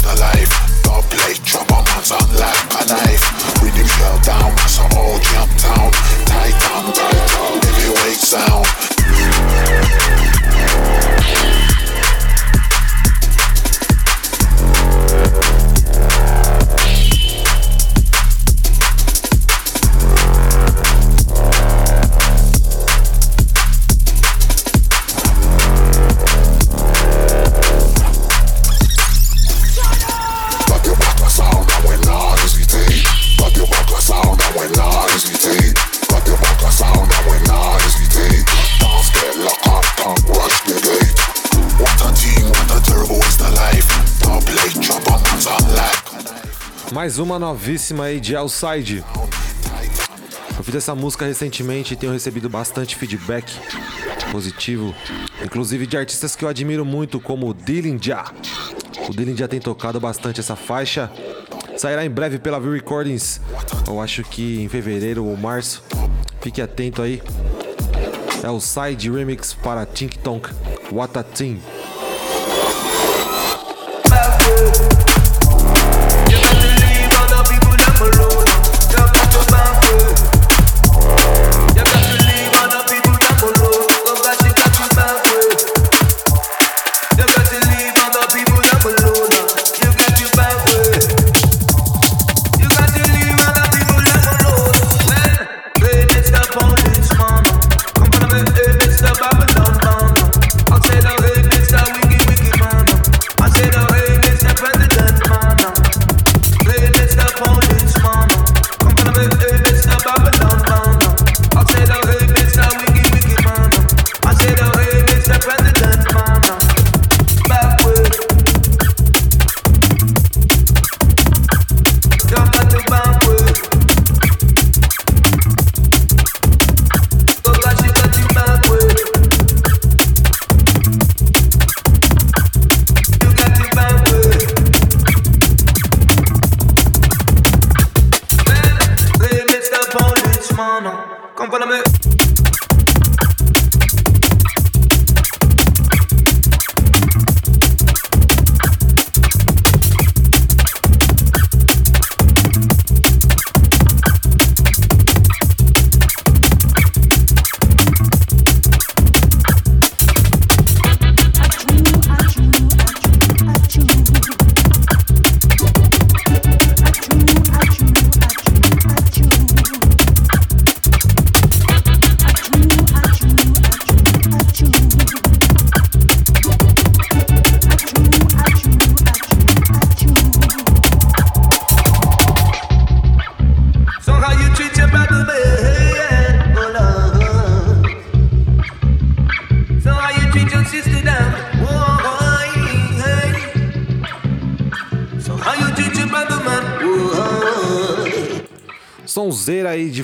the 0.03 0.15
life. 0.19 0.52
uma 47.23 47.39
novíssima 47.39 48.05
aí 48.05 48.19
de 48.19 48.35
Outside. 48.35 49.03
Eu 50.57 50.63
fiz 50.63 50.75
essa 50.75 50.93
música 50.93 51.25
recentemente 51.25 51.93
e 51.93 51.97
tenho 51.97 52.11
recebido 52.11 52.49
bastante 52.49 52.95
feedback 52.95 53.51
positivo, 54.31 54.93
inclusive 55.43 55.87
de 55.87 55.97
artistas 55.97 56.35
que 56.35 56.43
eu 56.43 56.49
admiro 56.49 56.83
muito, 56.85 57.19
como 57.19 57.49
o 57.49 57.53
Dillinja. 57.53 58.25
O 59.07 59.11
Dillinja 59.11 59.47
tem 59.47 59.59
tocado 59.59 59.99
bastante 59.99 60.39
essa 60.39 60.55
faixa. 60.55 61.11
Sairá 61.77 62.05
em 62.05 62.09
breve 62.09 62.37
pela 62.37 62.59
View 62.59 62.73
Recordings, 62.73 63.41
eu 63.87 64.01
acho 64.01 64.23
que 64.23 64.61
em 64.61 64.69
fevereiro 64.69 65.25
ou 65.25 65.35
março. 65.35 65.83
Fique 66.41 66.61
atento 66.61 67.01
aí. 67.01 67.21
É 68.43 68.49
o 68.49 68.59
Side 68.59 69.09
Remix 69.09 69.53
para 69.53 69.85
Tink 69.85 70.19
Tonk 70.19 70.49
Watatin. 70.91 71.59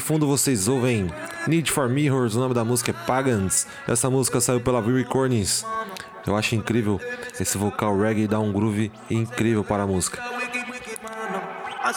Fundo 0.09 0.25
vocês 0.25 0.67
ouvem 0.67 1.13
Need 1.45 1.71
for 1.71 1.87
Mirrors, 1.87 2.33
o 2.33 2.39
nome 2.39 2.55
da 2.55 2.65
música 2.65 2.89
é 2.89 3.05
Pagans. 3.05 3.67
Essa 3.87 4.09
música 4.09 4.41
saiu 4.41 4.59
pela 4.59 4.81
Recordings. 4.81 5.63
Eu 6.25 6.35
acho 6.35 6.55
incrível 6.55 6.99
esse 7.39 7.55
vocal 7.59 7.95
reggae 7.95 8.27
dá 8.27 8.39
um 8.39 8.51
groove 8.51 8.91
incrível 9.07 9.63
para 9.63 9.83
a 9.83 9.85
música. 9.85 10.19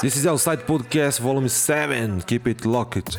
This 0.02 0.16
is 0.16 0.26
Outside 0.26 0.62
Podcast 0.64 1.22
Volume 1.22 1.48
7. 1.48 2.22
Keep 2.26 2.50
it 2.50 2.68
locked. 2.68 3.16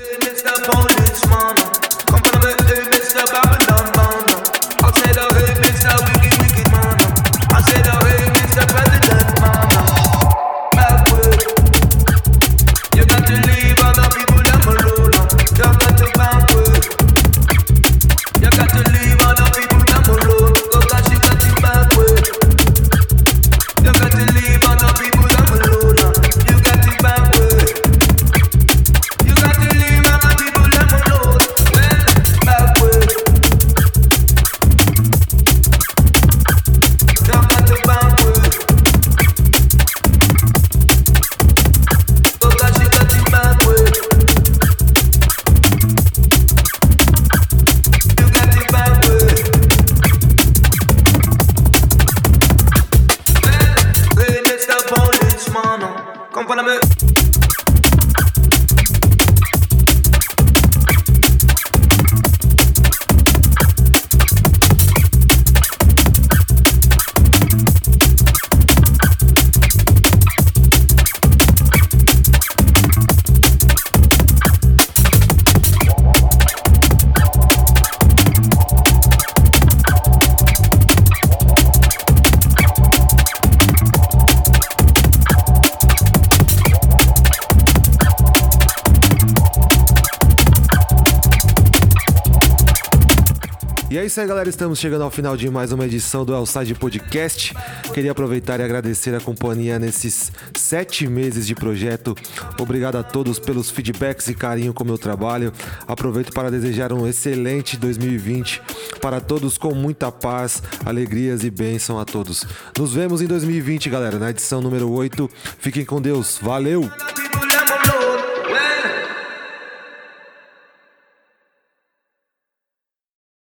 Isso 94.13 94.21
aí, 94.21 94.27
galera. 94.27 94.47
Estamos 94.47 94.77
chegando 94.77 95.03
ao 95.03 95.09
final 95.09 95.35
de 95.35 95.49
mais 95.49 95.71
uma 95.71 95.85
edição 95.85 96.23
do 96.23 96.35
Outside 96.35 96.75
Podcast. 96.75 97.51
Queria 97.95 98.11
aproveitar 98.11 98.59
e 98.59 98.63
agradecer 98.63 99.15
a 99.15 99.19
companhia 99.19 99.79
nesses 99.79 100.31
sete 100.55 101.07
meses 101.07 101.47
de 101.47 101.55
projeto. 101.55 102.15
Obrigado 102.59 102.95
a 102.95 103.01
todos 103.01 103.39
pelos 103.39 103.71
feedbacks 103.71 104.27
e 104.27 104.35
carinho 104.35 104.71
com 104.71 104.83
o 104.83 104.85
meu 104.85 104.99
trabalho. 104.99 105.51
Aproveito 105.87 106.31
para 106.31 106.51
desejar 106.51 106.93
um 106.93 107.07
excelente 107.07 107.75
2020 107.75 108.61
para 109.01 109.19
todos 109.19 109.57
com 109.57 109.73
muita 109.73 110.11
paz, 110.11 110.61
alegrias 110.85 111.43
e 111.43 111.49
bênção 111.49 111.99
a 111.99 112.05
todos. 112.05 112.45
Nos 112.77 112.93
vemos 112.93 113.19
em 113.19 113.25
2020, 113.25 113.89
galera, 113.89 114.19
na 114.19 114.29
edição 114.29 114.61
número 114.61 114.91
8. 114.91 115.27
Fiquem 115.57 115.83
com 115.83 115.99
Deus. 115.99 116.37
Valeu! 116.39 116.87